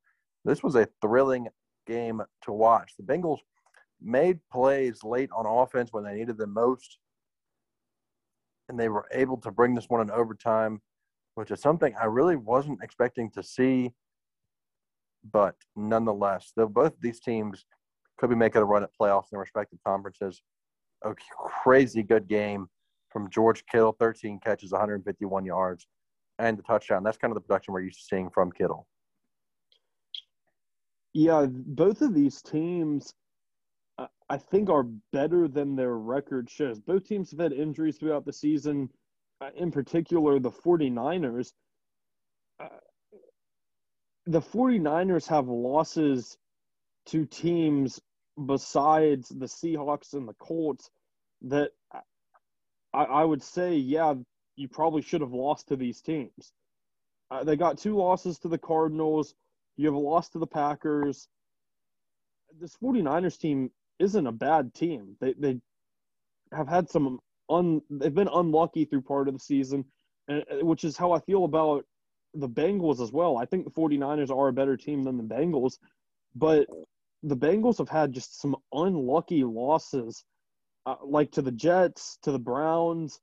This 0.44 0.62
was 0.62 0.74
a 0.74 0.88
thrilling 1.00 1.48
game 1.86 2.20
to 2.42 2.52
watch. 2.52 2.94
The 2.98 3.04
Bengals 3.04 3.38
made 4.02 4.40
plays 4.52 5.04
late 5.04 5.30
on 5.34 5.46
offense 5.46 5.92
when 5.92 6.04
they 6.04 6.14
needed 6.14 6.36
them 6.36 6.52
most, 6.52 6.98
and 8.68 8.78
they 8.78 8.88
were 8.88 9.06
able 9.12 9.36
to 9.38 9.50
bring 9.50 9.74
this 9.74 9.88
one 9.88 10.00
in 10.00 10.10
overtime, 10.10 10.80
which 11.34 11.50
is 11.50 11.60
something 11.60 11.94
I 12.00 12.06
really 12.06 12.36
wasn't 12.36 12.82
expecting 12.82 13.30
to 13.32 13.42
see. 13.42 13.92
But 15.32 15.54
nonetheless, 15.74 16.52
though 16.54 16.68
both 16.68 16.92
these 17.00 17.20
teams 17.20 17.64
could 18.18 18.30
be 18.30 18.36
making 18.36 18.62
a 18.62 18.64
run 18.64 18.82
at 18.82 18.90
playoffs 19.00 19.24
in 19.24 19.36
their 19.36 19.40
respective 19.40 19.78
conferences. 19.86 20.42
A 21.02 21.14
crazy 21.62 22.02
good 22.02 22.28
game 22.28 22.68
from 23.10 23.30
George 23.30 23.64
Kittle, 23.70 23.96
13 23.98 24.40
catches, 24.42 24.72
151 24.72 25.44
yards 25.44 25.86
and 26.38 26.58
the 26.58 26.62
touchdown. 26.62 27.02
That's 27.02 27.18
kind 27.18 27.30
of 27.30 27.36
the 27.36 27.40
production 27.40 27.74
we're 27.74 27.80
used 27.80 28.00
to 28.00 28.06
seeing 28.06 28.30
from 28.30 28.50
Kittle. 28.52 28.86
Yeah, 31.12 31.46
both 31.48 32.00
of 32.02 32.12
these 32.12 32.42
teams, 32.42 33.14
I 34.28 34.36
think, 34.36 34.68
are 34.68 34.88
better 35.12 35.46
than 35.46 35.76
their 35.76 35.96
record 35.96 36.50
shows. 36.50 36.80
Both 36.80 37.06
teams 37.06 37.30
have 37.30 37.40
had 37.40 37.52
injuries 37.52 37.98
throughout 37.98 38.24
the 38.24 38.32
season. 38.32 38.88
Uh, 39.40 39.50
in 39.56 39.70
particular, 39.70 40.38
the 40.38 40.50
49ers. 40.50 41.52
Uh, 42.60 42.68
the 44.26 44.40
49ers 44.40 45.26
have 45.28 45.48
losses 45.48 46.38
to 47.06 47.26
teams 47.26 48.00
besides 48.46 49.28
the 49.28 49.46
Seahawks 49.46 50.14
and 50.14 50.26
the 50.26 50.34
Colts 50.34 50.90
that 51.42 51.70
I, 52.92 53.04
I 53.04 53.24
would 53.24 53.42
say, 53.42 53.76
yeah, 53.76 54.14
you 54.56 54.68
probably 54.68 55.02
should 55.02 55.20
have 55.20 55.32
lost 55.32 55.68
to 55.68 55.76
these 55.76 56.00
teams. 56.00 56.52
Uh, 57.30 57.44
they 57.44 57.56
got 57.56 57.78
two 57.78 57.96
losses 57.96 58.38
to 58.40 58.48
the 58.48 58.58
Cardinals. 58.58 59.34
You 59.76 59.86
have 59.86 59.94
a 59.94 59.98
loss 59.98 60.28
to 60.30 60.38
the 60.38 60.46
Packers. 60.46 61.28
This 62.60 62.76
49ers 62.76 63.38
team 63.38 63.70
isn't 63.98 64.26
a 64.26 64.32
bad 64.32 64.72
team. 64.74 65.16
They 65.20 65.34
they 65.34 65.60
have 66.52 66.68
had 66.68 66.88
some 66.88 67.18
un 67.48 67.80
they've 67.90 68.14
been 68.14 68.28
unlucky 68.32 68.84
through 68.84 69.02
part 69.02 69.28
of 69.28 69.34
the 69.34 69.40
season, 69.40 69.84
and, 70.28 70.44
which 70.62 70.84
is 70.84 70.96
how 70.96 71.12
I 71.12 71.20
feel 71.20 71.44
about 71.44 71.84
the 72.34 72.48
Bengals 72.48 73.00
as 73.00 73.12
well. 73.12 73.36
I 73.36 73.44
think 73.44 73.64
the 73.64 73.70
49ers 73.70 74.30
are 74.30 74.48
a 74.48 74.52
better 74.52 74.76
team 74.76 75.04
than 75.04 75.16
the 75.16 75.22
Bengals, 75.22 75.78
but 76.34 76.66
the 77.22 77.36
Bengals 77.36 77.78
have 77.78 77.88
had 77.88 78.12
just 78.12 78.40
some 78.40 78.56
unlucky 78.72 79.44
losses, 79.44 80.24
uh, 80.86 80.96
like 81.02 81.30
to 81.32 81.42
the 81.42 81.52
Jets, 81.52 82.18
to 82.22 82.32
the 82.32 82.38
Browns. 82.38 83.20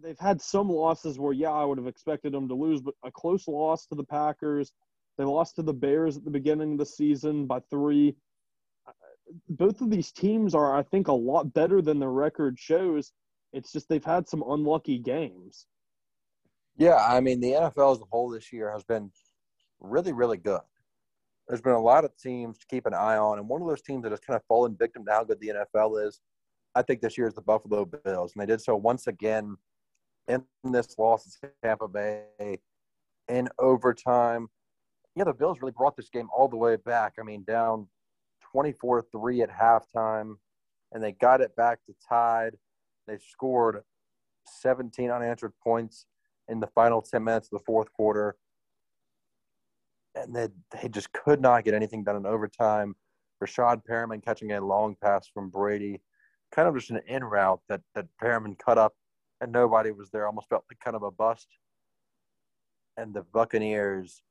They've 0.00 0.18
had 0.18 0.40
some 0.40 0.70
losses 0.70 1.18
where, 1.18 1.32
yeah, 1.32 1.50
I 1.50 1.64
would 1.64 1.78
have 1.78 1.88
expected 1.88 2.32
them 2.32 2.46
to 2.48 2.54
lose, 2.54 2.80
but 2.80 2.94
a 3.04 3.10
close 3.10 3.48
loss 3.48 3.86
to 3.86 3.96
the 3.96 4.04
Packers. 4.04 4.72
They 5.16 5.24
lost 5.24 5.56
to 5.56 5.62
the 5.62 5.74
Bears 5.74 6.16
at 6.16 6.24
the 6.24 6.30
beginning 6.30 6.72
of 6.72 6.78
the 6.78 6.86
season 6.86 7.46
by 7.46 7.60
three. 7.68 8.14
Both 9.48 9.80
of 9.80 9.90
these 9.90 10.12
teams 10.12 10.54
are, 10.54 10.76
I 10.76 10.82
think, 10.82 11.08
a 11.08 11.12
lot 11.12 11.52
better 11.52 11.82
than 11.82 11.98
the 11.98 12.08
record 12.08 12.58
shows. 12.58 13.12
It's 13.52 13.72
just 13.72 13.88
they've 13.88 14.04
had 14.04 14.28
some 14.28 14.44
unlucky 14.48 14.98
games. 14.98 15.66
Yeah, 16.76 16.96
I 16.96 17.20
mean, 17.20 17.40
the 17.40 17.52
NFL 17.52 17.96
as 17.96 18.00
a 18.00 18.04
whole 18.10 18.30
this 18.30 18.52
year 18.52 18.70
has 18.72 18.84
been 18.84 19.10
really, 19.80 20.12
really 20.12 20.36
good 20.36 20.60
there's 21.48 21.62
been 21.62 21.72
a 21.72 21.80
lot 21.80 22.04
of 22.04 22.16
teams 22.16 22.58
to 22.58 22.66
keep 22.66 22.86
an 22.86 22.94
eye 22.94 23.16
on, 23.16 23.38
and 23.38 23.48
one 23.48 23.62
of 23.62 23.68
those 23.68 23.82
teams 23.82 24.02
that 24.02 24.12
has 24.12 24.20
kind 24.20 24.36
of 24.36 24.44
fallen 24.46 24.76
victim 24.78 25.04
to 25.06 25.10
how 25.10 25.24
good 25.24 25.40
the 25.40 25.52
NFL 25.74 26.06
is, 26.06 26.20
I 26.74 26.82
think 26.82 27.00
this 27.00 27.16
year 27.16 27.26
is 27.26 27.34
the 27.34 27.40
Buffalo 27.40 27.86
Bills, 27.86 28.32
and 28.34 28.42
they 28.42 28.46
did 28.46 28.60
so 28.60 28.76
once 28.76 29.06
again 29.06 29.56
in 30.28 30.44
this 30.62 30.98
loss 30.98 31.24
to 31.40 31.50
Tampa 31.64 31.88
Bay 31.88 32.58
in 33.28 33.48
overtime. 33.58 34.48
Yeah, 35.16 35.24
the 35.24 35.32
Bills 35.32 35.58
really 35.60 35.72
brought 35.76 35.96
this 35.96 36.10
game 36.10 36.28
all 36.36 36.48
the 36.48 36.56
way 36.56 36.76
back. 36.76 37.14
I 37.18 37.22
mean, 37.22 37.44
down 37.44 37.88
24-3 38.54 39.42
at 39.42 39.50
halftime, 39.50 40.34
and 40.92 41.02
they 41.02 41.12
got 41.12 41.40
it 41.40 41.54
back 41.56 41.84
to 41.86 41.94
tied. 42.08 42.56
They 43.06 43.18
scored 43.18 43.82
17 44.60 45.10
unanswered 45.10 45.52
points 45.62 46.06
in 46.48 46.60
the 46.60 46.66
final 46.68 47.02
10 47.02 47.22
minutes 47.22 47.48
of 47.52 47.58
the 47.58 47.64
fourth 47.64 47.92
quarter 47.92 48.36
and 50.22 50.34
they, 50.34 50.48
they 50.80 50.88
just 50.88 51.12
could 51.12 51.40
not 51.40 51.64
get 51.64 51.74
anything 51.74 52.04
done 52.04 52.16
in 52.16 52.26
overtime. 52.26 52.94
Breshad 53.42 53.82
Perriman 53.88 54.24
catching 54.24 54.52
a 54.52 54.60
long 54.60 54.96
pass 55.02 55.28
from 55.32 55.50
Brady, 55.50 56.00
kind 56.52 56.68
of 56.68 56.76
just 56.76 56.90
an 56.90 57.00
in 57.06 57.24
route 57.24 57.60
that, 57.68 57.80
that 57.94 58.06
Perriman 58.22 58.58
cut 58.58 58.78
up 58.78 58.94
and 59.40 59.52
nobody 59.52 59.90
was 59.90 60.10
there. 60.10 60.26
Almost 60.26 60.48
felt 60.48 60.64
like 60.70 60.80
kind 60.80 60.96
of 60.96 61.02
a 61.02 61.10
bust. 61.10 61.46
And 62.96 63.14
the 63.14 63.22
Buccaneers 63.32 64.22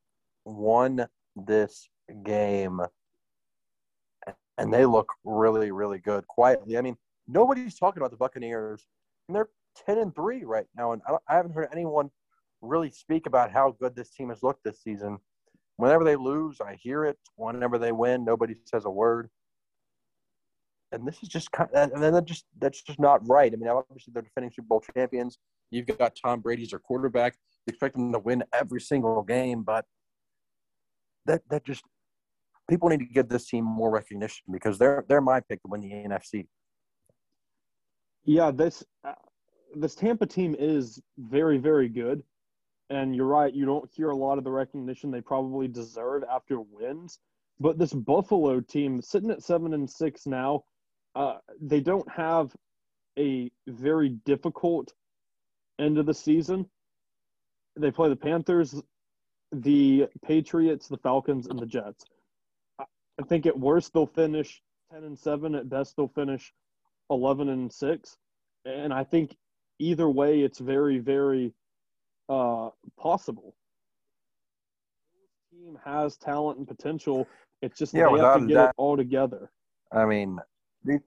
won 0.44 1.08
this 1.36 1.88
game 2.26 2.82
and 4.58 4.74
they 4.74 4.86
look 4.86 5.12
really, 5.24 5.72
really 5.72 6.00
good 6.00 6.28
quietly. 6.28 6.78
I 6.78 6.82
mean, 6.82 6.98
nobody's 7.28 7.78
talking 7.78 8.02
about 8.02 8.12
the 8.12 8.18
Buccaneers, 8.18 8.86
and 9.28 9.36
they're 9.36 9.50
10 9.86 10.00
and 10.00 10.16
3 10.16 10.44
right 10.44 10.66
now. 10.76 10.94
And 10.94 11.02
I, 11.08 11.18
I 11.28 11.36
haven't 11.36 11.54
heard 11.54 11.70
anyone 11.72 12.10
really 12.62 12.90
speak 12.90 13.28
about 13.28 13.52
how 13.52 13.76
good 13.80 13.96
this 13.96 14.10
team 14.10 14.30
has 14.30 14.44
looked 14.44 14.64
this 14.64 14.82
season. 14.82 15.18
Whenever 15.78 16.04
they 16.04 16.16
lose, 16.16 16.60
I 16.60 16.76
hear 16.76 17.06
it. 17.06 17.18
Whenever 17.36 17.78
they 17.78 17.92
win, 17.92 18.26
nobody 18.26 18.56
says 18.66 18.86
a 18.86 18.90
word. 18.90 19.30
And 20.92 21.08
this 21.08 21.22
is 21.22 21.30
just 21.30 21.52
kind 21.52 21.70
of, 21.72 21.92
and 21.92 22.02
then 22.02 22.26
just 22.26 22.46
that's 22.60 22.82
just 22.82 23.00
not 23.00 23.28
right. 23.28 23.52
I 23.54 23.58
mean, 23.58 23.68
obviously 23.68 24.12
they're 24.14 24.24
defending 24.24 24.52
Super 24.52 24.68
Bowl 24.68 24.84
champions. 24.96 25.38
You've 25.70 25.86
got 25.86 26.18
Tom 26.22 26.40
Brady 26.40 26.64
as 26.64 26.72
your 26.72 26.80
quarterback. 26.80 27.36
You 27.66 27.72
expect 27.72 27.96
them 27.96 28.14
to 28.14 28.20
win 28.20 28.44
every 28.54 28.80
single 28.80 29.22
game, 29.22 29.64
but 29.64 29.86
that 31.26 31.42
that 31.50 31.66
just 31.66 31.84
people 32.68 32.90
need 32.90 33.00
to 33.00 33.06
give 33.06 33.30
this 33.30 33.48
team 33.48 33.64
more 33.64 33.90
recognition 33.90 34.44
because 34.52 34.78
they're 34.78 35.06
they're 35.08 35.22
my 35.22 35.40
pick 35.40 35.62
to 35.62 35.68
win 35.68 35.82
the 35.82 35.92
NFC. 35.92 36.48
Yeah, 38.26 38.52
this 38.52 38.84
uh, 39.04 39.14
this 39.76 39.96
Tampa 39.96 40.26
team 40.26 40.56
is 40.58 41.02
very 41.18 41.58
very 41.58 41.90
good. 41.90 42.24
And 42.90 43.14
you're 43.14 43.26
right, 43.26 43.54
you 43.54 43.66
don't 43.66 43.90
hear 43.92 44.12
a 44.12 44.16
lot 44.16 44.38
of 44.38 44.46
the 44.46 44.52
recognition 44.52 45.12
they 45.12 45.20
probably 45.20 45.68
deserve 45.68 46.24
after 46.32 46.62
wins. 46.62 47.20
But 47.60 47.78
this 47.78 47.92
Buffalo 47.92 48.62
team, 48.62 49.02
sitting 49.02 49.30
at 49.30 49.44
seven 49.44 49.74
and 49.74 49.90
six 49.90 50.26
now, 50.26 50.64
uh, 51.16 51.38
they 51.60 51.82
don't 51.82 52.10
have 52.10 52.56
a 53.18 53.52
very 53.68 54.10
difficult 54.26 54.94
end 55.80 55.98
of 55.98 56.06
the 56.06 56.14
season. 56.14 56.70
They 57.76 57.92
play 57.92 58.10
the 58.10 58.16
Panthers, 58.16 58.82
the 59.52 60.08
Patriots, 60.24 60.88
the 60.88 60.98
Falcons, 60.98 61.48
and 61.48 61.60
the 61.60 61.66
Jets. 61.66 62.06
I 63.20 63.24
think 63.24 63.46
at 63.46 63.58
worst 63.58 63.94
they'll 63.94 64.06
finish 64.06 64.62
ten 64.92 65.04
and 65.04 65.18
seven. 65.18 65.56
At 65.56 65.70
best 65.70 65.96
they'll 65.96 66.08
finish 66.08 66.54
eleven 67.10 67.50
and 67.50 67.72
six. 67.72 68.18
And 68.66 68.94
I 68.94 69.04
think 69.04 69.36
either 69.80 70.10
way, 70.10 70.42
it's 70.42 70.60
very, 70.60 71.00
very 71.00 71.54
uh, 72.30 72.70
possible. 73.00 73.56
This 75.16 75.60
team 75.60 75.80
has 75.86 76.18
talent 76.18 76.58
and 76.58 76.68
potential. 76.68 77.28
It's 77.62 77.78
just 77.78 77.94
yeah, 77.94 78.10
they 78.14 78.20
have 78.20 78.42
to 78.42 78.48
get 78.48 78.54
that, 78.56 78.70
it 78.70 78.76
all 78.78 78.98
together. 78.98 79.50
I 79.92 80.06
mean, 80.06 80.38
the, 80.84 81.00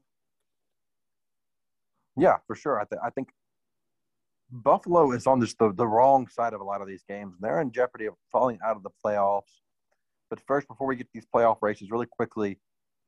yeah, 2.16 2.38
for 2.46 2.56
sure. 2.56 2.80
I, 2.80 2.84
th- 2.84 3.00
I 3.04 3.10
think 3.10 3.28
Buffalo 4.50 5.12
is 5.12 5.26
on 5.26 5.38
this, 5.38 5.54
the, 5.54 5.72
the 5.72 5.86
wrong 5.86 6.26
side 6.26 6.54
of 6.54 6.60
a 6.60 6.64
lot 6.64 6.80
of 6.80 6.88
these 6.88 7.04
games. 7.08 7.34
They're 7.40 7.60
in 7.60 7.70
jeopardy 7.70 8.06
of 8.06 8.14
falling 8.32 8.58
out 8.64 8.76
of 8.76 8.82
the 8.82 8.90
playoffs. 9.04 9.60
But 10.30 10.40
first, 10.46 10.68
before 10.68 10.86
we 10.86 10.96
get 10.96 11.08
these 11.12 11.26
playoff 11.34 11.58
races, 11.60 11.90
really 11.90 12.06
quickly, 12.06 12.58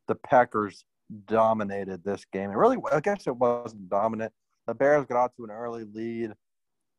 the 0.09 0.17
Packers 0.17 0.85
dominated 1.27 2.05
this 2.05 2.25
game. 2.33 2.51
It 2.51 2.57
really, 2.57 2.79
I 2.93 3.01
guess 3.01 3.27
it 3.27 3.37
wasn't 3.37 3.89
dominant. 3.89 4.33
The 4.67 4.75
Bears 4.75 5.07
got 5.07 5.17
out 5.17 5.33
to 5.37 5.45
an 5.45 5.51
early 5.51 5.85
lead 5.85 6.33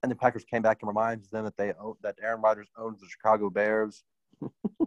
and 0.03 0.11
the 0.11 0.15
Packers 0.15 0.43
came 0.43 0.61
back 0.61 0.79
and 0.81 0.87
reminds 0.89 1.29
them 1.29 1.45
that 1.45 1.57
they 1.57 1.73
own, 1.81 1.95
that 2.03 2.15
Aaron 2.21 2.41
Rodgers 2.41 2.67
owns 2.77 2.99
the 2.99 3.07
Chicago 3.07 3.49
Bears. 3.49 4.03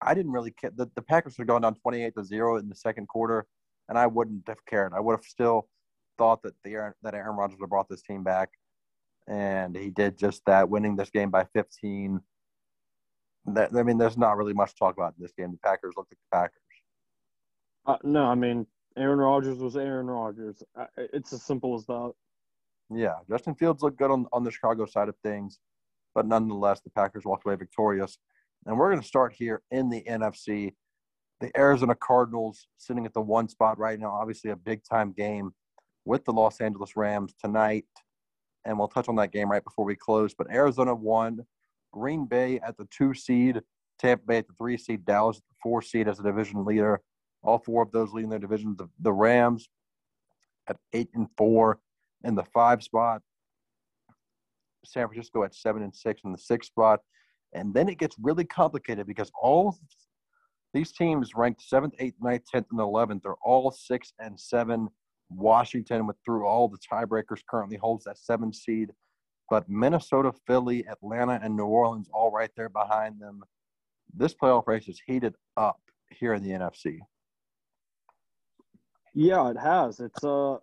I 0.00 0.14
didn't 0.14 0.32
really 0.32 0.52
care. 0.52 0.72
The, 0.74 0.90
the 0.96 1.02
Packers 1.02 1.36
had 1.36 1.46
gone 1.46 1.62
down 1.62 1.74
28 1.74 2.14
to 2.16 2.24
0 2.24 2.56
in 2.56 2.68
the 2.68 2.74
second 2.74 3.08
quarter, 3.08 3.46
and 3.88 3.98
I 3.98 4.06
wouldn't 4.06 4.48
have 4.48 4.64
cared. 4.66 4.94
I 4.94 5.00
would 5.00 5.12
have 5.12 5.24
still 5.24 5.68
thought 6.16 6.42
that 6.42 6.54
the 6.64 6.72
Aaron, 6.72 6.94
that 7.02 7.14
Aaron 7.14 7.36
Rodgers 7.36 7.58
would 7.58 7.66
have 7.66 7.70
brought 7.70 7.88
this 7.88 8.02
team 8.02 8.24
back, 8.24 8.48
and 9.28 9.76
he 9.76 9.90
did 9.90 10.18
just 10.18 10.42
that, 10.46 10.68
winning 10.68 10.96
this 10.96 11.10
game 11.10 11.30
by 11.30 11.44
15. 11.52 12.20
That 13.46 13.70
I 13.74 13.82
mean, 13.82 13.98
there's 13.98 14.16
not 14.16 14.36
really 14.36 14.54
much 14.54 14.70
to 14.70 14.76
talk 14.76 14.96
about 14.96 15.14
in 15.18 15.22
this 15.22 15.32
game. 15.32 15.50
The 15.50 15.58
Packers 15.58 15.94
looked 15.96 16.12
like 16.12 16.18
the 16.30 16.36
Packers. 16.36 16.60
Uh, 17.86 17.98
no, 18.02 18.24
I 18.24 18.34
mean, 18.34 18.66
Aaron 18.96 19.18
Rodgers 19.18 19.58
was 19.58 19.76
Aaron 19.76 20.06
Rodgers. 20.06 20.62
It's 20.96 21.32
as 21.32 21.42
simple 21.42 21.74
as 21.74 21.84
that. 21.86 22.12
Yeah, 22.90 23.16
Justin 23.28 23.54
Fields 23.54 23.82
looked 23.82 23.98
good 23.98 24.10
on, 24.10 24.26
on 24.32 24.44
the 24.44 24.50
Chicago 24.50 24.86
side 24.86 25.08
of 25.08 25.16
things, 25.22 25.58
but 26.14 26.26
nonetheless, 26.26 26.80
the 26.80 26.90
Packers 26.90 27.24
walked 27.24 27.44
away 27.44 27.56
victorious. 27.56 28.18
And 28.66 28.78
we're 28.78 28.90
going 28.90 29.02
to 29.02 29.06
start 29.06 29.34
here 29.34 29.62
in 29.70 29.90
the 29.90 30.02
NFC. 30.02 30.72
The 31.40 31.50
Arizona 31.58 31.94
Cardinals 31.94 32.66
sitting 32.78 33.04
at 33.04 33.12
the 33.12 33.20
one 33.20 33.48
spot 33.48 33.78
right 33.78 33.98
now, 33.98 34.10
obviously 34.10 34.50
a 34.50 34.56
big 34.56 34.82
time 34.84 35.12
game 35.12 35.52
with 36.04 36.24
the 36.24 36.32
Los 36.32 36.60
Angeles 36.60 36.96
Rams 36.96 37.34
tonight. 37.42 37.84
And 38.64 38.78
we'll 38.78 38.88
touch 38.88 39.08
on 39.08 39.16
that 39.16 39.32
game 39.32 39.50
right 39.50 39.64
before 39.64 39.84
we 39.84 39.96
close. 39.96 40.34
But 40.34 40.50
Arizona 40.50 40.94
won, 40.94 41.40
Green 41.94 42.26
Bay 42.26 42.58
at 42.66 42.76
the 42.76 42.88
two 42.90 43.14
seed, 43.14 43.60
Tampa 44.00 44.24
Bay 44.26 44.38
at 44.38 44.48
the 44.48 44.54
three 44.54 44.76
seed, 44.76 45.04
Dallas 45.04 45.36
at 45.36 45.42
the 45.48 45.56
four 45.62 45.80
seed 45.80 46.08
as 46.08 46.18
a 46.18 46.24
division 46.24 46.64
leader. 46.64 47.00
All 47.44 47.58
four 47.58 47.82
of 47.84 47.92
those 47.92 48.12
leading 48.12 48.30
their 48.30 48.40
division. 48.40 48.74
The, 48.76 48.88
the 49.00 49.12
Rams 49.12 49.68
at 50.68 50.76
eight 50.92 51.10
and 51.14 51.28
four, 51.38 51.78
in 52.24 52.34
the 52.34 52.42
five 52.42 52.82
spot. 52.82 53.22
San 54.84 55.06
Francisco 55.06 55.44
at 55.44 55.54
seven 55.54 55.82
and 55.82 55.94
six 55.94 56.22
in 56.24 56.32
the 56.32 56.38
sixth 56.38 56.70
spot. 56.70 57.00
And 57.52 57.72
then 57.72 57.88
it 57.88 57.98
gets 57.98 58.16
really 58.20 58.44
complicated 58.44 59.06
because 59.06 59.30
all 59.40 59.78
these 60.72 60.90
teams 60.90 61.36
ranked 61.36 61.62
seventh, 61.62 61.94
eighth, 62.00 62.16
ninth, 62.20 62.42
tenth, 62.50 62.66
and 62.72 62.80
eleventh. 62.80 63.22
They're 63.22 63.34
all 63.44 63.70
six 63.70 64.12
and 64.18 64.38
seven. 64.38 64.88
Washington, 65.30 66.06
with 66.06 66.16
through 66.24 66.46
all 66.46 66.68
the 66.68 66.78
tiebreakers, 66.78 67.40
currently 67.48 67.76
holds 67.76 68.04
that 68.04 68.18
seven 68.18 68.52
seed. 68.52 68.90
But 69.50 69.68
Minnesota, 69.68 70.32
Philly, 70.46 70.86
Atlanta, 70.88 71.38
and 71.42 71.56
New 71.56 71.66
Orleans 71.66 72.08
all 72.12 72.30
right 72.30 72.50
there 72.56 72.68
behind 72.68 73.20
them. 73.20 73.42
this 74.14 74.34
playoff 74.34 74.66
race 74.66 74.88
is 74.88 75.00
heated 75.06 75.34
up 75.56 75.80
here 76.10 76.34
in 76.34 76.42
the 76.42 76.50
NFC. 76.50 76.98
Yeah, 79.14 79.50
it 79.50 79.58
has. 79.58 80.00
It's 80.00 80.24
uh 80.24 80.56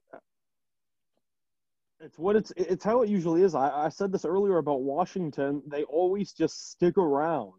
it's 2.02 2.18
what 2.18 2.36
it's 2.36 2.52
it's 2.58 2.84
how 2.84 3.02
it 3.02 3.10
usually 3.10 3.44
is. 3.44 3.56
I, 3.56 3.86
I 3.86 3.90
said 3.90 4.12
this 4.12 4.26
earlier 4.26 4.58
about 4.58 4.82
Washington. 4.82 5.62
They 5.68 5.84
always 5.84 6.34
just 6.34 6.72
stick 6.72 6.98
around. 6.98 7.54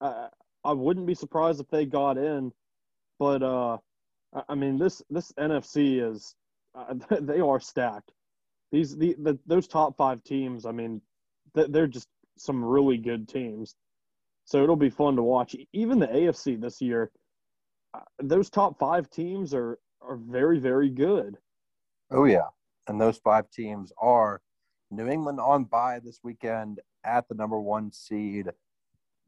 I 0.00 0.28
I 0.64 0.72
wouldn't 0.72 1.06
be 1.06 1.14
surprised 1.14 1.60
if 1.60 1.68
they 1.68 1.84
got 1.84 2.16
in, 2.16 2.52
but 3.18 3.42
uh, 3.42 3.78
I 4.48 4.54
mean 4.54 4.78
this 4.78 5.02
this 5.10 5.32
NFC 5.38 6.02
is 6.02 6.34
uh, 6.74 6.94
they 7.20 7.40
are 7.40 7.60
stacked. 7.60 8.12
These 8.74 8.96
the, 8.96 9.14
the 9.22 9.38
those 9.46 9.68
top 9.68 9.96
five 9.96 10.24
teams. 10.24 10.66
I 10.66 10.72
mean, 10.72 11.00
they're 11.54 11.86
just 11.86 12.08
some 12.36 12.64
really 12.64 12.96
good 12.96 13.28
teams. 13.28 13.76
So 14.46 14.64
it'll 14.64 14.74
be 14.74 14.90
fun 14.90 15.14
to 15.14 15.22
watch. 15.22 15.54
Even 15.72 16.00
the 16.00 16.08
AFC 16.08 16.60
this 16.60 16.80
year, 16.80 17.12
uh, 17.94 18.00
those 18.20 18.50
top 18.50 18.76
five 18.80 19.08
teams 19.10 19.54
are 19.54 19.78
are 20.02 20.16
very 20.16 20.58
very 20.58 20.88
good. 20.90 21.38
Oh 22.10 22.24
yeah, 22.24 22.48
and 22.88 23.00
those 23.00 23.18
five 23.18 23.48
teams 23.52 23.92
are 23.96 24.40
New 24.90 25.06
England 25.06 25.38
on 25.38 25.64
bye 25.66 26.00
this 26.02 26.18
weekend 26.24 26.80
at 27.04 27.28
the 27.28 27.36
number 27.36 27.60
one 27.60 27.92
seed. 27.92 28.50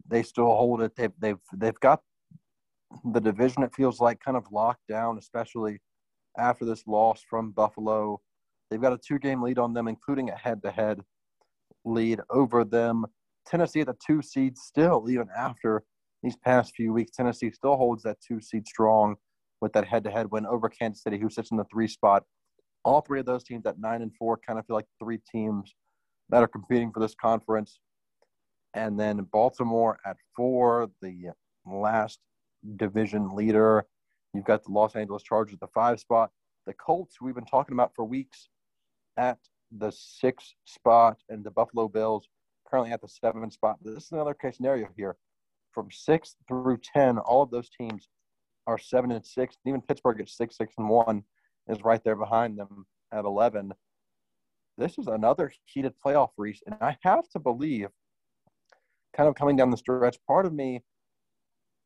They 0.08 0.24
still 0.24 0.46
hold 0.46 0.82
it. 0.82 0.96
They've 0.96 1.14
they've 1.20 1.38
they've 1.56 1.80
got 1.80 2.00
the 3.12 3.20
division. 3.20 3.62
It 3.62 3.76
feels 3.76 4.00
like 4.00 4.18
kind 4.18 4.36
of 4.36 4.50
locked 4.50 4.88
down, 4.88 5.18
especially 5.18 5.78
after 6.36 6.64
this 6.64 6.84
loss 6.88 7.22
from 7.30 7.52
Buffalo. 7.52 8.20
They've 8.70 8.80
got 8.80 8.92
a 8.92 8.98
two 8.98 9.18
game 9.18 9.42
lead 9.42 9.58
on 9.58 9.74
them, 9.74 9.88
including 9.88 10.30
a 10.30 10.36
head 10.36 10.62
to 10.62 10.70
head 10.70 11.00
lead 11.84 12.20
over 12.30 12.64
them. 12.64 13.06
Tennessee 13.46 13.80
at 13.80 13.86
the 13.86 13.96
two 14.04 14.22
seed 14.22 14.58
still, 14.58 15.06
even 15.08 15.28
after 15.36 15.84
these 16.22 16.36
past 16.36 16.74
few 16.74 16.92
weeks, 16.92 17.12
Tennessee 17.12 17.50
still 17.52 17.76
holds 17.76 18.02
that 18.02 18.18
two 18.26 18.40
seed 18.40 18.66
strong 18.66 19.16
with 19.60 19.72
that 19.72 19.86
head 19.86 20.04
to 20.04 20.10
head 20.10 20.30
win 20.30 20.46
over 20.46 20.68
Kansas 20.68 21.02
City, 21.02 21.18
who 21.18 21.30
sits 21.30 21.50
in 21.50 21.56
the 21.56 21.64
three 21.64 21.88
spot. 21.88 22.24
All 22.84 23.00
three 23.00 23.20
of 23.20 23.26
those 23.26 23.44
teams 23.44 23.66
at 23.66 23.78
nine 23.78 24.02
and 24.02 24.14
four 24.16 24.38
kind 24.44 24.58
of 24.58 24.66
feel 24.66 24.76
like 24.76 24.86
three 25.02 25.20
teams 25.30 25.74
that 26.28 26.42
are 26.42 26.48
competing 26.48 26.92
for 26.92 27.00
this 27.00 27.14
conference. 27.14 27.78
And 28.74 28.98
then 28.98 29.26
Baltimore 29.32 29.98
at 30.04 30.16
four, 30.34 30.90
the 31.00 31.30
last 31.64 32.18
division 32.76 33.34
leader. 33.34 33.86
You've 34.34 34.44
got 34.44 34.64
the 34.64 34.72
Los 34.72 34.96
Angeles 34.96 35.22
Chargers 35.22 35.54
at 35.54 35.60
the 35.60 35.68
five 35.68 36.00
spot. 36.00 36.30
The 36.66 36.74
Colts, 36.74 37.20
we've 37.20 37.34
been 37.34 37.44
talking 37.44 37.74
about 37.74 37.92
for 37.94 38.04
weeks, 38.04 38.48
at 39.16 39.38
the 39.76 39.90
six 39.90 40.54
spot, 40.64 41.18
and 41.28 41.44
the 41.44 41.50
Buffalo 41.50 41.88
Bills 41.88 42.28
currently 42.68 42.92
at 42.92 43.00
the 43.00 43.08
seven 43.08 43.50
spot. 43.50 43.76
This 43.82 44.04
is 44.04 44.12
another 44.12 44.34
case 44.34 44.56
scenario 44.56 44.88
here. 44.96 45.16
From 45.72 45.88
six 45.90 46.36
through 46.48 46.78
ten, 46.78 47.18
all 47.18 47.42
of 47.42 47.50
those 47.50 47.68
teams 47.68 48.08
are 48.66 48.78
seven 48.78 49.12
and 49.12 49.24
six. 49.24 49.56
Even 49.66 49.80
Pittsburgh 49.80 50.20
at 50.20 50.28
six, 50.28 50.56
six 50.56 50.74
and 50.78 50.88
one 50.88 51.22
is 51.68 51.84
right 51.84 52.02
there 52.02 52.16
behind 52.16 52.58
them 52.58 52.86
at 53.12 53.24
eleven. 53.24 53.72
This 54.78 54.98
is 54.98 55.06
another 55.06 55.52
heated 55.64 55.94
playoff 56.04 56.30
race, 56.36 56.62
and 56.66 56.76
I 56.80 56.96
have 57.02 57.28
to 57.30 57.38
believe, 57.38 57.88
kind 59.16 59.28
of 59.28 59.34
coming 59.34 59.56
down 59.56 59.70
the 59.70 59.76
stretch, 59.76 60.18
part 60.26 60.46
of 60.46 60.52
me 60.52 60.82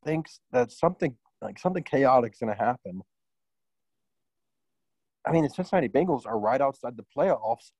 thinks 0.05 0.39
that 0.51 0.71
something 0.71 1.15
like 1.41 1.57
something 1.57 1.83
chaotic 1.83 2.33
is 2.33 2.39
going 2.39 2.55
to 2.55 2.63
happen. 2.63 3.01
I 5.25 5.31
mean, 5.31 5.43
the 5.43 5.49
Cincinnati 5.49 5.87
Bengals 5.89 6.25
are 6.25 6.39
right 6.39 6.61
outside 6.61 6.97
the 6.97 7.05
playoffs. 7.15 7.71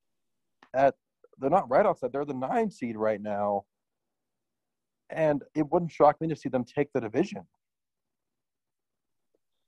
At 0.73 0.95
they're 1.39 1.49
not 1.49 1.69
right 1.69 1.85
outside; 1.85 2.11
they're 2.13 2.25
the 2.25 2.33
nine 2.33 2.69
seed 2.69 2.95
right 2.95 3.21
now, 3.21 3.65
and 5.09 5.43
it 5.55 5.69
wouldn't 5.71 5.91
shock 5.91 6.21
me 6.21 6.27
to 6.27 6.35
see 6.35 6.49
them 6.49 6.63
take 6.63 6.91
the 6.93 7.01
division. 7.01 7.43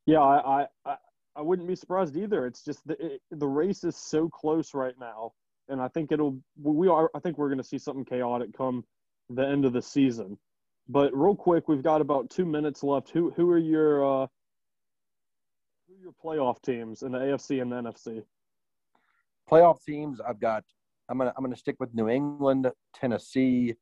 Yeah, 0.06 0.22
I 0.22 0.68
I, 0.86 0.98
I 1.36 1.42
wouldn't 1.42 1.68
be 1.68 1.76
surprised 1.76 2.16
either. 2.16 2.46
It's 2.46 2.64
just 2.64 2.86
the 2.86 2.94
it, 3.04 3.22
the 3.32 3.48
race 3.48 3.84
is 3.84 3.98
so 3.98 4.30
close 4.30 4.74
right 4.74 4.96
now, 5.00 5.32
and 5.68 5.82
I 5.82 5.88
think 5.88 6.12
it'll 6.12 6.40
we 6.62 6.88
are 6.88 7.10
I 7.16 7.20
think 7.20 7.38
we're 7.38 7.50
going 7.50 7.58
to 7.58 7.64
see 7.64 7.80
something 7.80 8.06
chaotic 8.06 8.56
come 8.56 8.84
the 9.30 9.46
end 9.46 9.66
of 9.66 9.74
the 9.74 9.82
season. 9.82 10.38
But 10.90 11.16
real 11.16 11.36
quick, 11.36 11.68
we've 11.68 11.84
got 11.84 12.02
about 12.02 12.30
two 12.30 12.46
minutes 12.46 12.84
left. 12.84 13.10
Who 13.10 13.32
who 13.32 13.50
are 13.50 13.58
your 13.58 14.24
uh, 14.24 14.28
your 16.04 16.14
playoff 16.24 16.62
teams 16.62 17.02
in 17.02 17.14
the 17.14 17.18
AFC 17.18 17.62
and 17.62 17.72
the 17.72 17.78
NFC? 17.78 18.24
Playoff 19.50 19.84
teams, 19.84 20.20
I've 20.20 20.40
got. 20.40 20.64
I'm 21.10 21.18
gonna 21.18 21.34
I'm 21.38 21.44
gonna 21.44 21.56
stick 21.56 21.78
with 21.80 21.94
New 21.94 22.10
England, 22.10 22.70
Tennessee. 22.94 23.76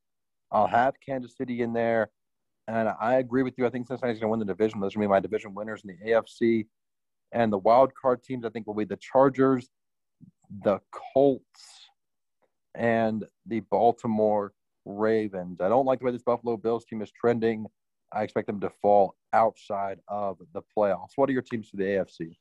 I'll 0.52 0.68
have 0.68 0.94
Kansas 1.06 1.36
City 1.36 1.62
in 1.62 1.74
there, 1.74 2.10
and 2.68 2.90
I 3.00 3.16
agree 3.16 3.44
with 3.44 3.56
you. 3.58 3.66
I 3.66 3.70
think 3.70 3.88
Cincinnati's 3.88 4.20
gonna 4.20 4.32
win 4.32 4.40
the 4.40 4.46
division. 4.46 4.80
Those 4.80 4.94
are 4.94 5.00
gonna 5.00 5.08
be 5.08 5.12
my 5.12 5.20
division 5.20 5.54
winners 5.54 5.84
in 5.84 5.96
the 5.96 6.12
AFC, 6.12 6.68
and 7.32 7.52
the 7.52 7.58
wild 7.58 7.92
card 8.00 8.24
teams 8.24 8.46
I 8.46 8.50
think 8.50 8.68
will 8.68 8.76
be 8.76 8.86
the 8.86 8.98
Chargers, 8.98 9.70
the 10.64 10.80
Colts, 11.14 11.90
and 12.76 13.26
the 13.48 13.62
Baltimore 13.62 14.54
Ravens. 14.86 15.62
I 15.62 15.70
don't 15.70 15.86
like 15.86 16.00
the 16.00 16.06
way 16.06 16.12
this 16.12 16.24
Buffalo 16.24 16.58
Bills 16.58 16.86
team 16.86 17.02
is 17.02 17.12
trending. 17.12 17.66
I 18.14 18.24
expect 18.24 18.48
them 18.48 18.60
to 18.62 18.70
fall 18.82 19.16
outside 19.34 20.00
of 20.08 20.38
the 20.54 20.62
playoffs. 20.78 21.12
What 21.16 21.30
are 21.30 21.34
your 21.34 21.42
teams 21.42 21.70
for 21.70 21.78
the 21.78 21.84
AFC? 21.84 22.36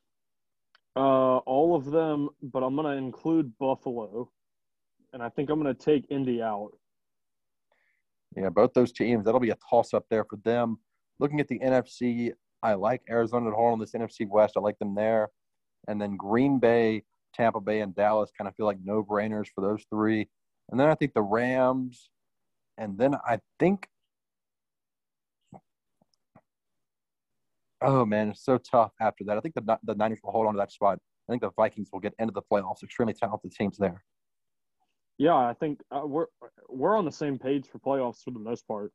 Uh, 0.96 1.38
all 1.38 1.76
of 1.76 1.90
them, 1.90 2.28
but 2.42 2.62
I'm 2.62 2.74
going 2.74 2.90
to 2.90 2.96
include 2.96 3.56
Buffalo, 3.58 4.30
and 5.12 5.22
I 5.22 5.28
think 5.28 5.50
I'm 5.50 5.62
going 5.62 5.74
to 5.74 5.84
take 5.84 6.06
Indy 6.10 6.42
out. 6.42 6.72
Yeah, 8.36 8.48
both 8.48 8.72
those 8.74 8.92
teams. 8.92 9.24
That'll 9.24 9.40
be 9.40 9.50
a 9.50 9.58
toss 9.68 9.94
up 9.94 10.04
there 10.10 10.24
for 10.24 10.36
them. 10.44 10.78
Looking 11.18 11.40
at 11.40 11.48
the 11.48 11.58
NFC, 11.58 12.32
I 12.62 12.74
like 12.74 13.02
Arizona 13.08 13.48
at 13.48 13.54
home 13.54 13.74
in 13.74 13.80
this 13.80 13.92
NFC 13.92 14.28
West. 14.28 14.54
I 14.56 14.60
like 14.60 14.78
them 14.78 14.94
there. 14.94 15.30
And 15.88 16.00
then 16.00 16.16
Green 16.16 16.58
Bay, 16.58 17.04
Tampa 17.34 17.60
Bay, 17.60 17.80
and 17.80 17.94
Dallas 17.94 18.30
kind 18.36 18.48
of 18.48 18.54
feel 18.54 18.66
like 18.66 18.78
no 18.84 19.02
brainers 19.02 19.46
for 19.54 19.60
those 19.62 19.84
three. 19.90 20.28
And 20.70 20.78
then 20.78 20.88
I 20.88 20.94
think 20.94 21.14
the 21.14 21.22
Rams, 21.22 22.10
and 22.78 22.96
then 22.98 23.14
I 23.14 23.38
think, 23.58 23.88
oh 27.82 28.04
man, 28.04 28.30
it's 28.30 28.44
so 28.44 28.58
tough 28.58 28.92
after 29.00 29.24
that. 29.24 29.36
I 29.36 29.40
think 29.40 29.54
the 29.54 29.78
the 29.84 29.94
Niners 29.94 30.20
will 30.22 30.32
hold 30.32 30.46
on 30.46 30.54
to 30.54 30.58
that 30.58 30.72
spot. 30.72 30.98
I 31.28 31.32
think 31.32 31.42
the 31.42 31.50
Vikings 31.50 31.90
will 31.92 32.00
get 32.00 32.14
into 32.18 32.32
the 32.32 32.42
playoffs. 32.42 32.82
Extremely 32.82 33.14
talented 33.14 33.52
teams 33.52 33.76
there. 33.78 34.02
Yeah, 35.18 35.36
I 35.36 35.54
think 35.54 35.80
uh, 35.90 36.06
we're 36.06 36.26
we're 36.68 36.96
on 36.96 37.04
the 37.04 37.12
same 37.12 37.38
page 37.38 37.66
for 37.66 37.78
playoffs 37.78 38.22
for 38.22 38.30
the 38.30 38.38
most 38.38 38.66
part. 38.66 38.92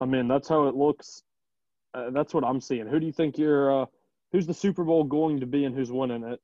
I 0.00 0.06
mean, 0.06 0.28
that's 0.28 0.48
how 0.48 0.66
it 0.68 0.74
looks. 0.74 1.22
Uh, 1.94 2.10
that's 2.10 2.34
what 2.34 2.44
I'm 2.44 2.60
seeing. 2.60 2.86
Who 2.86 3.00
do 3.00 3.06
you 3.06 3.12
think 3.12 3.38
you're? 3.38 3.82
Uh, 3.82 3.86
who's 4.32 4.46
the 4.46 4.54
Super 4.54 4.84
Bowl 4.84 5.04
going 5.04 5.40
to 5.40 5.46
be, 5.46 5.64
and 5.64 5.74
who's 5.74 5.92
winning 5.92 6.24
it? 6.24 6.40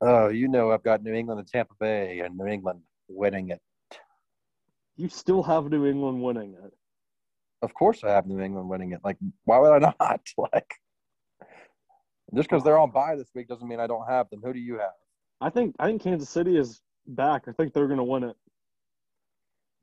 Oh, 0.00 0.28
you 0.28 0.48
know, 0.48 0.72
I've 0.72 0.82
got 0.82 1.02
New 1.02 1.14
England 1.14 1.40
and 1.40 1.48
Tampa 1.48 1.74
Bay, 1.80 2.20
and 2.20 2.36
New 2.36 2.46
England 2.46 2.80
winning 3.08 3.50
it 3.50 3.60
you 4.96 5.08
still 5.08 5.42
have 5.42 5.70
New 5.70 5.86
England 5.86 6.22
winning 6.22 6.56
it. 6.64 6.72
Of 7.62 7.74
course, 7.74 8.04
I 8.04 8.10
have 8.10 8.26
New 8.26 8.40
England 8.40 8.68
winning 8.68 8.92
it. 8.92 9.00
Like, 9.02 9.16
why 9.44 9.58
would 9.58 9.72
I 9.72 9.94
not? 9.98 10.20
Like, 10.38 10.70
just 12.32 12.48
because 12.48 12.64
they're 12.64 12.78
on 12.78 12.90
bye 12.90 13.16
this 13.16 13.30
week 13.34 13.48
doesn't 13.48 13.68
mean 13.68 13.80
I 13.80 13.86
don't 13.86 14.06
have 14.08 14.30
them. 14.30 14.40
Who 14.42 14.52
do 14.52 14.58
you 14.58 14.78
have? 14.78 14.92
I 15.40 15.50
think 15.50 15.74
I 15.78 15.86
think 15.86 16.02
Kansas 16.02 16.30
City 16.30 16.56
is 16.56 16.80
back. 17.06 17.44
I 17.48 17.52
think 17.52 17.72
they're 17.72 17.86
going 17.86 17.98
to 17.98 18.04
win 18.04 18.24
it. 18.24 18.36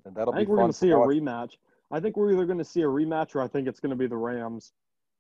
And 0.06 0.16
that'll 0.16 0.34
I 0.34 0.38
think 0.38 0.50
we're 0.50 0.58
going 0.58 0.72
to 0.72 0.78
see 0.78 0.90
a 0.90 0.96
rematch. 0.96 1.52
I 1.92 2.00
think 2.00 2.18
we're 2.18 2.32
either 2.32 2.46
going 2.46 2.58
to 2.58 2.66
see 2.66 2.82
a 2.82 2.86
rematch 2.86 3.36
or 3.36 3.42
I 3.42 3.48
think 3.48 3.68
it's 3.68 3.80
going 3.80 3.92
to 3.92 3.96
be 3.96 4.08
the 4.08 4.18
Rams. 4.18 4.72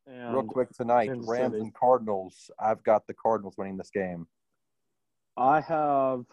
And 0.07 0.33
Real 0.33 0.43
quick 0.43 0.69
tonight, 0.71 1.07
Kansas 1.07 1.29
Rams 1.29 1.53
City. 1.53 1.63
and 1.63 1.73
Cardinals. 1.73 2.49
I've 2.59 2.83
got 2.83 3.05
the 3.05 3.13
Cardinals 3.13 3.55
winning 3.57 3.77
this 3.77 3.91
game. 3.91 4.25
I 5.37 5.61
have. 5.61 6.23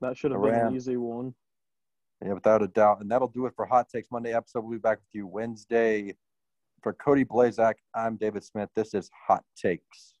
That 0.00 0.16
should 0.16 0.30
have 0.30 0.42
been 0.42 0.54
an 0.54 0.74
easy 0.74 0.96
one. 0.96 1.34
Yeah, 2.24 2.32
without 2.32 2.62
a 2.62 2.68
doubt. 2.68 3.00
And 3.00 3.10
that'll 3.10 3.28
do 3.28 3.46
it 3.46 3.52
for 3.54 3.66
Hot 3.66 3.88
Takes 3.88 4.10
Monday 4.10 4.32
episode. 4.32 4.60
We'll 4.60 4.72
be 4.72 4.78
back 4.78 4.98
with 4.98 5.12
you 5.12 5.26
Wednesday. 5.26 6.14
For 6.88 6.94
Cody 6.94 7.22
Blazak, 7.22 7.74
I'm 7.94 8.16
David 8.16 8.42
Smith. 8.42 8.70
This 8.74 8.94
is 8.94 9.10
Hot 9.26 9.44
Takes. 9.54 10.14